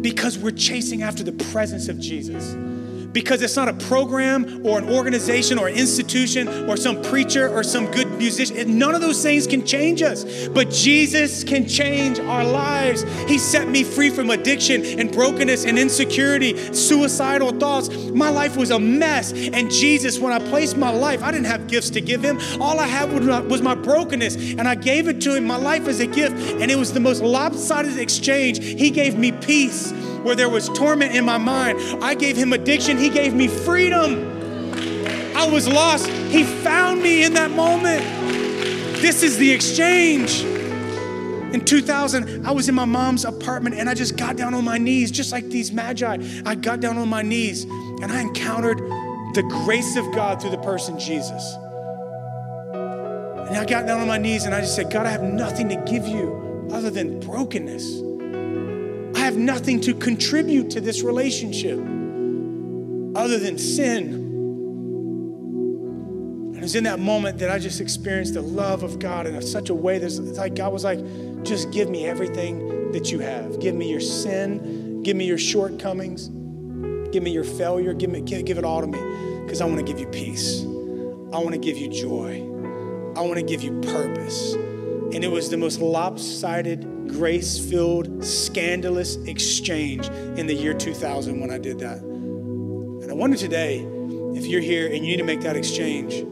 Because 0.00 0.38
we're 0.38 0.50
chasing 0.50 1.02
after 1.02 1.22
the 1.22 1.32
presence 1.32 1.88
of 1.88 2.00
Jesus 2.00 2.54
because 3.12 3.42
it's 3.42 3.56
not 3.56 3.68
a 3.68 3.74
program 3.74 4.64
or 4.64 4.78
an 4.78 4.88
organization 4.88 5.58
or 5.58 5.68
an 5.68 5.74
institution 5.74 6.48
or 6.68 6.78
some 6.78 7.02
preacher 7.02 7.48
or 7.48 7.62
some 7.62 7.90
good 7.90 8.01
musician. 8.22 8.78
None 8.78 8.94
of 8.94 9.00
those 9.00 9.22
things 9.22 9.46
can 9.46 9.66
change 9.66 10.00
us, 10.02 10.48
but 10.48 10.70
Jesus 10.70 11.44
can 11.44 11.66
change 11.66 12.18
our 12.20 12.44
lives. 12.44 13.02
He 13.28 13.38
set 13.38 13.68
me 13.68 13.84
free 13.84 14.10
from 14.10 14.30
addiction 14.30 14.84
and 14.98 15.12
brokenness 15.12 15.64
and 15.64 15.78
insecurity, 15.78 16.72
suicidal 16.72 17.50
thoughts. 17.58 17.88
My 18.10 18.30
life 18.30 18.56
was 18.56 18.70
a 18.70 18.78
mess. 18.78 19.32
And 19.32 19.70
Jesus, 19.70 20.18
when 20.18 20.32
I 20.32 20.38
placed 20.38 20.76
my 20.76 20.90
life, 20.90 21.22
I 21.22 21.30
didn't 21.30 21.46
have 21.46 21.66
gifts 21.66 21.90
to 21.90 22.00
give 22.00 22.22
him. 22.22 22.38
All 22.60 22.78
I 22.78 22.86
had 22.86 23.12
was 23.50 23.62
my 23.62 23.74
brokenness, 23.74 24.36
and 24.36 24.62
I 24.62 24.74
gave 24.74 25.08
it 25.08 25.20
to 25.22 25.34
him. 25.34 25.44
My 25.44 25.56
life 25.56 25.88
as 25.88 26.00
a 26.00 26.06
gift, 26.06 26.36
and 26.60 26.70
it 26.70 26.78
was 26.78 26.92
the 26.92 27.00
most 27.00 27.22
lopsided 27.22 27.98
exchange. 27.98 28.58
He 28.62 28.90
gave 28.90 29.18
me 29.18 29.32
peace 29.32 29.92
where 30.22 30.36
there 30.36 30.48
was 30.48 30.68
torment 30.68 31.16
in 31.16 31.24
my 31.24 31.38
mind. 31.38 31.80
I 32.02 32.14
gave 32.14 32.36
him 32.36 32.52
addiction, 32.52 32.96
he 32.96 33.10
gave 33.10 33.34
me 33.34 33.48
freedom. 33.48 34.31
I 35.34 35.48
was 35.50 35.68
lost, 35.68 36.06
he 36.06 36.44
found 36.44 37.02
me 37.02 37.24
in 37.24 37.34
that 37.34 37.50
moment. 37.50 38.02
This 39.00 39.22
is 39.22 39.36
the 39.38 39.50
exchange. 39.50 40.42
In 41.54 41.64
2000, 41.64 42.46
I 42.46 42.52
was 42.52 42.68
in 42.68 42.74
my 42.74 42.84
mom's 42.84 43.24
apartment 43.24 43.76
and 43.76 43.88
I 43.88 43.94
just 43.94 44.16
got 44.16 44.36
down 44.36 44.54
on 44.54 44.64
my 44.64 44.78
knees, 44.78 45.10
just 45.10 45.32
like 45.32 45.48
these 45.48 45.72
magi. 45.72 46.18
I 46.46 46.54
got 46.54 46.80
down 46.80 46.96
on 46.98 47.08
my 47.08 47.22
knees 47.22 47.64
and 47.64 48.10
I 48.10 48.20
encountered 48.20 48.78
the 49.34 49.42
grace 49.64 49.96
of 49.96 50.10
God 50.14 50.40
through 50.40 50.50
the 50.50 50.58
person 50.58 50.98
Jesus. 50.98 51.56
And 52.74 53.56
I 53.56 53.64
got 53.66 53.86
down 53.86 54.00
on 54.00 54.08
my 54.08 54.18
knees 54.18 54.44
and 54.44 54.54
I 54.54 54.60
just 54.60 54.74
said, 54.74 54.90
God, 54.90 55.06
I 55.06 55.10
have 55.10 55.22
nothing 55.22 55.68
to 55.68 55.76
give 55.76 56.06
you 56.06 56.68
other 56.72 56.90
than 56.90 57.20
brokenness 57.20 58.12
I 59.22 59.26
have 59.26 59.36
nothing 59.36 59.80
to 59.82 59.94
contribute 59.94 60.70
to 60.70 60.80
this 60.80 61.02
relationship 61.02 61.78
other 63.14 63.38
than 63.38 63.56
sin. 63.56 64.21
It 66.62 66.66
was 66.66 66.76
in 66.76 66.84
that 66.84 67.00
moment 67.00 67.40
that 67.40 67.50
I 67.50 67.58
just 67.58 67.80
experienced 67.80 68.34
the 68.34 68.40
love 68.40 68.84
of 68.84 69.00
God 69.00 69.26
in 69.26 69.42
such 69.42 69.68
a 69.68 69.74
way 69.74 69.98
that 69.98 70.16
like 70.36 70.54
God 70.54 70.72
was 70.72 70.84
like, 70.84 71.00
just 71.42 71.72
give 71.72 71.90
me 71.90 72.06
everything 72.06 72.92
that 72.92 73.10
you 73.10 73.18
have. 73.18 73.58
Give 73.58 73.74
me 73.74 73.90
your 73.90 73.98
sin, 73.98 75.02
give 75.02 75.16
me 75.16 75.26
your 75.26 75.38
shortcomings, 75.38 76.28
give 77.10 77.24
me 77.24 77.32
your 77.32 77.42
failure, 77.42 77.92
give, 77.94 78.10
me, 78.10 78.20
give, 78.20 78.44
give 78.44 78.58
it 78.58 78.64
all 78.64 78.80
to 78.80 78.86
me 78.86 79.00
because 79.42 79.60
I 79.60 79.64
want 79.64 79.78
to 79.78 79.82
give 79.84 79.98
you 79.98 80.06
peace. 80.06 80.62
I 80.62 81.40
want 81.40 81.50
to 81.50 81.58
give 81.58 81.76
you 81.76 81.88
joy. 81.88 82.42
I 83.16 83.22
want 83.22 83.38
to 83.38 83.42
give 83.42 83.64
you 83.64 83.80
purpose. 83.80 84.52
And 84.54 85.24
it 85.24 85.32
was 85.32 85.50
the 85.50 85.56
most 85.56 85.80
lopsided 85.80 87.08
grace 87.08 87.58
filled, 87.58 88.24
scandalous 88.24 89.16
exchange 89.26 90.06
in 90.38 90.46
the 90.46 90.54
year 90.54 90.74
2000 90.74 91.40
when 91.40 91.50
I 91.50 91.58
did 91.58 91.80
that. 91.80 91.98
And 91.98 93.10
I 93.10 93.14
wonder 93.14 93.36
today 93.36 93.80
if 94.36 94.46
you're 94.46 94.60
here 94.60 94.86
and 94.86 94.98
you 94.98 95.10
need 95.10 95.16
to 95.16 95.24
make 95.24 95.40
that 95.40 95.56
exchange. 95.56 96.24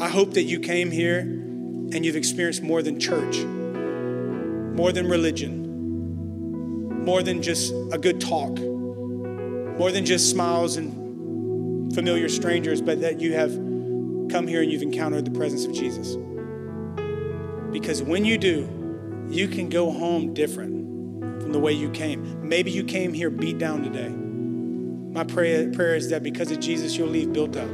I 0.00 0.08
hope 0.08 0.34
that 0.34 0.42
you 0.42 0.58
came 0.58 0.90
here 0.90 1.20
and 1.20 2.04
you've 2.04 2.16
experienced 2.16 2.62
more 2.62 2.82
than 2.82 2.98
church, 2.98 3.38
more 3.38 4.90
than 4.90 5.08
religion, 5.08 7.04
more 7.04 7.22
than 7.22 7.42
just 7.42 7.72
a 7.92 7.98
good 7.98 8.20
talk, 8.20 8.58
more 8.58 9.92
than 9.92 10.04
just 10.04 10.30
smiles 10.30 10.76
and 10.76 11.94
familiar 11.94 12.28
strangers, 12.28 12.82
but 12.82 13.02
that 13.02 13.20
you 13.20 13.34
have 13.34 13.52
come 14.30 14.48
here 14.48 14.62
and 14.62 14.72
you've 14.72 14.82
encountered 14.82 15.24
the 15.24 15.30
presence 15.30 15.64
of 15.64 15.72
Jesus. 15.72 16.16
Because 17.70 18.02
when 18.02 18.24
you 18.24 18.36
do, 18.36 18.68
you 19.28 19.46
can 19.46 19.68
go 19.68 19.92
home 19.92 20.34
different 20.34 21.40
from 21.40 21.52
the 21.52 21.60
way 21.60 21.72
you 21.72 21.90
came. 21.90 22.48
Maybe 22.48 22.72
you 22.72 22.82
came 22.82 23.12
here 23.12 23.30
beat 23.30 23.58
down 23.58 23.84
today. 23.84 24.08
My 24.08 25.22
prayer, 25.22 25.70
prayer 25.70 25.94
is 25.94 26.10
that 26.10 26.24
because 26.24 26.50
of 26.50 26.58
Jesus, 26.58 26.96
you'll 26.96 27.08
leave 27.08 27.32
built 27.32 27.56
up. 27.56 27.68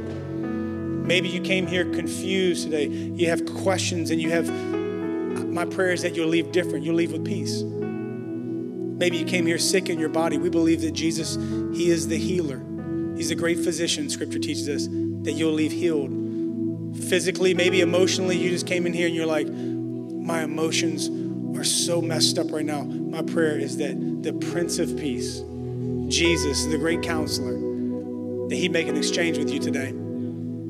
Maybe 1.01 1.29
you 1.29 1.41
came 1.41 1.67
here 1.67 1.85
confused 1.85 2.63
today. 2.63 2.87
You 2.87 3.27
have 3.29 3.45
questions 3.45 4.11
and 4.11 4.21
you 4.21 4.29
have, 4.29 4.49
my 5.47 5.65
prayer 5.65 5.91
is 5.91 6.01
that 6.03 6.15
you'll 6.15 6.27
leave 6.27 6.51
different. 6.51 6.85
You'll 6.85 6.95
leave 6.95 7.11
with 7.11 7.25
peace. 7.25 7.63
Maybe 7.63 9.17
you 9.17 9.25
came 9.25 9.45
here 9.47 9.57
sick 9.57 9.89
in 9.89 9.99
your 9.99 10.09
body. 10.09 10.37
We 10.37 10.49
believe 10.49 10.81
that 10.81 10.91
Jesus, 10.91 11.35
He 11.75 11.89
is 11.89 12.07
the 12.07 12.17
healer. 12.17 12.63
He's 13.17 13.29
the 13.29 13.35
great 13.35 13.59
physician, 13.59 14.09
Scripture 14.09 14.39
teaches 14.39 14.69
us, 14.69 14.87
that 15.23 15.33
you'll 15.33 15.53
leave 15.53 15.71
healed. 15.71 16.11
Physically, 17.09 17.53
maybe 17.53 17.81
emotionally, 17.81 18.37
you 18.37 18.49
just 18.49 18.67
came 18.67 18.85
in 18.85 18.93
here 18.93 19.07
and 19.07 19.15
you're 19.15 19.25
like, 19.25 19.47
my 19.47 20.43
emotions 20.43 21.09
are 21.57 21.63
so 21.63 22.01
messed 22.01 22.37
up 22.37 22.51
right 22.51 22.65
now, 22.65 22.83
my 22.83 23.21
prayer 23.21 23.57
is 23.57 23.77
that 23.77 24.23
the 24.23 24.33
Prince 24.33 24.77
of 24.79 24.95
Peace, 24.97 25.41
Jesus, 26.07 26.65
the 26.65 26.77
great 26.77 27.01
counselor, 27.01 27.53
that 28.49 28.55
he'd 28.55 28.71
make 28.71 28.87
an 28.87 28.97
exchange 28.97 29.37
with 29.37 29.49
you 29.49 29.59
today. 29.59 29.93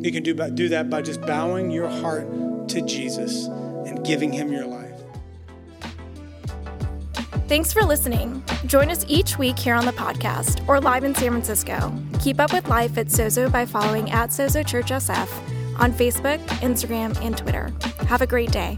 You 0.02 0.12
can 0.12 0.24
do, 0.24 0.34
do 0.34 0.70
that 0.70 0.89
by 0.89 1.02
just 1.02 1.22
bowing 1.22 1.70
your 1.70 1.88
heart 1.88 2.28
to 2.70 2.82
Jesus 2.82 3.45
and 3.45 4.04
giving 4.04 4.32
him 4.32 4.52
your 4.52 4.66
life. 4.66 4.82
Thanks 7.47 7.74
for 7.74 7.84
listening. 7.84 8.43
Join 8.66 8.89
us 8.89 9.06
each 9.08 9.38
week 9.38 9.60
here 9.60 9.76
on 9.76 9.86
the 9.86 9.91
podcast 9.91 10.68
or 10.68 10.80
live 10.80 11.04
in 11.04 11.14
San 11.14 11.32
Francisco. 11.32 11.93
Keep 12.20 12.39
up 12.39 12.54
with 12.54 12.68
life 12.70 12.97
at 12.97 13.08
Sozo 13.08 13.52
by 13.52 13.66
following 13.66 14.10
at 14.10 14.30
Sozo 14.30 14.66
Church 14.66 14.89
SF 14.89 15.30
on 15.78 15.91
Facebook, 15.91 16.39
Instagram, 16.62 17.20
and 17.22 17.38
Twitter. 17.38 17.74
Have 18.08 18.22
a 18.22 18.28
great 18.28 18.52
day. 18.52 18.78